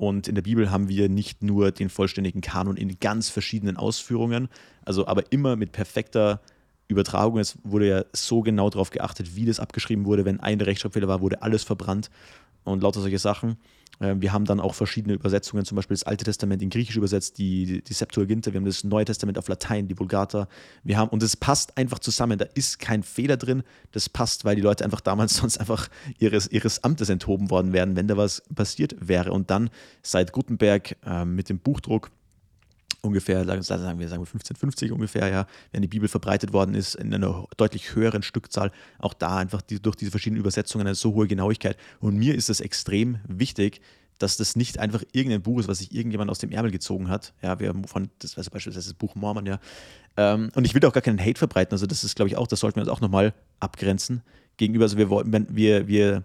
und 0.00 0.28
in 0.28 0.34
der 0.34 0.40
Bibel 0.40 0.70
haben 0.70 0.88
wir 0.88 1.10
nicht 1.10 1.42
nur 1.42 1.72
den 1.72 1.90
vollständigen 1.90 2.40
Kanon 2.40 2.78
in 2.78 2.98
ganz 3.00 3.28
verschiedenen 3.28 3.76
Ausführungen, 3.76 4.48
also 4.82 5.06
aber 5.06 5.30
immer 5.30 5.56
mit 5.56 5.72
perfekter 5.72 6.40
Übertragung. 6.88 7.38
Es 7.38 7.58
wurde 7.64 7.86
ja 7.86 8.04
so 8.14 8.40
genau 8.40 8.70
darauf 8.70 8.88
geachtet, 8.88 9.36
wie 9.36 9.44
das 9.44 9.60
abgeschrieben 9.60 10.06
wurde. 10.06 10.24
Wenn 10.24 10.40
ein 10.40 10.58
Rechtschreibfehler 10.58 11.06
war, 11.06 11.20
wurde 11.20 11.42
alles 11.42 11.64
verbrannt 11.64 12.10
und 12.64 12.82
lauter 12.82 13.02
solche 13.02 13.18
Sachen. 13.18 13.58
Ähm, 14.00 14.22
wir 14.22 14.32
haben 14.32 14.44
dann 14.44 14.60
auch 14.60 14.74
verschiedene 14.74 15.14
Übersetzungen, 15.14 15.64
zum 15.64 15.76
Beispiel 15.76 15.94
das 15.94 16.04
Alte 16.04 16.24
Testament 16.24 16.62
in 16.62 16.70
Griechisch 16.70 16.96
übersetzt, 16.96 17.38
die, 17.38 17.82
die 17.82 17.92
Septuaginta, 17.92 18.52
wir 18.52 18.58
haben 18.58 18.64
das 18.64 18.84
Neue 18.84 19.04
Testament 19.04 19.38
auf 19.38 19.48
Latein, 19.48 19.88
die 19.88 19.98
Vulgata. 19.98 20.48
Wir 20.82 20.96
haben, 20.96 21.10
und 21.10 21.22
es 21.22 21.36
passt 21.36 21.76
einfach 21.76 21.98
zusammen, 21.98 22.38
da 22.38 22.46
ist 22.54 22.78
kein 22.78 23.02
Fehler 23.02 23.36
drin, 23.36 23.62
das 23.92 24.08
passt, 24.08 24.44
weil 24.44 24.56
die 24.56 24.62
Leute 24.62 24.84
einfach 24.84 25.00
damals 25.00 25.36
sonst 25.36 25.58
einfach 25.58 25.88
ihres, 26.18 26.48
ihres 26.48 26.82
Amtes 26.84 27.08
enthoben 27.08 27.50
worden 27.50 27.72
wären, 27.72 27.96
wenn 27.96 28.08
da 28.08 28.16
was 28.16 28.42
passiert 28.54 28.96
wäre. 29.00 29.32
Und 29.32 29.50
dann 29.50 29.70
seit 30.02 30.32
Gutenberg 30.32 30.96
äh, 31.04 31.24
mit 31.24 31.48
dem 31.48 31.58
Buchdruck 31.58 32.10
ungefähr, 33.02 33.44
sagen 33.44 33.58
wir, 33.58 33.62
sagen 33.62 33.98
wir 33.98 34.06
1550 34.06 34.92
ungefähr, 34.92 35.28
ja, 35.28 35.46
wenn 35.72 35.82
die 35.82 35.88
Bibel 35.88 36.08
verbreitet 36.08 36.52
worden 36.52 36.74
ist, 36.74 36.94
in 36.94 37.14
einer 37.14 37.46
deutlich 37.56 37.94
höheren 37.94 38.22
Stückzahl, 38.22 38.72
auch 38.98 39.14
da 39.14 39.36
einfach 39.36 39.62
die, 39.62 39.80
durch 39.80 39.96
diese 39.96 40.10
verschiedenen 40.10 40.40
Übersetzungen 40.40 40.86
eine 40.86 40.94
so 40.94 41.14
hohe 41.14 41.26
Genauigkeit. 41.26 41.76
Und 42.00 42.16
mir 42.16 42.34
ist 42.34 42.50
es 42.50 42.60
extrem 42.60 43.18
wichtig, 43.26 43.80
dass 44.20 44.36
das 44.36 44.54
nicht 44.54 44.78
einfach 44.78 45.02
irgendein 45.12 45.42
Buch 45.42 45.60
ist, 45.60 45.68
was 45.68 45.78
sich 45.78 45.94
irgendjemand 45.94 46.30
aus 46.30 46.38
dem 46.38 46.52
Ärmel 46.52 46.70
gezogen 46.70 47.08
hat. 47.08 47.32
Ja, 47.42 47.58
wir 47.58 47.68
haben 47.68 47.84
von, 47.84 48.10
das 48.18 48.36
war 48.36 48.44
beispielsweise 48.44 48.90
das 48.90 48.94
Buch 48.94 49.14
Mormon, 49.14 49.46
ja. 49.46 49.58
Ähm, 50.16 50.50
und 50.54 50.66
ich 50.66 50.74
will 50.74 50.84
auch 50.84 50.92
gar 50.92 51.02
keinen 51.02 51.18
Hate 51.18 51.38
verbreiten. 51.38 51.72
Also, 51.72 51.86
das 51.86 52.04
ist, 52.04 52.16
glaube 52.16 52.28
ich, 52.28 52.36
auch, 52.36 52.46
das 52.46 52.60
sollten 52.60 52.76
wir 52.76 52.82
uns 52.82 52.90
auch 52.90 53.00
nochmal 53.00 53.32
abgrenzen 53.60 54.22
gegenüber. 54.58 54.84
Also, 54.84 54.98
wir 54.98 55.08
wollen, 55.08 55.46
wir, 55.50 55.88
wir, 55.88 56.24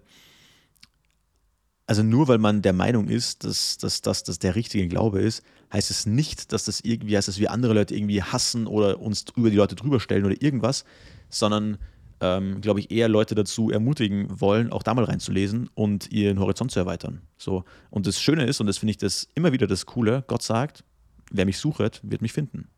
also 1.88 2.03
nur 2.03 2.28
weil 2.28 2.38
man 2.38 2.61
der 2.61 2.73
Meinung 2.73 3.07
ist, 3.07 3.45
dass, 3.45 3.78
dass, 3.78 4.01
dass 4.01 4.23
das 4.23 4.39
der 4.39 4.55
richtige 4.55 4.88
Glaube 4.89 5.21
ist, 5.21 5.41
heißt 5.76 5.91
es 5.91 6.05
nicht, 6.05 6.51
dass 6.51 6.65
das 6.65 6.80
irgendwie 6.80 7.17
heißt, 7.17 7.28
dass 7.28 7.39
wir 7.39 7.51
andere 7.51 7.73
Leute 7.73 7.95
irgendwie 7.95 8.23
hassen 8.23 8.65
oder 8.65 8.99
uns 8.99 9.26
über 9.36 9.49
die 9.49 9.57
Leute 9.57 9.76
drüber 9.76 9.99
stellen 9.99 10.26
oder 10.26 10.41
irgendwas, 10.41 10.86
sondern 11.30 11.78
ähm, 12.21 12.61
glaube 12.61 12.80
ich, 12.80 12.91
eher 12.91 13.09
Leute 13.09 13.36
dazu 13.36 13.69
ermutigen 13.69 14.39
wollen, 14.39 14.71
auch 14.71 14.84
da 14.84 14.93
mal 14.93 15.03
reinzulesen 15.03 15.69
und 15.73 16.11
ihren 16.11 16.39
Horizont 16.39 16.71
zu 16.71 16.80
erweitern. 16.80 17.21
So. 17.38 17.65
Und 17.89 18.07
das 18.07 18.21
Schöne 18.21 18.45
ist, 18.45 18.61
und 18.61 18.67
das 18.67 18.78
finde 18.78 18.91
ich 18.91 18.97
das 18.97 19.28
immer 19.36 19.51
wieder 19.51 19.67
das 19.67 19.86
Coole, 19.86 20.23
Gott 20.28 20.41
sagt, 20.41 20.84
wer 21.30 21.45
mich 21.45 21.57
sucht, 21.57 21.80
wird 22.03 22.21
mich 22.21 22.32
finden. 22.32 22.69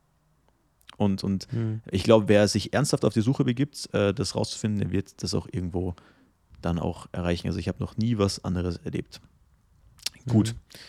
Und, 0.97 1.23
und 1.23 1.51
mhm. 1.53 1.81
ich 1.91 2.03
glaube, 2.03 2.27
wer 2.27 2.47
sich 2.47 2.73
ernsthaft 2.73 3.05
auf 3.05 3.13
die 3.13 3.21
Suche 3.21 3.43
begibt, 3.43 3.93
äh, 3.93 4.13
das 4.13 4.35
rauszufinden, 4.35 4.79
der 4.79 4.91
wird 4.91 5.21
das 5.21 5.35
auch 5.35 5.47
irgendwo 5.51 5.95
dann 6.61 6.79
auch 6.79 7.05
erreichen. 7.11 7.47
Also 7.47 7.59
ich 7.59 7.67
habe 7.67 7.79
noch 7.79 7.97
nie 7.97 8.17
was 8.17 8.43
anderes 8.43 8.77
erlebt. 8.77 9.21
Gut. 10.27 10.55
Mhm. 10.55 10.79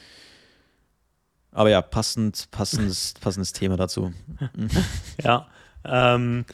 Aber 1.58 1.70
ja, 1.70 1.82
passend, 1.82 2.48
passendes, 2.52 3.14
passendes 3.20 3.52
Thema 3.52 3.76
dazu. 3.76 4.12
ja. 5.24 5.48
Ähm, 5.84 6.44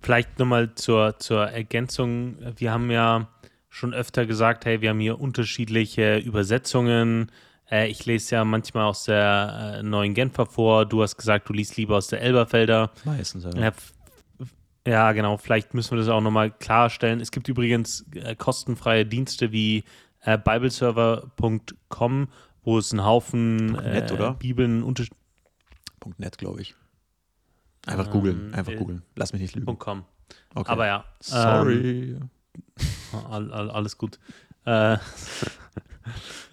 vielleicht 0.00 0.38
nochmal 0.38 0.76
zur, 0.76 1.18
zur 1.18 1.48
Ergänzung. 1.48 2.36
Wir 2.56 2.70
haben 2.70 2.88
ja 2.92 3.26
schon 3.68 3.92
öfter 3.92 4.26
gesagt, 4.26 4.64
hey, 4.64 4.80
wir 4.80 4.90
haben 4.90 5.00
hier 5.00 5.20
unterschiedliche 5.20 6.18
Übersetzungen. 6.18 7.32
Äh, 7.68 7.88
ich 7.88 8.06
lese 8.06 8.36
ja 8.36 8.44
manchmal 8.44 8.84
aus 8.84 9.02
der 9.06 9.80
äh, 9.80 9.82
neuen 9.82 10.14
Genfer 10.14 10.46
vor. 10.46 10.86
Du 10.86 11.02
hast 11.02 11.16
gesagt, 11.16 11.48
du 11.48 11.52
liest 11.52 11.76
lieber 11.76 11.96
aus 11.96 12.06
der 12.06 12.20
Elberfelder. 12.20 12.92
Meistens, 13.04 13.42
ja. 13.42 13.72
Ja, 14.86 15.10
genau. 15.12 15.36
Vielleicht 15.36 15.74
müssen 15.74 15.90
wir 15.90 15.98
das 15.98 16.08
auch 16.08 16.20
nochmal 16.20 16.52
klarstellen. 16.52 17.20
Es 17.20 17.32
gibt 17.32 17.48
übrigens 17.48 18.06
äh, 18.14 18.36
kostenfreie 18.36 19.04
Dienste 19.04 19.50
wie 19.50 19.82
äh, 20.22 20.38
bibleserver.com 20.38 22.28
wo 22.68 22.76
es 22.76 22.92
einen 22.92 23.02
Haufen 23.02 23.72
.net, 23.72 24.10
äh, 24.10 24.34
Bibeln 24.38 24.82
unter 24.82 25.02
.net, 26.18 26.36
glaube 26.36 26.60
ich. 26.60 26.74
Einfach 27.86 28.06
ähm, 28.06 28.12
googeln, 28.12 28.54
einfach 28.54 28.72
äh, 28.72 28.76
googeln. 28.76 29.02
Lass 29.16 29.32
mich 29.32 29.40
nicht 29.40 29.56
lügen. 29.56 29.78
.com. 29.78 30.04
Okay. 30.54 30.70
Aber 30.70 30.86
ja. 30.86 31.04
Sorry. 31.18 32.16
Ähm, 32.16 32.30
all, 33.30 33.50
all, 33.52 33.70
alles 33.70 33.96
gut. 33.96 34.18
Äh, 34.66 34.98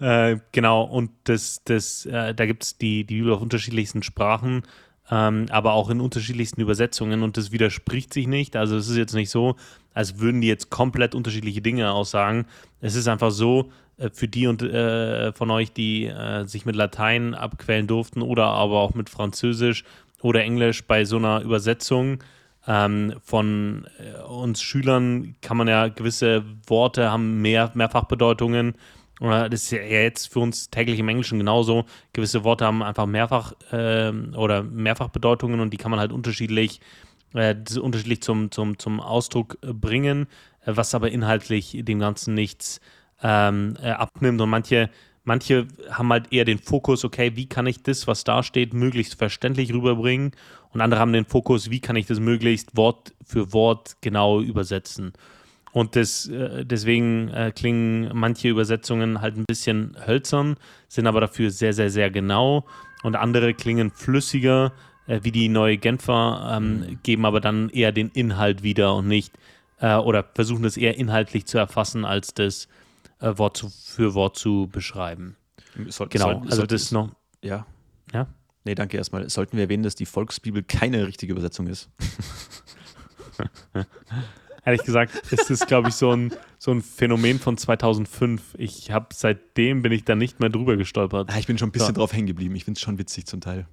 äh, 0.00 0.38
genau, 0.52 0.84
und 0.84 1.10
das, 1.24 1.62
das, 1.64 2.06
äh, 2.06 2.34
da 2.34 2.46
gibt 2.46 2.62
es 2.62 2.78
die, 2.78 3.04
die 3.04 3.16
Bibel 3.16 3.34
auf 3.34 3.42
unterschiedlichsten 3.42 4.02
Sprachen, 4.02 4.62
ähm, 5.10 5.44
aber 5.50 5.74
auch 5.74 5.90
in 5.90 6.00
unterschiedlichsten 6.00 6.62
Übersetzungen 6.62 7.22
und 7.22 7.36
das 7.36 7.52
widerspricht 7.52 8.14
sich 8.14 8.26
nicht. 8.26 8.56
Also 8.56 8.74
es 8.74 8.88
ist 8.88 8.96
jetzt 8.96 9.12
nicht 9.12 9.28
so, 9.28 9.56
als 9.92 10.18
würden 10.18 10.40
die 10.40 10.48
jetzt 10.48 10.70
komplett 10.70 11.14
unterschiedliche 11.14 11.60
Dinge 11.60 11.92
aussagen. 11.92 12.46
Es 12.80 12.94
ist 12.94 13.06
einfach 13.06 13.30
so, 13.30 13.70
für 14.12 14.28
die 14.28 14.46
und 14.46 14.62
äh, 14.62 15.32
von 15.32 15.50
euch, 15.50 15.72
die 15.72 16.06
äh, 16.06 16.44
sich 16.44 16.66
mit 16.66 16.76
Latein 16.76 17.34
abquälen 17.34 17.86
durften 17.86 18.22
oder 18.22 18.44
aber 18.44 18.80
auch 18.80 18.94
mit 18.94 19.08
Französisch 19.08 19.84
oder 20.22 20.42
Englisch 20.42 20.84
bei 20.84 21.04
so 21.04 21.16
einer 21.16 21.40
Übersetzung 21.40 22.18
ähm, 22.66 23.14
von 23.22 23.86
äh, 23.98 24.22
uns 24.22 24.60
Schülern 24.60 25.36
kann 25.40 25.56
man 25.56 25.68
ja 25.68 25.88
gewisse 25.88 26.44
Worte 26.66 27.10
haben 27.10 27.40
mehr 27.40 27.70
Mehrfachbedeutungen 27.74 28.74
Oder 29.20 29.48
das 29.48 29.62
ist 29.62 29.70
ja 29.70 29.82
jetzt 29.82 30.32
für 30.32 30.40
uns 30.40 30.68
täglich 30.70 30.98
im 30.98 31.08
Englischen 31.08 31.38
genauso. 31.38 31.84
Gewisse 32.12 32.44
Worte 32.44 32.66
haben 32.66 32.82
einfach 32.82 33.06
mehrfach 33.06 33.52
äh, 33.70 34.10
oder 34.36 34.62
Mehrfachbedeutungen 34.62 35.60
und 35.60 35.72
die 35.72 35.76
kann 35.76 35.90
man 35.90 36.00
halt 36.00 36.12
unterschiedlich, 36.12 36.80
äh, 37.34 37.54
unterschiedlich 37.80 38.22
zum, 38.22 38.50
zum, 38.50 38.78
zum 38.78 39.00
Ausdruck 39.00 39.58
bringen, 39.60 40.26
äh, 40.64 40.72
was 40.74 40.94
aber 40.94 41.10
inhaltlich 41.10 41.78
dem 41.80 42.00
Ganzen 42.00 42.34
nichts 42.34 42.80
ähm, 43.22 43.76
äh, 43.82 43.90
abnimmt. 43.90 44.40
Und 44.40 44.50
manche, 44.50 44.90
manche 45.24 45.66
haben 45.90 46.10
halt 46.10 46.32
eher 46.32 46.44
den 46.44 46.58
Fokus, 46.58 47.04
okay, 47.04 47.32
wie 47.34 47.46
kann 47.46 47.66
ich 47.66 47.82
das, 47.82 48.06
was 48.06 48.24
da 48.24 48.42
steht, 48.42 48.74
möglichst 48.74 49.14
verständlich 49.16 49.72
rüberbringen? 49.72 50.32
Und 50.72 50.80
andere 50.80 51.00
haben 51.00 51.12
den 51.12 51.24
Fokus, 51.24 51.70
wie 51.70 51.80
kann 51.80 51.96
ich 51.96 52.06
das 52.06 52.20
möglichst 52.20 52.76
Wort 52.76 53.14
für 53.24 53.52
Wort 53.52 53.96
genau 54.00 54.40
übersetzen? 54.40 55.12
Und 55.72 55.94
das, 55.96 56.26
äh, 56.28 56.64
deswegen 56.64 57.28
äh, 57.28 57.52
klingen 57.54 58.10
manche 58.14 58.48
Übersetzungen 58.48 59.20
halt 59.20 59.36
ein 59.36 59.44
bisschen 59.46 59.96
hölzern, 60.06 60.56
sind 60.88 61.06
aber 61.06 61.20
dafür 61.20 61.50
sehr, 61.50 61.72
sehr, 61.72 61.90
sehr 61.90 62.10
genau. 62.10 62.64
Und 63.02 63.14
andere 63.14 63.54
klingen 63.54 63.90
flüssiger, 63.90 64.72
wie 65.06 65.30
die 65.30 65.48
neue 65.48 65.76
Genfer, 65.76 66.56
ähm, 66.56 66.98
geben 67.02 67.26
aber 67.26 67.40
dann 67.40 67.68
eher 67.68 67.92
den 67.92 68.10
Inhalt 68.10 68.62
wieder 68.62 68.96
und 68.96 69.06
nicht, 69.06 69.32
äh, 69.80 69.96
oder 69.96 70.24
versuchen 70.34 70.62
das 70.62 70.76
eher 70.76 70.96
inhaltlich 70.96 71.46
zu 71.46 71.58
erfassen, 71.58 72.04
als 72.04 72.34
das 72.34 72.68
äh, 73.20 73.36
Wort 73.38 73.56
zu, 73.56 73.68
für 73.68 74.14
Wort 74.14 74.36
zu 74.36 74.68
beschreiben. 74.70 75.36
Soll, 75.88 76.08
genau, 76.08 76.40
soll, 76.40 76.50
also 76.50 76.66
das 76.66 76.92
noch. 76.92 77.10
Ja. 77.42 77.66
Ja? 78.12 78.26
Nee, 78.64 78.74
danke 78.74 78.96
erstmal. 78.96 79.28
Sollten 79.28 79.56
wir 79.56 79.64
erwähnen, 79.64 79.82
dass 79.82 79.94
die 79.94 80.06
Volksbibel 80.06 80.62
keine 80.62 81.06
richtige 81.06 81.32
Übersetzung 81.32 81.66
ist? 81.66 81.88
ehrlich 84.66 84.82
gesagt, 84.82 85.14
ist 85.30 85.50
es, 85.50 85.66
glaube 85.66 85.88
ich, 85.88 85.94
so 85.94 86.10
ein, 86.10 86.32
so 86.58 86.72
ein 86.72 86.82
Phänomen 86.82 87.38
von 87.38 87.56
2005. 87.56 88.56
Ich 88.58 88.90
habe 88.90 89.06
seitdem 89.14 89.80
bin 89.80 89.92
ich 89.92 90.04
da 90.04 90.14
nicht 90.14 90.40
mehr 90.40 90.50
drüber 90.50 90.76
gestolpert. 90.76 91.30
Ah, 91.32 91.38
ich 91.38 91.46
bin 91.46 91.56
schon 91.56 91.68
ein 91.68 91.72
bisschen 91.72 91.94
so. 91.94 92.00
drauf 92.00 92.12
hängen 92.12 92.26
geblieben. 92.26 92.54
Ich 92.56 92.64
finde 92.64 92.76
es 92.76 92.82
schon 92.82 92.98
witzig 92.98 93.26
zum 93.26 93.40
Teil. 93.40 93.66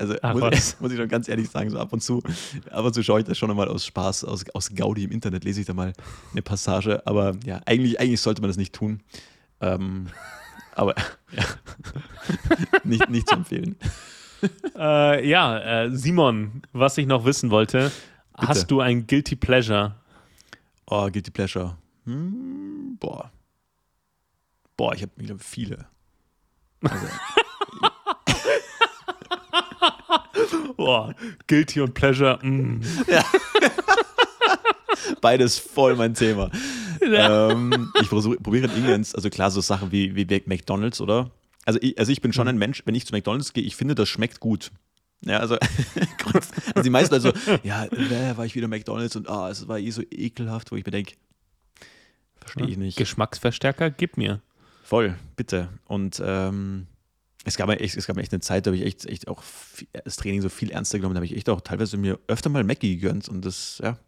Also 0.00 0.16
Ach, 0.22 0.34
muss, 0.34 0.76
muss, 0.80 0.92
ich 0.92 0.98
schon 0.98 1.08
ganz 1.08 1.28
ehrlich 1.28 1.50
sagen, 1.50 1.68
so 1.70 1.78
ab 1.78 1.92
und 1.92 2.00
zu, 2.00 2.22
ab 2.70 2.84
und 2.84 2.94
zu 2.94 3.02
schaue 3.02 3.20
ich 3.20 3.26
das 3.26 3.36
schon 3.36 3.54
mal 3.54 3.68
aus 3.68 3.84
Spaß, 3.84 4.24
aus, 4.24 4.44
aus 4.54 4.74
Gaudi 4.74 5.04
im 5.04 5.10
Internet 5.10 5.44
lese 5.44 5.60
ich 5.60 5.66
da 5.66 5.74
mal 5.74 5.92
eine 6.32 6.42
Passage. 6.42 7.06
Aber 7.06 7.36
ja, 7.44 7.60
eigentlich, 7.66 8.00
eigentlich 8.00 8.20
sollte 8.20 8.40
man 8.40 8.48
das 8.48 8.56
nicht 8.56 8.74
tun. 8.74 9.02
Ähm, 9.60 10.06
aber 10.74 10.94
ja, 11.32 11.44
nicht, 12.84 13.10
nicht 13.10 13.28
zu 13.28 13.36
empfehlen. 13.36 13.76
Äh, 14.74 15.28
ja, 15.28 15.84
äh, 15.84 15.90
Simon, 15.94 16.62
was 16.72 16.96
ich 16.96 17.06
noch 17.06 17.26
wissen 17.26 17.50
wollte, 17.50 17.92
Bitte. 18.32 18.48
hast 18.48 18.70
du 18.70 18.80
ein 18.80 19.06
Guilty 19.06 19.36
Pleasure? 19.36 19.96
Oh, 20.86 21.10
Guilty 21.10 21.30
Pleasure. 21.30 21.76
Hm, 22.06 22.96
boah. 22.98 23.30
Boah, 24.78 24.94
ich 24.94 25.02
habe 25.02 25.12
viele. 25.38 25.86
Also, 26.82 27.06
boah, 30.76 31.14
Guilty 31.46 31.80
und 31.80 31.94
Pleasure. 31.94 32.38
Mm. 32.42 32.80
Ja. 33.08 33.24
Beides 35.20 35.58
voll 35.58 35.96
mein 35.96 36.14
Thema. 36.14 36.50
Ja. 37.00 37.50
Ähm, 37.50 37.92
ich 38.00 38.08
probiere 38.08 38.66
in 38.66 38.70
England, 38.70 39.14
also 39.14 39.30
klar, 39.30 39.50
so 39.50 39.60
Sachen 39.60 39.92
wie, 39.92 40.14
wie 40.14 40.42
McDonalds, 40.46 41.00
oder? 41.00 41.30
Also 41.64 41.78
ich, 41.82 41.98
also 41.98 42.12
ich 42.12 42.20
bin 42.20 42.32
schon 42.32 42.44
mhm. 42.44 42.50
ein 42.50 42.58
Mensch, 42.58 42.82
wenn 42.84 42.94
ich 42.94 43.06
zu 43.06 43.14
McDonalds 43.14 43.52
gehe, 43.52 43.64
ich 43.64 43.76
finde, 43.76 43.94
das 43.94 44.08
schmeckt 44.08 44.40
gut. 44.40 44.70
Ja, 45.24 45.38
also, 45.38 45.56
also 46.34 46.82
die 46.82 46.90
meisten 46.90 47.14
also, 47.14 47.32
ja, 47.62 47.84
äh, 47.84 48.36
war 48.36 48.46
ich 48.46 48.54
wieder 48.54 48.68
McDonalds 48.68 49.16
und 49.16 49.28
ah, 49.28 49.50
es 49.50 49.68
war 49.68 49.78
eh 49.78 49.90
so 49.90 50.02
ekelhaft, 50.10 50.72
wo 50.72 50.76
ich 50.76 50.84
mir 50.84 50.92
denke, 50.92 51.14
verstehe 52.40 52.66
ich 52.66 52.78
nicht. 52.78 52.96
Geschmacksverstärker, 52.96 53.90
gib 53.90 54.16
mir. 54.16 54.40
Voll, 54.82 55.14
bitte. 55.36 55.68
Und 55.86 56.20
ähm, 56.24 56.86
es 57.44 57.56
gab, 57.56 57.70
echt, 57.70 57.96
es 57.96 58.06
gab 58.06 58.18
echt 58.18 58.32
eine 58.32 58.40
Zeit, 58.40 58.66
da 58.66 58.70
habe 58.70 58.76
ich 58.76 58.84
echt, 58.84 59.06
echt 59.06 59.28
auch 59.28 59.42
das 60.04 60.16
Training 60.16 60.42
so 60.42 60.48
viel 60.48 60.70
ernster 60.70 60.98
genommen, 60.98 61.14
da 61.14 61.18
habe 61.18 61.26
ich 61.26 61.36
echt 61.36 61.48
auch 61.48 61.60
teilweise 61.60 61.96
mir 61.96 62.18
öfter 62.26 62.50
mal 62.50 62.64
Mackie 62.64 62.96
gegönnt 62.96 63.28
und 63.28 63.44
das, 63.44 63.80
ja, 63.82 63.98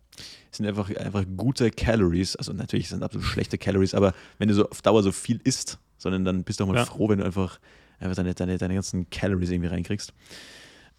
sind 0.51 0.67
einfach, 0.67 0.95
einfach 0.97 1.25
gute 1.37 1.71
Calories. 1.71 2.37
Also 2.37 2.53
natürlich 2.53 2.89
sind 2.89 3.03
absolut 3.03 3.27
schlechte 3.27 3.59
Calories, 3.59 3.95
aber 3.95 4.13
wenn 4.39 4.49
du 4.49 4.55
so 4.55 4.69
auf 4.69 4.83
Dauer 4.83 5.03
so 5.03 5.13
viel 5.13 5.41
isst, 5.45 5.79
sondern 5.97 6.25
dann 6.25 6.45
bist 6.45 6.61
du 6.61 6.65
auch 6.65 6.69
mal 6.69 6.77
ja. 6.77 6.85
froh, 6.85 7.09
wenn 7.09 7.19
du 7.19 7.25
einfach, 7.25 7.59
einfach 7.99 8.17
deine, 8.17 8.35
deine, 8.35 8.59
deine 8.59 8.75
ganzen 8.75 9.09
Calories 9.11 9.51
irgendwie 9.51 9.71
reinkriegst. 9.71 10.13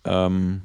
Ähm, 0.06 0.62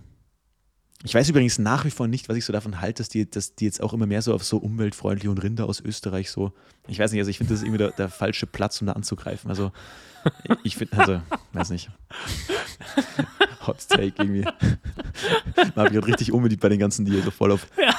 ich 1.04 1.14
weiß 1.14 1.28
übrigens 1.28 1.58
nach 1.58 1.84
wie 1.84 1.90
vor 1.90 2.08
nicht, 2.08 2.28
was 2.28 2.36
ich 2.36 2.44
so 2.44 2.52
davon 2.52 2.80
halte, 2.80 3.02
dass 3.02 3.08
die, 3.08 3.30
dass 3.30 3.54
die 3.54 3.66
jetzt 3.66 3.80
auch 3.80 3.92
immer 3.92 4.06
mehr 4.06 4.20
so 4.20 4.34
auf 4.34 4.42
so 4.42 4.56
umweltfreundliche 4.56 5.30
und 5.30 5.38
Rinder 5.38 5.66
aus 5.66 5.80
Österreich 5.80 6.30
so. 6.30 6.52
Ich 6.88 6.98
weiß 6.98 7.12
nicht, 7.12 7.20
also 7.20 7.30
ich 7.30 7.38
finde, 7.38 7.52
das 7.52 7.60
ist 7.60 7.66
irgendwie 7.66 7.78
der, 7.78 7.90
der, 7.92 8.08
falsche 8.08 8.46
Platz, 8.46 8.80
um 8.80 8.88
da 8.88 8.94
anzugreifen. 8.94 9.48
Also 9.48 9.70
ich 10.64 10.76
finde, 10.76 10.98
also, 10.98 11.20
weiß 11.52 11.70
nicht. 11.70 11.88
Hot 13.66 13.86
Take 13.88 14.14
irgendwie. 14.18 14.42
Man 15.56 15.76
habe 15.76 15.90
gerade 15.90 16.06
richtig 16.08 16.32
unbedingt 16.32 16.60
bei 16.60 16.68
den 16.68 16.80
ganzen, 16.80 17.04
die 17.04 17.12
hier 17.12 17.22
so 17.22 17.30
voll 17.30 17.52
auf. 17.52 17.68
Ja. 17.80 17.94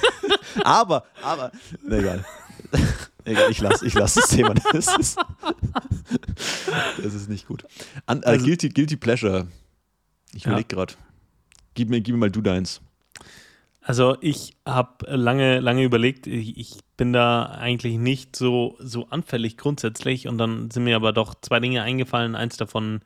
aber, 0.64 1.04
aber, 1.22 1.52
na 1.86 1.98
egal. 1.98 2.24
Egal, 3.24 3.50
ich 3.52 3.60
lasse 3.60 3.86
ich 3.86 3.94
lass 3.94 4.14
das 4.14 4.28
Thema. 4.28 4.54
Das 4.54 4.98
ist, 4.98 5.16
das 7.00 7.14
ist 7.14 7.28
nicht 7.28 7.46
gut. 7.46 7.64
An, 8.06 8.22
äh, 8.22 8.26
also, 8.26 8.44
guilty, 8.44 8.68
guilty 8.70 8.96
Pleasure. 8.96 9.46
Ich 10.34 10.44
überlege 10.44 10.74
ja. 10.74 10.76
gerade. 10.76 10.94
Gib 11.74 11.88
mir, 11.88 12.00
gib 12.00 12.14
mir 12.14 12.20
mal 12.20 12.30
du 12.30 12.40
deins. 12.40 12.80
Also 13.84 14.16
ich 14.20 14.56
habe 14.64 15.04
lange, 15.08 15.58
lange 15.58 15.82
überlegt, 15.82 16.28
ich 16.28 16.78
bin 16.96 17.12
da 17.12 17.46
eigentlich 17.46 17.98
nicht 17.98 18.36
so, 18.36 18.76
so 18.78 19.08
anfällig 19.08 19.56
grundsätzlich 19.56 20.28
und 20.28 20.38
dann 20.38 20.70
sind 20.70 20.84
mir 20.84 20.94
aber 20.94 21.12
doch 21.12 21.34
zwei 21.40 21.58
Dinge 21.58 21.82
eingefallen. 21.82 22.36
Eins 22.36 22.56
davon 22.56 23.00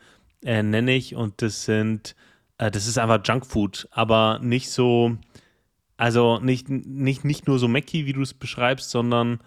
äh, 0.45 0.63
nenne 0.63 0.95
ich 0.95 1.15
und 1.15 1.41
das 1.41 1.65
sind, 1.65 2.15
äh, 2.59 2.71
das 2.71 2.87
ist 2.87 2.99
einfach 2.99 3.21
Junkfood, 3.25 3.89
aber 3.91 4.39
nicht 4.43 4.71
so, 4.71 5.17
also 5.97 6.41
nicht, 6.41 6.69
nicht, 6.69 7.25
nicht 7.25 7.47
nur 7.47 7.59
so 7.59 7.69
Mackie, 7.69 8.05
wie 8.05 8.13
du 8.13 8.21
es 8.21 8.35
beschreibst, 8.35 8.91
sondern 8.91 9.41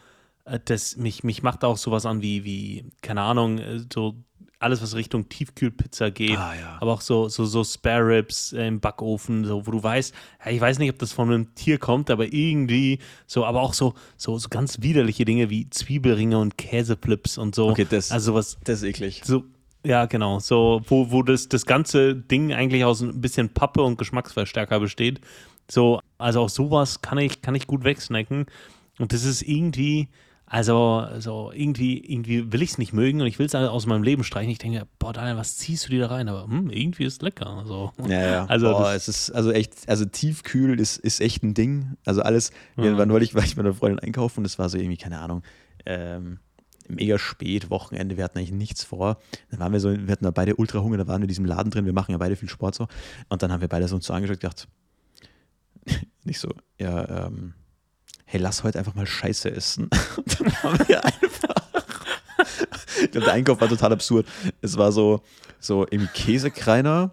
äh, 0.45 0.59
das, 0.65 0.97
mich, 0.97 1.23
mich 1.23 1.43
macht 1.43 1.63
auch 1.63 1.77
sowas 1.77 2.07
an 2.07 2.23
wie, 2.23 2.43
wie, 2.43 2.85
keine 3.03 3.21
Ahnung, 3.21 3.59
äh, 3.59 3.81
so 3.93 4.15
alles, 4.59 4.81
was 4.81 4.95
Richtung 4.95 5.29
Tiefkühlpizza 5.29 6.09
geht, 6.09 6.37
ah, 6.37 6.53
ja. 6.53 6.77
aber 6.81 6.91
auch 6.91 7.01
so, 7.01 7.29
so, 7.29 7.45
so 7.45 7.63
Spare 7.63 8.05
Ribs 8.05 8.51
im 8.51 8.79
Backofen, 8.81 9.45
so, 9.45 9.65
wo 9.65 9.71
du 9.71 9.81
weißt, 9.81 10.13
ja, 10.45 10.51
ich 10.51 10.59
weiß 10.59 10.79
nicht, 10.79 10.91
ob 10.91 10.99
das 10.99 11.13
von 11.13 11.29
einem 11.29 11.55
Tier 11.55 11.77
kommt, 11.77 12.09
aber 12.09 12.31
irgendwie 12.31 12.99
so, 13.25 13.45
aber 13.45 13.61
auch 13.61 13.73
so, 13.73 13.93
so, 14.17 14.37
so 14.37 14.49
ganz 14.49 14.81
widerliche 14.81 15.23
Dinge 15.23 15.49
wie 15.49 15.69
Zwiebelringe 15.69 16.37
und 16.37 16.57
Käseflips 16.57 17.37
und 17.37 17.55
so. 17.55 17.69
Okay, 17.69 17.87
das, 17.89 18.11
also 18.11 18.33
was, 18.33 18.57
das 18.65 18.79
ist 18.79 18.83
eklig. 18.83 19.21
So, 19.23 19.45
ja, 19.85 20.05
genau. 20.05 20.39
So, 20.39 20.81
wo, 20.87 21.09
wo 21.11 21.23
das, 21.23 21.47
das 21.47 21.65
ganze 21.65 22.15
Ding 22.15 22.53
eigentlich 22.53 22.83
aus 22.83 23.01
ein 23.01 23.21
bisschen 23.21 23.49
Pappe 23.49 23.81
und 23.81 23.97
Geschmacksverstärker 23.97 24.79
besteht. 24.79 25.21
So, 25.71 26.01
also 26.17 26.41
auch 26.41 26.49
sowas 26.49 27.01
kann 27.01 27.17
ich, 27.17 27.41
kann 27.41 27.55
ich 27.55 27.65
gut 27.65 27.85
wegsnacken. 27.85 28.47
Und 28.97 29.13
das 29.13 29.23
ist 29.23 29.41
irgendwie, 29.41 30.09
also, 30.51 31.05
so 31.19 31.51
irgendwie, 31.53 31.99
irgendwie 31.99 32.51
will 32.51 32.63
ich 32.63 32.71
es 32.71 32.77
nicht 32.79 32.91
mögen 32.91 33.21
und 33.21 33.27
ich 33.27 33.37
will 33.37 33.45
es 33.45 33.53
aus 33.53 33.85
meinem 33.85 34.01
Leben 34.01 34.23
streichen. 34.23 34.49
Ich 34.49 34.57
denke, 34.57 34.87
boah, 34.97 35.13
Daniel, 35.13 35.37
was 35.37 35.57
ziehst 35.57 35.85
du 35.85 35.91
dir 35.91 36.01
da 36.01 36.07
rein? 36.07 36.27
Aber 36.27 36.45
hm, 36.45 36.71
irgendwie 36.71 37.03
ist 37.03 37.13
es 37.13 37.21
lecker. 37.21 37.63
So. 37.67 37.91
Ja, 38.07 38.27
ja. 38.27 38.45
Also, 38.47 38.71
boah, 38.71 38.93
es 38.93 39.07
ist 39.07 39.29
also 39.29 39.51
echt, 39.51 39.87
also 39.87 40.05
tiefkühl 40.05 40.79
ist, 40.79 40.97
ist 40.97 41.21
echt 41.21 41.43
ein 41.43 41.53
Ding. 41.53 41.97
Also 42.03 42.23
alles, 42.23 42.49
mhm. 42.77 42.97
wann 42.97 43.07
neulich 43.07 43.35
war 43.35 43.43
ich 43.43 43.57
mit 43.57 43.65
einer 43.67 43.75
Freundin 43.75 43.99
einkaufen 43.99 44.39
und 44.39 44.45
es 44.45 44.57
war 44.57 44.69
so 44.69 44.79
irgendwie, 44.79 44.97
keine 44.97 45.19
Ahnung, 45.19 45.43
ähm, 45.85 46.39
mega 46.87 47.19
spät, 47.19 47.69
Wochenende, 47.69 48.17
wir 48.17 48.23
hatten 48.23 48.39
eigentlich 48.39 48.51
nichts 48.51 48.83
vor. 48.83 49.19
Dann 49.51 49.59
waren 49.59 49.71
wir 49.71 49.79
so, 49.79 49.91
wir 49.91 50.11
hatten 50.11 50.23
da 50.23 50.31
beide 50.31 50.55
ultra 50.55 50.79
Hunger, 50.79 50.97
da 50.97 51.07
waren 51.07 51.21
wir 51.21 51.25
in 51.25 51.29
diesem 51.29 51.45
Laden 51.45 51.69
drin, 51.69 51.85
wir 51.85 51.93
machen 51.93 52.11
ja 52.11 52.17
beide 52.17 52.35
viel 52.35 52.49
Sport 52.49 52.73
so. 52.73 52.87
Und 53.29 53.43
dann 53.43 53.51
haben 53.51 53.61
wir 53.61 53.67
beide 53.67 53.87
so 53.87 53.95
uns 53.95 54.07
so 54.07 54.13
angeschaut 54.13 54.37
und 54.37 54.41
gedacht, 54.41 54.67
nicht 56.23 56.39
so, 56.39 56.49
ja, 56.79 57.27
ähm, 57.27 57.53
hey, 58.29 58.39
lass 58.39 58.63
heute 58.63 58.77
einfach 58.77 58.93
mal 58.93 59.07
Scheiße 59.07 59.49
essen. 59.51 59.89
Und 60.17 60.39
dann 60.39 60.63
haben 60.63 60.87
wir 60.87 61.03
einfach. 61.03 61.55
ich 63.01 63.11
glaube, 63.11 63.25
der 63.25 63.33
Einkauf 63.33 63.59
war 63.59 63.67
total 63.67 63.93
absurd. 63.93 64.27
Es 64.61 64.77
war 64.77 64.91
so, 64.91 65.21
so 65.59 65.87
irgendwie 65.89 66.11
Käsekreiner, 66.13 67.09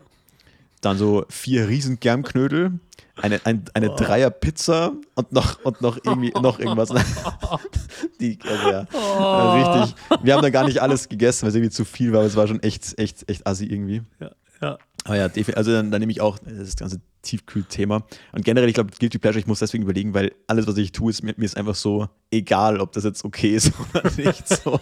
dann 0.83 0.99
so 0.99 1.25
vier 1.31 1.69
riesen 1.69 2.01
Germknödel, 2.01 2.81
eine, 3.17 3.41
ein, 3.45 3.65
eine 3.73 3.93
oh. 3.93 3.97
Dreier-Pizza 3.97 4.93
und 5.15 5.33
noch, 5.33 5.65
und 5.65 5.81
noch 5.81 5.97
irgendwie 6.05 6.33
noch 6.33 6.59
irgendwas. 6.59 6.91
Die, 8.21 8.39
also 8.47 8.71
ja, 8.71 8.87
oh. 8.93 9.79
richtig. 9.81 9.97
Wir 10.23 10.35
haben 10.35 10.43
da 10.43 10.51
gar 10.51 10.67
nicht 10.67 10.83
alles 10.83 11.09
gegessen, 11.09 11.45
weil 11.45 11.49
es 11.49 11.55
irgendwie 11.55 11.73
zu 11.73 11.87
viel 11.87 12.13
war, 12.13 12.21
aber 12.21 12.29
es 12.29 12.37
war 12.37 12.47
schon 12.47 12.63
echt, 12.63 12.99
echt, 12.99 13.29
echt 13.31 13.47
assi 13.47 13.65
irgendwie. 13.65 14.03
Ja, 14.21 14.33
ja. 14.61 14.79
Aber 15.07 15.17
ja, 15.17 15.31
also 15.55 15.71
dann, 15.71 15.93
dann 15.93 16.01
nehme 16.01 16.11
ich 16.11 16.21
auch 16.21 16.39
das 16.39 16.75
ganze 16.75 17.01
Tiefkühlthema. 17.23 18.05
Und 18.33 18.45
generell, 18.45 18.69
ich 18.69 18.75
glaube, 18.75 18.91
Guilty 18.99 19.19
Pleasure, 19.19 19.39
ich 19.39 19.47
muss 19.47 19.61
deswegen 19.61 19.85
überlegen, 19.85 20.15
weil 20.15 20.33
alles, 20.49 20.67
was 20.67 20.77
ich 20.79 20.91
tue, 20.91 21.11
ist 21.11 21.23
mir, 21.23 21.33
mir 21.37 21.45
ist 21.45 21.57
einfach 21.57 21.77
so 21.77 22.09
egal, 22.33 22.81
ob 22.81 22.93
das 22.93 23.05
jetzt 23.05 23.25
okay 23.25 23.55
ist 23.55 23.73
oder 23.95 24.11
nicht. 24.17 24.49
So. 24.49 24.81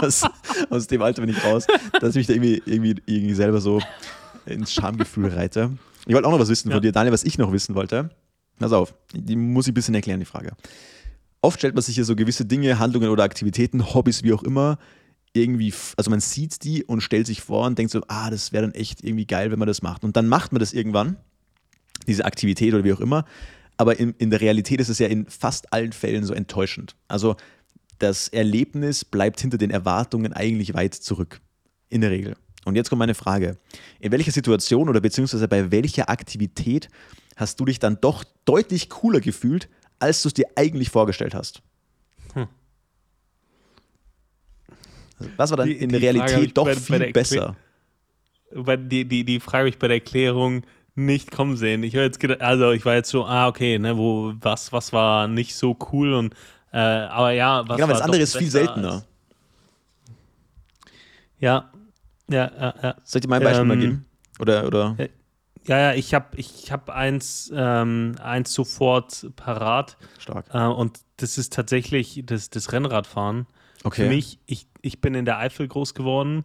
das, 0.00 0.22
aus 0.70 0.86
dem 0.86 1.02
Alter 1.02 1.20
bin 1.20 1.30
ich 1.30 1.44
raus, 1.44 1.66
dass 2.00 2.10
ich 2.10 2.16
mich 2.16 2.26
da 2.26 2.32
irgendwie, 2.32 2.62
irgendwie, 2.64 2.96
irgendwie 3.04 3.34
selber 3.34 3.60
so 3.60 3.82
ins 4.46 4.72
Schamgefühl 4.72 5.28
reite. 5.28 5.76
Ich 6.06 6.14
wollte 6.14 6.26
auch 6.26 6.32
noch 6.32 6.40
was 6.40 6.48
wissen 6.48 6.70
ja. 6.70 6.76
von 6.76 6.82
dir, 6.82 6.92
Daniel, 6.92 7.12
was 7.12 7.24
ich 7.24 7.36
noch 7.36 7.52
wissen 7.52 7.74
wollte. 7.74 8.08
Pass 8.58 8.72
auf, 8.72 8.94
die 9.12 9.36
muss 9.36 9.66
ich 9.66 9.72
ein 9.72 9.74
bisschen 9.74 9.94
erklären, 9.94 10.20
die 10.20 10.26
Frage. 10.26 10.52
Oft 11.42 11.58
stellt 11.58 11.74
man 11.74 11.82
sich 11.82 11.96
hier 11.96 12.06
so 12.06 12.16
gewisse 12.16 12.46
Dinge, 12.46 12.78
Handlungen 12.78 13.10
oder 13.10 13.24
Aktivitäten, 13.24 13.94
Hobbys, 13.94 14.22
wie 14.22 14.32
auch 14.32 14.42
immer, 14.42 14.78
irgendwie, 15.38 15.72
also 15.96 16.10
man 16.10 16.20
sieht 16.20 16.64
die 16.64 16.84
und 16.84 17.00
stellt 17.00 17.26
sich 17.26 17.40
vor 17.40 17.66
und 17.66 17.78
denkt 17.78 17.92
so, 17.92 18.02
ah, 18.08 18.30
das 18.30 18.52
wäre 18.52 18.64
dann 18.64 18.74
echt 18.74 19.04
irgendwie 19.04 19.26
geil, 19.26 19.50
wenn 19.50 19.58
man 19.58 19.68
das 19.68 19.82
macht. 19.82 20.04
Und 20.04 20.16
dann 20.16 20.28
macht 20.28 20.52
man 20.52 20.60
das 20.60 20.72
irgendwann, 20.72 21.16
diese 22.06 22.24
Aktivität 22.24 22.74
oder 22.74 22.84
wie 22.84 22.92
auch 22.92 23.00
immer. 23.00 23.24
Aber 23.76 23.98
in, 23.98 24.14
in 24.18 24.30
der 24.30 24.40
Realität 24.40 24.80
ist 24.80 24.88
es 24.88 24.98
ja 24.98 25.06
in 25.06 25.26
fast 25.26 25.72
allen 25.72 25.92
Fällen 25.92 26.24
so 26.24 26.34
enttäuschend. 26.34 26.96
Also 27.06 27.36
das 27.98 28.28
Erlebnis 28.28 29.04
bleibt 29.04 29.40
hinter 29.40 29.58
den 29.58 29.70
Erwartungen 29.70 30.32
eigentlich 30.32 30.74
weit 30.74 30.94
zurück. 30.94 31.40
In 31.88 32.00
der 32.00 32.10
Regel. 32.10 32.36
Und 32.64 32.76
jetzt 32.76 32.90
kommt 32.90 32.98
meine 32.98 33.14
Frage. 33.14 33.56
In 33.98 34.12
welcher 34.12 34.32
Situation 34.32 34.88
oder 34.88 35.00
beziehungsweise 35.00 35.48
bei 35.48 35.70
welcher 35.70 36.10
Aktivität 36.10 36.88
hast 37.36 37.58
du 37.60 37.64
dich 37.64 37.78
dann 37.78 37.98
doch 38.00 38.24
deutlich 38.44 38.90
cooler 38.90 39.20
gefühlt, 39.20 39.68
als 39.98 40.22
du 40.22 40.28
es 40.28 40.34
dir 40.34 40.46
eigentlich 40.54 40.90
vorgestellt 40.90 41.34
hast? 41.34 41.62
Hm. 42.34 42.46
Was 45.36 45.50
war 45.50 45.58
dann 45.58 45.68
die, 45.68 45.76
in 45.76 45.90
der 45.90 46.00
Realität 46.00 46.56
doch 46.56 46.64
bei, 46.64 46.74
viel 46.74 46.98
bei 46.98 47.12
besser? 47.12 47.56
Die, 48.52 49.04
die, 49.04 49.24
die 49.24 49.40
Frage 49.40 49.58
habe 49.58 49.68
ich 49.68 49.78
bei 49.78 49.88
der 49.88 49.96
Erklärung 49.96 50.62
nicht 50.94 51.30
kommen 51.30 51.56
sehen. 51.56 51.82
Ich 51.82 51.92
jetzt 51.92 52.18
gedacht, 52.18 52.40
also 52.40 52.72
ich 52.72 52.84
war 52.84 52.94
jetzt 52.94 53.10
so, 53.10 53.24
ah, 53.24 53.46
okay, 53.46 53.78
ne, 53.78 53.96
wo, 53.96 54.32
was, 54.40 54.72
was 54.72 54.92
war 54.92 55.28
nicht 55.28 55.54
so 55.54 55.76
cool 55.92 56.12
und 56.14 56.34
äh, 56.72 56.78
aber 56.78 57.32
ja, 57.32 57.66
was 57.66 57.76
Genau, 57.76 57.88
das 57.88 58.02
andere 58.02 58.22
ist 58.22 58.36
viel 58.36 58.50
seltener. 58.50 58.92
Als, 58.92 59.06
ja, 61.38 61.70
ja, 62.28 62.50
ja, 62.58 62.74
ja. 62.82 62.96
Soll 63.04 63.20
ich 63.20 63.22
dir 63.22 63.28
mal 63.28 63.36
ein 63.36 63.44
Beispiel 63.44 63.62
ähm, 63.62 63.68
mal 63.68 63.78
geben? 63.78 64.04
Oder, 64.40 64.66
oder? 64.66 64.96
Ja, 65.66 65.78
ja, 65.78 65.94
ich 65.94 66.14
habe 66.14 66.36
ich 66.36 66.72
hab 66.72 66.90
eins, 66.90 67.52
ähm, 67.54 68.16
eins 68.22 68.52
sofort 68.52 69.26
parat. 69.36 69.96
Stark. 70.18 70.46
Äh, 70.52 70.66
und 70.66 71.00
das 71.18 71.38
ist 71.38 71.52
tatsächlich 71.52 72.22
das, 72.24 72.50
das 72.50 72.72
Rennradfahren. 72.72 73.46
Okay. 73.84 74.04
Für 74.04 74.08
mich, 74.08 74.38
ich, 74.46 74.66
ich 74.82 75.00
bin 75.00 75.14
in 75.14 75.24
der 75.24 75.38
Eifel 75.38 75.68
groß 75.68 75.94
geworden 75.94 76.44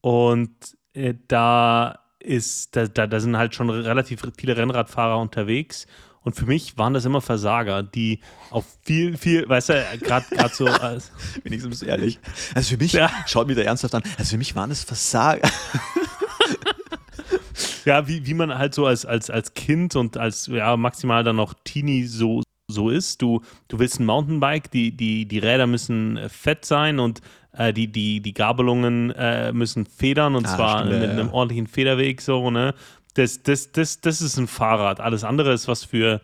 und 0.00 0.50
äh, 0.92 1.14
da 1.28 2.00
ist, 2.18 2.76
da, 2.76 2.86
da, 2.86 3.06
da 3.06 3.20
sind 3.20 3.36
halt 3.36 3.54
schon 3.54 3.70
relativ 3.70 4.22
viele 4.36 4.56
Rennradfahrer 4.56 5.18
unterwegs. 5.18 5.86
Und 6.22 6.34
für 6.34 6.46
mich 6.46 6.76
waren 6.76 6.92
das 6.92 7.04
immer 7.04 7.20
Versager, 7.20 7.84
die 7.84 8.18
auf 8.50 8.64
viel, 8.82 9.16
viel, 9.16 9.48
weißt 9.48 9.68
du, 9.68 9.84
gerade 10.00 10.26
so. 10.52 10.66
Als 10.66 11.12
Wenigstens 11.44 11.82
ehrlich. 11.82 12.18
Also 12.52 12.70
für 12.70 12.78
mich, 12.78 12.94
ja. 12.94 13.10
schaut 13.26 13.46
mir 13.46 13.54
da 13.54 13.62
ernsthaft 13.62 13.94
an, 13.94 14.02
also 14.18 14.30
für 14.30 14.38
mich 14.38 14.56
waren 14.56 14.72
es 14.72 14.82
Versager. 14.82 15.48
ja, 17.84 18.08
wie, 18.08 18.26
wie 18.26 18.34
man 18.34 18.58
halt 18.58 18.74
so 18.74 18.86
als, 18.86 19.06
als, 19.06 19.30
als 19.30 19.54
Kind 19.54 19.94
und 19.94 20.16
als 20.16 20.48
ja, 20.48 20.76
maximal 20.76 21.22
dann 21.22 21.36
noch 21.36 21.54
Teenie 21.62 22.04
so, 22.04 22.42
so 22.68 22.90
ist. 22.90 23.22
Du, 23.22 23.42
du 23.68 23.78
willst 23.78 24.00
ein 24.00 24.06
Mountainbike, 24.06 24.70
die, 24.70 24.96
die, 24.96 25.26
die 25.26 25.38
Räder 25.38 25.66
müssen 25.66 26.18
fett 26.28 26.64
sein 26.64 26.98
und 26.98 27.20
äh, 27.52 27.72
die, 27.72 27.88
die, 27.88 28.20
die 28.20 28.34
Gabelungen 28.34 29.10
äh, 29.12 29.52
müssen 29.52 29.86
federn 29.86 30.34
und 30.34 30.46
ah, 30.46 30.56
zwar 30.56 30.78
stimmt, 30.78 31.00
mit 31.00 31.02
ja. 31.02 31.10
einem 31.10 31.30
ordentlichen 31.30 31.66
Federweg 31.66 32.20
so, 32.20 32.50
ne? 32.50 32.74
das, 33.16 33.42
das, 33.42 33.72
das, 33.72 34.00
das 34.00 34.20
ist 34.20 34.36
ein 34.36 34.46
Fahrrad. 34.46 35.00
Alles 35.00 35.24
andere 35.24 35.52
ist 35.52 35.68
was 35.68 35.84
für 35.84 36.20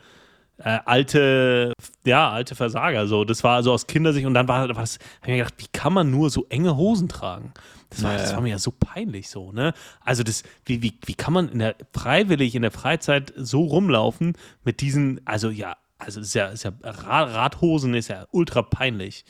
äh, 0.58 0.78
alte, 0.84 1.72
ja, 2.04 2.30
alte 2.30 2.54
Versager. 2.54 3.06
So, 3.06 3.24
das 3.24 3.42
war 3.42 3.56
also 3.56 3.72
aus 3.72 3.86
Kindersicht 3.86 4.26
und 4.26 4.34
dann 4.34 4.48
war 4.48 4.68
was, 4.76 4.98
hab 5.20 5.22
ich 5.22 5.28
mir 5.28 5.36
gedacht, 5.38 5.54
wie 5.58 5.68
kann 5.72 5.92
man 5.92 6.10
nur 6.10 6.30
so 6.30 6.46
enge 6.50 6.76
Hosen 6.76 7.08
tragen? 7.08 7.52
Das 7.90 8.02
war, 8.02 8.12
naja. 8.12 8.22
das 8.22 8.34
war 8.34 8.40
mir 8.40 8.50
ja 8.50 8.58
so 8.58 8.72
peinlich 8.72 9.28
so, 9.28 9.52
ne? 9.52 9.74
Also 10.00 10.22
das, 10.22 10.44
wie, 10.64 10.82
wie, 10.82 10.98
wie 11.04 11.14
kann 11.14 11.34
man 11.34 11.48
in 11.50 11.58
der 11.58 11.76
freiwillig 11.92 12.54
in 12.54 12.62
der 12.62 12.70
Freizeit 12.70 13.32
so 13.36 13.64
rumlaufen 13.64 14.34
mit 14.64 14.80
diesen, 14.80 15.20
also 15.26 15.50
ja, 15.50 15.76
also 16.04 16.20
ist 16.20 16.34
ja, 16.34 16.48
ist 16.48 16.64
ja 16.64 16.72
Radhosen 16.82 17.94
ist 17.94 18.08
ja 18.08 18.26
ultra 18.30 18.62
peinlich. 18.62 19.24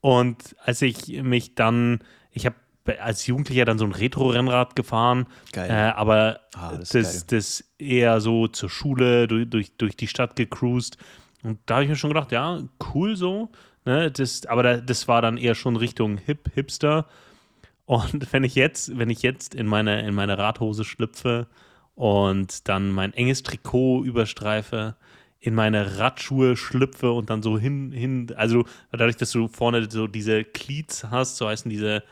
Und 0.00 0.56
als 0.62 0.82
ich 0.82 1.22
mich 1.22 1.54
dann, 1.54 2.00
ich 2.30 2.46
habe 2.46 2.56
als 3.00 3.26
Jugendlicher 3.26 3.64
dann 3.64 3.78
so 3.78 3.86
ein 3.86 3.92
Retro-Rennrad 3.92 4.76
gefahren. 4.76 5.26
Geil. 5.52 5.70
Äh, 5.70 5.92
aber 5.94 6.40
ah, 6.54 6.76
das, 6.76 6.90
das, 6.90 7.26
das, 7.26 7.64
eher 7.78 8.20
so 8.20 8.46
zur 8.46 8.68
Schule, 8.68 9.26
durch, 9.26 9.48
durch, 9.48 9.76
durch 9.76 9.96
die 9.96 10.06
Stadt 10.06 10.36
gecruised. 10.36 10.98
Und 11.42 11.58
da 11.66 11.76
habe 11.76 11.84
ich 11.84 11.90
mir 11.90 11.96
schon 11.96 12.10
gedacht, 12.10 12.32
ja, 12.32 12.60
cool 12.92 13.16
so. 13.16 13.50
Ne? 13.84 14.10
Das, 14.10 14.44
aber 14.46 14.62
da, 14.62 14.76
das 14.78 15.08
war 15.08 15.22
dann 15.22 15.38
eher 15.38 15.54
schon 15.54 15.76
Richtung 15.76 16.18
Hip, 16.18 16.50
Hipster. 16.54 17.06
Und 17.86 18.32
wenn 18.32 18.44
ich 18.44 18.54
jetzt, 18.54 18.98
wenn 18.98 19.10
ich 19.10 19.22
jetzt 19.22 19.54
in 19.54 19.66
meine, 19.66 20.06
in 20.06 20.14
meine 20.14 20.38
Radhose 20.38 20.84
schlüpfe 20.84 21.46
und 21.94 22.68
dann 22.68 22.90
mein 22.90 23.14
enges 23.14 23.42
Trikot 23.42 24.04
überstreife, 24.04 24.96
in 25.44 25.54
meine 25.54 25.98
Radschuhe 25.98 26.56
schlüpfe 26.56 27.12
und 27.12 27.28
dann 27.28 27.42
so 27.42 27.58
hin, 27.58 27.92
hin, 27.92 28.32
also 28.34 28.64
dadurch, 28.90 29.16
dass 29.16 29.30
du 29.30 29.46
vorne 29.46 29.90
so 29.90 30.06
diese 30.06 30.42
Cleats 30.42 31.04
hast, 31.10 31.36
so 31.36 31.46
heißen 31.46 31.68
diese, 31.68 32.02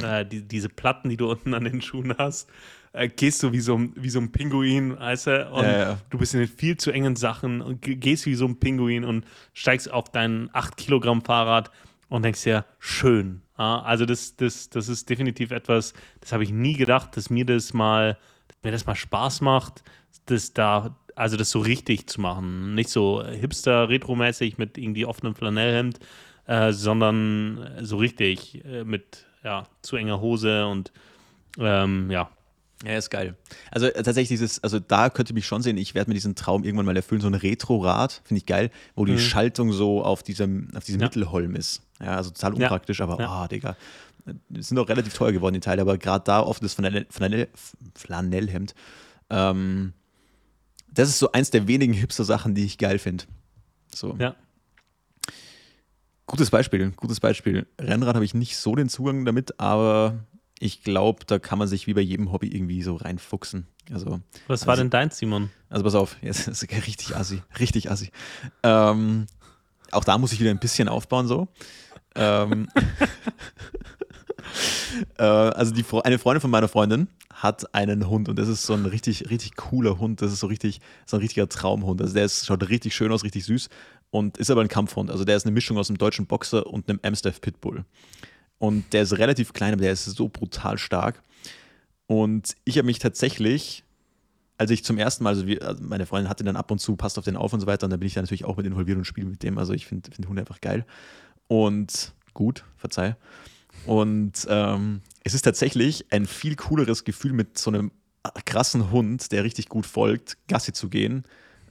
äh, 0.00 0.24
die, 0.24 0.42
diese 0.42 0.68
Platten, 0.68 1.08
die 1.08 1.16
du 1.16 1.28
unten 1.30 1.52
an 1.52 1.64
den 1.64 1.82
Schuhen 1.82 2.14
hast, 2.16 2.48
äh, 2.92 3.08
gehst 3.08 3.42
du 3.42 3.50
wie 3.50 3.58
so, 3.58 3.80
wie 3.96 4.08
so 4.08 4.20
ein 4.20 4.30
Pinguin, 4.30 4.96
weißt 5.00 5.26
du, 5.26 5.50
und 5.50 5.64
ja, 5.64 5.78
ja. 5.78 5.98
du 6.10 6.18
bist 6.18 6.34
in 6.34 6.40
den 6.40 6.48
viel 6.48 6.76
zu 6.76 6.92
engen 6.92 7.16
Sachen 7.16 7.60
und 7.60 7.80
gehst 7.82 8.24
wie 8.24 8.36
so 8.36 8.46
ein 8.46 8.60
Pinguin 8.60 9.04
und 9.04 9.24
steigst 9.52 9.90
auf 9.90 10.10
dein 10.10 10.48
8 10.52 10.76
Kilogramm 10.76 11.22
Fahrrad 11.22 11.72
und 12.08 12.22
denkst 12.22 12.44
dir, 12.44 12.66
schön. 12.78 13.42
Ja, 13.58 13.80
also 13.80 14.06
das, 14.06 14.36
das, 14.36 14.70
das 14.70 14.88
ist 14.88 15.10
definitiv 15.10 15.50
etwas, 15.50 15.92
das 16.20 16.30
habe 16.30 16.44
ich 16.44 16.52
nie 16.52 16.74
gedacht, 16.74 17.16
dass 17.16 17.30
mir 17.30 17.44
das 17.44 17.72
mal, 17.72 18.16
dass 18.46 18.58
mir 18.62 18.70
das 18.70 18.86
mal 18.86 18.94
Spaß 18.94 19.40
macht, 19.40 19.82
das 20.26 20.52
da 20.52 20.94
also 21.16 21.36
das 21.36 21.50
so 21.50 21.58
richtig 21.58 22.08
zu 22.08 22.20
machen. 22.20 22.74
Nicht 22.74 22.90
so 22.90 23.24
hipster-retro-mäßig 23.24 24.58
mit 24.58 24.78
irgendwie 24.78 25.06
offenem 25.06 25.34
Flanellhemd, 25.34 25.98
äh, 26.46 26.72
sondern 26.72 27.68
so 27.80 27.96
richtig 27.96 28.64
äh, 28.64 28.84
mit 28.84 29.26
ja, 29.42 29.64
zu 29.82 29.96
enger 29.96 30.20
Hose 30.20 30.66
und 30.66 30.92
ähm, 31.58 32.10
ja. 32.10 32.30
Ja, 32.84 32.98
ist 32.98 33.08
geil. 33.08 33.36
Also 33.70 33.86
äh, 33.86 34.02
tatsächlich 34.02 34.28
dieses, 34.28 34.62
also 34.62 34.78
da 34.78 35.08
könnte 35.08 35.30
ich 35.32 35.34
mich 35.34 35.46
schon 35.46 35.62
sehen, 35.62 35.78
ich 35.78 35.94
werde 35.94 36.10
mir 36.10 36.14
diesen 36.14 36.34
Traum 36.34 36.62
irgendwann 36.62 36.84
mal 36.84 36.96
erfüllen, 36.96 37.22
so 37.22 37.26
ein 37.26 37.34
Retro-Rad, 37.34 38.20
finde 38.24 38.38
ich 38.38 38.46
geil, 38.46 38.70
wo 38.94 39.06
die 39.06 39.12
mhm. 39.12 39.18
Schaltung 39.18 39.72
so 39.72 40.04
auf 40.04 40.22
diesem, 40.22 40.68
auf 40.76 40.84
diesem 40.84 41.00
ja. 41.00 41.06
Mittelholm 41.06 41.54
ist. 41.56 41.80
Ja, 42.00 42.16
also 42.16 42.30
total 42.30 42.52
unpraktisch, 42.52 42.98
ja. 42.98 43.06
aber 43.06 43.18
ah, 43.20 43.44
oh, 43.44 43.48
Digga. 43.48 43.76
Die 44.50 44.62
sind 44.62 44.78
auch 44.78 44.88
relativ 44.88 45.14
teuer 45.14 45.32
geworden, 45.32 45.54
die 45.54 45.60
Teile, 45.60 45.80
aber 45.80 45.96
gerade 45.96 46.24
da 46.24 46.40
oft 46.40 46.62
das 46.62 46.74
Flanell, 46.74 47.06
Flanell, 47.08 47.48
Flanellhemd. 47.94 48.74
Ähm, 49.30 49.94
das 50.96 51.08
ist 51.08 51.18
so 51.18 51.32
eins 51.32 51.50
der 51.50 51.68
wenigen 51.68 51.92
Hipster-Sachen, 51.92 52.54
die 52.54 52.64
ich 52.64 52.78
geil 52.78 52.98
finde. 52.98 53.24
So. 53.94 54.16
Ja. 54.18 54.34
Gutes 56.26 56.50
Beispiel, 56.50 56.90
gutes 56.90 57.20
Beispiel. 57.20 57.66
Rennrad 57.80 58.16
habe 58.16 58.24
ich 58.24 58.34
nicht 58.34 58.56
so 58.56 58.74
den 58.74 58.88
Zugang 58.88 59.24
damit, 59.24 59.60
aber 59.60 60.24
ich 60.58 60.82
glaube, 60.82 61.24
da 61.24 61.38
kann 61.38 61.58
man 61.58 61.68
sich 61.68 61.86
wie 61.86 61.94
bei 61.94 62.00
jedem 62.00 62.32
Hobby 62.32 62.48
irgendwie 62.48 62.82
so 62.82 62.96
reinfuchsen. 62.96 63.68
Also, 63.92 64.20
Was 64.48 64.62
also, 64.62 64.66
war 64.66 64.76
denn 64.76 64.90
dein, 64.90 65.10
Simon? 65.10 65.50
Also 65.68 65.84
pass 65.84 65.94
auf, 65.94 66.16
jetzt 66.22 66.48
ist 66.48 66.62
richtig 66.72 67.14
assi, 67.14 67.42
richtig 67.60 67.90
assi. 67.90 68.10
Ähm, 68.64 69.26
auch 69.92 70.02
da 70.02 70.18
muss 70.18 70.32
ich 70.32 70.40
wieder 70.40 70.50
ein 70.50 70.58
bisschen 70.58 70.88
aufbauen 70.88 71.28
so. 71.28 71.46
ähm, 72.16 72.68
äh, 75.18 75.22
also 75.22 75.72
die, 75.72 75.84
eine 76.04 76.18
Freundin 76.18 76.40
von 76.40 76.50
meiner 76.50 76.68
Freundin 76.68 77.08
hat 77.32 77.74
einen 77.74 78.08
Hund 78.08 78.28
und 78.28 78.38
das 78.38 78.48
ist 78.48 78.64
so 78.64 78.72
ein 78.72 78.86
richtig, 78.86 79.28
richtig 79.30 79.56
cooler 79.56 79.98
Hund. 79.98 80.22
Das 80.22 80.32
ist 80.32 80.40
so 80.40 80.46
richtig, 80.46 80.80
so 81.04 81.16
ein 81.16 81.20
richtiger 81.20 81.48
Traumhund. 81.48 82.00
Also 82.00 82.14
der 82.14 82.24
ist, 82.24 82.46
schaut 82.46 82.68
richtig 82.68 82.94
schön 82.94 83.12
aus, 83.12 83.24
richtig 83.24 83.44
süß 83.44 83.68
und 84.10 84.38
ist 84.38 84.50
aber 84.50 84.62
ein 84.62 84.68
Kampfhund. 84.68 85.10
Also 85.10 85.24
der 85.24 85.36
ist 85.36 85.44
eine 85.44 85.52
Mischung 85.52 85.76
aus 85.76 85.90
einem 85.90 85.98
deutschen 85.98 86.26
Boxer 86.26 86.66
und 86.66 86.88
einem 86.88 87.00
Amstaff 87.02 87.40
Pitbull. 87.40 87.84
Und 88.58 88.92
der 88.92 89.02
ist 89.02 89.18
relativ 89.18 89.52
klein, 89.52 89.74
aber 89.74 89.82
der 89.82 89.92
ist 89.92 90.04
so 90.04 90.28
brutal 90.28 90.78
stark. 90.78 91.22
Und 92.06 92.56
ich 92.64 92.78
habe 92.78 92.86
mich 92.86 92.98
tatsächlich, 92.98 93.84
als 94.58 94.70
ich 94.70 94.84
zum 94.84 94.96
ersten 94.96 95.24
Mal, 95.24 95.30
also, 95.30 95.46
wir, 95.46 95.62
also 95.62 95.82
meine 95.82 96.06
Freundin 96.06 96.30
hatte 96.30 96.44
dann 96.44 96.56
ab 96.56 96.70
und 96.70 96.78
zu, 96.78 96.96
passt 96.96 97.18
auf 97.18 97.24
den 97.24 97.36
auf 97.36 97.52
und 97.52 97.60
so 97.60 97.66
weiter, 97.66 97.84
und 97.84 97.90
da 97.90 97.96
bin 97.96 98.06
ich 98.06 98.14
dann 98.14 98.24
natürlich 98.24 98.44
auch 98.44 98.56
mit 98.56 98.64
involviert 98.64 98.96
und 98.96 99.04
spiele 99.04 99.28
mit 99.28 99.42
dem. 99.42 99.58
Also 99.58 99.72
ich 99.72 99.86
finde 99.86 100.10
find 100.10 100.28
Hunde 100.28 100.40
einfach 100.40 100.60
geil. 100.60 100.86
Und 101.48 102.14
gut, 102.32 102.64
verzeih. 102.76 103.16
Und 103.84 104.46
ähm, 104.48 105.00
es 105.24 105.34
ist 105.34 105.42
tatsächlich 105.42 106.06
ein 106.10 106.26
viel 106.26 106.56
cooleres 106.56 107.04
Gefühl, 107.04 107.32
mit 107.32 107.58
so 107.58 107.70
einem 107.70 107.90
krassen 108.44 108.90
Hund, 108.90 109.32
der 109.32 109.44
richtig 109.44 109.68
gut 109.68 109.86
folgt, 109.86 110.36
Gassi 110.48 110.72
zu 110.72 110.88
gehen, 110.88 111.24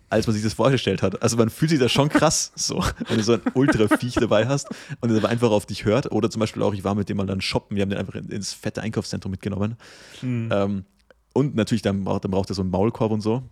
als 0.09 0.27
man 0.27 0.33
sich 0.33 0.43
das 0.43 0.53
vorgestellt 0.53 1.01
hat. 1.01 1.21
Also 1.21 1.37
man 1.37 1.49
fühlt 1.49 1.71
sich 1.71 1.79
da 1.79 1.89
schon 1.89 2.09
krass, 2.09 2.51
so, 2.55 2.83
wenn 3.07 3.17
du 3.17 3.23
so 3.23 3.33
ein 3.33 3.41
Ultra-Viech 3.53 4.15
dabei 4.15 4.47
hast 4.47 4.69
und 5.01 5.09
der 5.09 5.17
aber 5.17 5.29
einfach 5.29 5.51
auf 5.51 5.65
dich 5.65 5.85
hört. 5.85 6.11
Oder 6.11 6.29
zum 6.29 6.39
Beispiel 6.39 6.61
auch, 6.61 6.73
ich 6.73 6.83
war 6.83 6.95
mit 6.95 7.09
dem 7.09 7.17
mal 7.17 7.25
dann 7.25 7.41
shoppen, 7.41 7.75
wir 7.75 7.81
haben 7.81 7.89
den 7.89 7.99
einfach 7.99 8.15
ins 8.15 8.53
fette 8.53 8.81
Einkaufszentrum 8.81 9.31
mitgenommen. 9.31 9.75
Mhm. 10.21 10.49
Ähm, 10.51 10.85
und 11.33 11.55
natürlich, 11.55 11.81
dann 11.81 12.05
braucht, 12.05 12.23
dann 12.23 12.31
braucht 12.31 12.49
er 12.49 12.55
so 12.55 12.61
einen 12.61 12.71
Maulkorb 12.71 13.11
und 13.11 13.21
so. 13.21 13.43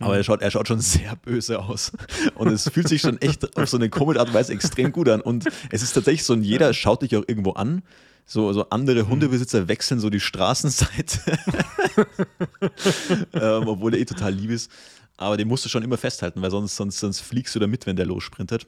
Aber 0.00 0.16
er 0.16 0.24
schaut, 0.24 0.42
er 0.42 0.50
schaut 0.50 0.66
schon 0.66 0.80
sehr 0.80 1.14
böse 1.16 1.58
aus. 1.60 1.92
Und 2.34 2.48
es 2.48 2.68
fühlt 2.68 2.88
sich 2.88 3.02
schon 3.02 3.20
echt 3.20 3.56
auf 3.56 3.68
so 3.68 3.76
eine 3.76 3.88
komische 3.90 4.20
Art 4.20 4.28
und 4.28 4.34
Weise 4.34 4.52
extrem 4.52 4.92
gut 4.92 5.08
an. 5.08 5.20
Und 5.20 5.46
es 5.70 5.82
ist 5.82 5.92
tatsächlich 5.92 6.24
so, 6.24 6.32
ein 6.32 6.42
jeder 6.42 6.72
schaut 6.74 7.02
dich 7.02 7.16
auch 7.16 7.24
irgendwo 7.26 7.52
an. 7.52 7.82
So, 8.26 8.52
so 8.52 8.68
andere 8.70 9.08
Hundebesitzer 9.08 9.68
wechseln 9.68 10.00
so 10.00 10.08
die 10.08 10.20
Straßenseite. 10.20 11.20
ähm, 13.32 13.68
obwohl 13.68 13.94
er 13.94 14.00
eh 14.00 14.04
total 14.04 14.32
lieb 14.32 14.50
ist. 14.50 14.70
Aber 15.16 15.36
den 15.36 15.48
musst 15.48 15.64
du 15.64 15.68
schon 15.68 15.82
immer 15.82 15.98
festhalten, 15.98 16.40
weil 16.40 16.50
sonst, 16.50 16.76
sonst, 16.76 16.98
sonst 16.98 17.20
fliegst 17.20 17.54
du 17.54 17.58
da 17.58 17.66
mit, 17.66 17.86
wenn 17.86 17.96
der 17.96 18.06
lossprintet. 18.06 18.66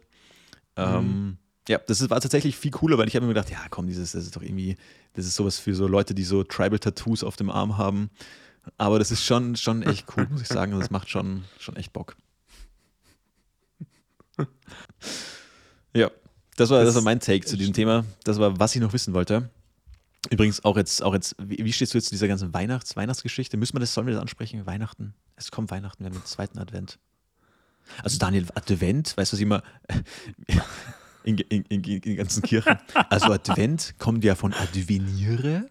Ähm, 0.77 1.39
Ja, 1.69 1.79
das 1.79 2.01
ist, 2.01 2.11
war 2.11 2.21
tatsächlich 2.21 2.57
viel 2.57 2.73
cooler, 2.73 2.99
weil 2.99 3.07
ich 3.07 3.15
habe 3.15 3.25
mir 3.25 3.35
gedacht, 3.35 3.51
ja 3.51 3.61
komm, 3.71 3.87
dieses, 3.87 4.13
das 4.13 4.25
ist 4.25 4.35
doch 4.35 4.43
irgendwie, 4.43 4.77
das 5.15 5.27
ist 5.27 5.37
sowas 5.37 5.59
für 5.59 5.75
so 5.75 5.87
Leute, 5.87 6.15
die 6.15 6.25
so 6.25 6.43
Tribal-Tattoos 6.43 7.23
auf 7.23 7.37
dem 7.37 7.51
Arm 7.51 7.79
haben. 7.79 8.11
Aber 8.79 8.99
das 8.99 9.11
ist 9.11 9.25
schon, 9.25 9.57
schon 9.57 9.83
echt 9.83 10.07
cool, 10.17 10.27
muss 10.31 10.43
ich 10.43 10.49
sagen. 10.49 10.79
Das 10.79 10.91
macht 10.91 11.11
schon, 11.11 11.45
schon 11.59 11.77
echt 11.77 11.93
Bock. 11.93 12.17
Ja, 15.95 16.11
das 16.57 16.71
war, 16.71 16.79
das, 16.79 16.89
das 16.89 16.95
war 16.95 17.03
mein 17.03 17.21
Take 17.21 17.45
zu 17.45 17.57
diesem 17.57 17.75
Thema. 17.75 18.05
Das 18.25 18.39
war, 18.39 18.59
was 18.59 18.75
ich 18.75 18.81
noch 18.81 18.93
wissen 18.93 19.15
wollte. 19.15 19.51
Übrigens 20.31 20.65
auch 20.65 20.77
jetzt, 20.77 21.03
auch 21.03 21.15
jetzt, 21.15 21.35
wie, 21.39 21.65
wie 21.65 21.73
stehst 21.73 21.93
du 21.93 21.99
jetzt 21.99 22.07
zu 22.07 22.15
dieser 22.15 22.29
ganzen 22.29 22.55
Weihnachts-, 22.55 22.97
Weihnachtsgeschichte? 22.97 23.57
Müssen 23.57 23.75
wir 23.75 23.81
das, 23.81 23.93
sollen 23.93 24.07
wir 24.07 24.15
das 24.15 24.23
ansprechen? 24.23 24.65
Weihnachten? 24.67 25.15
Es 25.37 25.51
kommt 25.51 25.71
Weihnachten, 25.71 26.05
wir 26.05 26.07
haben 26.07 26.19
den 26.19 26.25
zweiten 26.25 26.59
Advent. 26.59 26.99
Also 28.03 28.19
Daniel, 28.19 28.47
Advent, 28.55 29.17
weißt 29.17 29.33
du, 29.33 29.35
was 29.35 29.41
ich 29.41 29.43
immer 29.43 29.63
in, 31.25 31.39
in, 31.39 31.63
in, 31.65 31.83
in 31.83 32.01
den 32.01 32.17
ganzen 32.17 32.43
Kirchen. 32.43 32.79
Also 33.11 33.33
Advent 33.33 33.95
kommt 33.99 34.25
ja 34.25 34.35
von 34.37 34.55
Adveniere. 34.55 35.69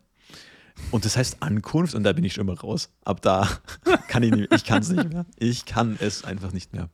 Und 0.89 1.05
das 1.05 1.15
heißt 1.15 1.37
Ankunft 1.41 1.95
und 1.95 2.03
da 2.03 2.11
bin 2.13 2.23
ich 2.23 2.33
schon 2.33 2.47
immer 2.47 2.59
raus. 2.59 2.89
Ab 3.05 3.21
da 3.21 3.47
kann 4.07 4.23
ich 4.23 4.31
nicht, 4.31 4.53
ich 4.53 4.65
kann 4.65 4.81
es 4.81 4.89
nicht 4.89 5.09
mehr. 5.09 5.25
Ich 5.37 5.65
kann 5.65 5.97
es 5.99 6.23
einfach 6.23 6.51
nicht 6.51 6.73
mehr. 6.73 6.89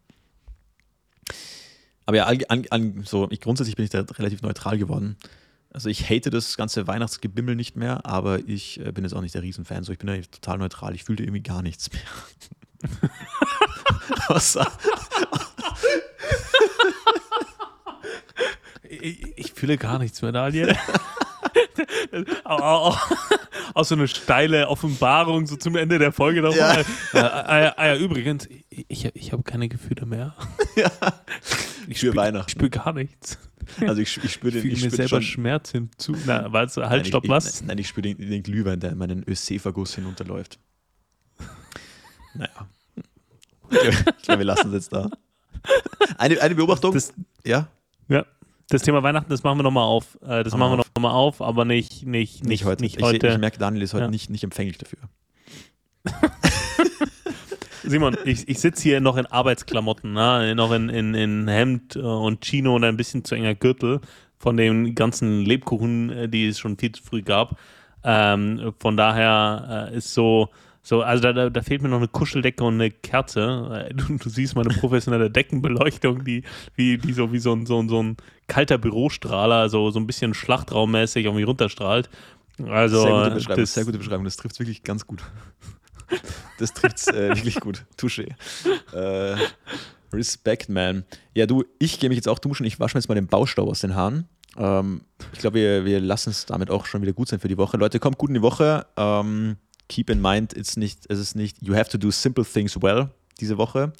Aber 2.06 2.18
ja, 2.18 2.26
an, 2.26 2.66
an, 2.70 3.04
so, 3.04 3.28
ich, 3.32 3.42
grundsätzlich 3.42 3.76
bin 3.76 3.86
ich 3.86 3.92
da 3.92 4.02
relativ 4.02 4.42
neutral 4.42 4.78
geworden. 4.78 5.18
Also 5.74 5.90
ich 5.90 6.10
hate 6.10 6.30
das 6.30 6.56
ganze 6.58 6.88
Weihnachtsgebimmel 6.88 7.56
nicht 7.56 7.76
mehr, 7.76 8.06
aber 8.06 8.40
ich 8.48 8.80
äh, 8.80 8.92
bin 8.92 9.04
jetzt 9.04 9.14
auch 9.14 9.22
nicht 9.22 9.36
der 9.36 9.44
Riesenfan. 9.44 9.84
So, 9.84 9.92
ich 9.92 10.00
bin 10.00 10.08
da 10.08 10.16
total 10.16 10.58
neutral. 10.58 10.96
Ich 10.96 11.04
fühle 11.04 11.24
irgendwie 11.24 11.44
gar 11.44 11.62
nichts 11.62 11.90
mehr. 11.92 12.02
Außer, 14.30 14.66
ich, 18.84 19.38
ich, 19.38 19.52
fühle 19.52 19.78
gar 19.78 20.00
nichts 20.00 20.22
mehr, 20.22 20.32
Daniel. 20.32 20.78
auch, 22.46 23.00
auch, 23.78 23.86
so 23.86 23.96
eine 23.96 24.08
steile 24.08 24.68
Offenbarung 24.68 25.48
so 25.48 25.56
zum 25.56 25.76
Ende 25.76 26.00
der 26.00 26.12
Folge 26.12 26.42
nochmal. 26.42 26.86
Ja. 27.14 27.68
Äh, 27.68 27.72
äh, 27.78 27.96
äh, 27.96 28.04
übrigens, 28.04 28.48
ich, 28.70 29.06
ich 29.14 29.32
habe 29.32 29.44
keine 29.44 29.70
Gefühle 29.70 30.06
mehr. 30.06 30.36
Ja. 30.76 30.92
Ich 31.88 31.98
spüre 31.98 32.16
Weihnachten. 32.16 32.50
Ich 32.50 32.52
spüre 32.52 32.70
gar 32.70 32.94
nichts. 32.94 33.40
Also 33.82 34.00
ich, 34.00 34.24
ich 34.24 34.32
spüre 34.32 34.52
den. 34.52 34.68
Ich 34.68 34.78
spür 34.78 34.92
mir 34.92 34.96
selber 34.96 35.10
schon, 35.10 35.22
Schmerz 35.24 35.72
hinzu. 35.72 36.16
Na, 36.26 36.52
weißt 36.54 36.78
du, 36.78 36.88
halt, 36.88 37.08
stopp, 37.08 37.24
ich, 37.24 37.30
was? 37.32 37.64
Nein, 37.64 37.80
ich 37.80 37.88
spüre 37.88 38.04
den, 38.04 38.18
den, 38.18 38.44
Glühwein, 38.44 38.80
der 38.80 38.92
in 38.92 39.00
meinen 39.00 39.24
Ösephagus 39.28 39.96
hinunterläuft. 39.96 40.60
Naja. 42.36 42.68
Ich 44.18 44.24
glaube, 44.24 44.40
wir 44.40 44.46
lassen 44.46 44.68
es 44.68 44.74
jetzt 44.74 44.94
da. 44.94 45.10
Eine, 46.18 46.40
eine 46.40 46.56
Beobachtung. 46.56 46.94
Das, 46.94 47.14
ja? 47.44 47.68
Das 48.70 48.82
Thema 48.82 49.02
Weihnachten, 49.02 49.30
das 49.30 49.44
machen 49.44 49.60
wir 49.60 49.64
nochmal 49.64 49.86
auf. 49.86 50.18
Äh, 50.22 50.44
das 50.44 50.56
machen 50.56 50.78
wir 50.78 50.86
nochmal 50.96 51.14
auf, 51.14 51.42
aber 51.42 51.64
nicht, 51.64 52.06
nicht, 52.06 52.44
nicht, 52.44 52.44
nicht 52.44 52.66
heute. 52.66 52.84
Nicht 52.84 53.02
heute. 53.02 53.28
Ich, 53.28 53.34
ich, 53.34 53.40
merke, 53.40 53.60
Daniel 53.60 53.82
ist 53.84 53.94
heute 53.94 54.06
ja. 54.06 54.12
nicht, 54.12 54.30
nicht 54.30 54.44
empfänglich 54.44 54.78
dafür. 54.78 55.00
Simon, 57.84 58.18
ich, 58.26 58.50
ich 58.50 58.60
sitze 58.60 58.84
hier 58.84 59.00
noch 59.00 59.16
in 59.16 59.26
Arbeitsklamotten, 59.26 60.12
ne? 60.12 60.54
noch 60.56 60.74
in, 60.74 60.90
in, 60.90 61.14
in 61.14 61.48
Hemd 61.48 61.96
äh, 61.96 62.00
und 62.00 62.44
Chino 62.44 62.76
und 62.76 62.84
ein 62.84 62.98
bisschen 62.98 63.24
zu 63.24 63.36
enger 63.36 63.56
Gürtel 63.56 64.02
von 64.38 64.58
den 64.58 64.96
ganzen 64.96 65.46
Lebkuchen, 65.46 66.10
äh, 66.10 66.28
die 66.30 66.48
es 66.48 66.60
schon 66.60 66.78
viel 66.78 66.92
zu 66.92 67.02
früh 67.02 67.22
gab. 67.22 67.58
Ähm, 68.04 68.74
von 68.80 68.98
daher 68.98 69.90
äh, 69.92 69.98
ist 69.98 70.14
so, 70.14 70.50
so, 70.88 71.02
also 71.02 71.22
da, 71.22 71.34
da, 71.34 71.50
da, 71.50 71.62
fehlt 71.62 71.82
mir 71.82 71.90
noch 71.90 71.98
eine 71.98 72.08
Kuscheldecke 72.08 72.64
und 72.64 72.76
eine 72.76 72.90
Kerze. 72.90 73.90
Äh, 73.90 73.94
du, 73.94 74.18
du 74.18 74.30
siehst 74.30 74.56
meine 74.56 74.70
professionelle 74.70 75.30
Deckenbeleuchtung, 75.30 76.24
die, 76.24 76.44
wie, 76.76 76.98
die 76.98 77.12
so 77.12 77.34
wie 77.34 77.40
so 77.40 77.52
ein, 77.52 77.66
so, 77.66 77.78
ein, 77.78 77.90
so 77.90 78.02
ein 78.02 78.16
kalter 78.48 78.78
Bürostrahler, 78.78 79.68
so, 79.68 79.92
so 79.92 80.00
ein 80.00 80.08
bisschen 80.08 80.34
schlachtraummäßig 80.34 81.30
mich 81.34 81.46
runterstrahlt. 81.46 82.10
Also, 82.66 83.02
sehr 83.02 83.12
gute 83.12 83.36
Beschreibung, 83.36 83.62
das, 83.64 83.74
sehr 83.74 83.84
gute 83.84 83.98
Beschreibung. 83.98 84.24
das 84.24 84.38
trifft 84.38 84.60
wirklich 84.60 84.84
ganz 84.84 85.06
gut. 85.06 85.24
Das 86.58 86.74
trifft 86.74 87.06
äh, 87.10 87.36
wirklich 87.36 87.60
gut. 87.60 87.86
Touché. 88.00 88.34
Äh, 88.94 89.36
Respect, 90.14 90.70
man. 90.70 91.04
Ja, 91.36 91.46
du, 91.46 91.66
ich 91.80 92.00
gehe 92.00 92.08
mich 92.10 92.16
jetzt 92.16 92.30
auch 92.30 92.40
duschen. 92.40 92.66
Ich 92.66 92.80
wasche 92.80 92.96
mir 92.96 93.02
jetzt 93.02 93.10
mal 93.10 93.16
den 93.16 93.28
Baustaub 93.28 93.68
aus 93.68 93.82
den 93.82 93.94
Haaren. 93.94 94.26
Ähm, 94.58 95.02
ich 95.34 95.40
glaube, 95.40 95.58
wir, 95.58 95.86
wir 95.86 96.00
lassen 96.00 96.30
es 96.30 96.46
damit 96.46 96.72
auch 96.72 96.86
schon 96.86 97.02
wieder 97.02 97.12
gut 97.12 97.28
sein 97.28 97.40
für 97.42 97.50
die 97.50 97.58
Woche. 97.58 97.76
Leute, 97.76 98.00
kommt 98.00 98.18
gut 98.18 98.30
in 98.30 98.36
die 98.36 98.42
Woche. 98.42 98.88
Ähm, 98.96 99.58
keep 99.88 100.10
in 100.10 100.22
mind, 100.22 100.56
it's 100.56 100.78
nicht, 100.78 101.06
es 101.10 101.20
ist 101.20 101.36
nicht, 101.36 101.58
you 101.62 101.76
have 101.76 101.90
to 101.90 101.98
do 101.98 102.12
simple 102.12 102.46
things 102.46 102.82
well 102.82 103.10
diese 103.40 103.58
Woche. 103.58 103.94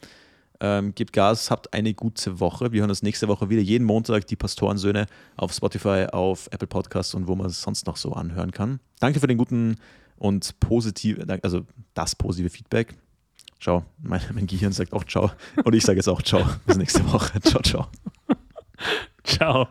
Ähm, 0.60 0.96
gebt 0.96 1.14
Gas, 1.14 1.52
habt 1.52 1.74
eine 1.74 1.94
gute 1.94 2.40
Woche. 2.40 2.72
Wir 2.72 2.82
hören 2.82 2.90
uns 2.90 3.04
nächste 3.04 3.28
Woche 3.28 3.50
wieder. 3.50 3.62
Jeden 3.62 3.86
Montag 3.86 4.26
die 4.26 4.36
Pastorensöhne 4.36 5.06
auf 5.36 5.54
Spotify, 5.54 6.08
auf 6.12 6.48
Apple 6.52 6.68
Podcasts 6.68 7.14
und 7.14 7.28
wo 7.28 7.36
man 7.36 7.46
es 7.46 7.62
sonst 7.62 7.86
noch 7.86 7.98
so 7.98 8.14
anhören 8.14 8.52
kann. 8.52 8.80
Danke 9.00 9.20
für 9.20 9.28
den 9.28 9.38
guten 9.38 9.76
und 10.18 10.60
positive, 10.60 11.26
also 11.44 11.62
das 11.94 12.16
positive 12.16 12.50
Feedback. 12.50 12.96
Ciao. 13.60 13.86
Mein, 14.02 14.22
mein 14.34 14.48
Gehirn 14.48 14.72
sagt 14.72 14.94
auch 14.94 15.04
ciao. 15.04 15.32
Und 15.64 15.74
ich 15.76 15.84
sage 15.84 15.98
jetzt 15.98 16.10
auch 16.10 16.22
ciao. 16.22 16.44
Bis 16.66 16.78
nächste 16.78 17.06
Woche. 17.12 17.40
Ciao, 17.42 17.62
ciao. 17.62 17.88
ciao. 19.24 19.68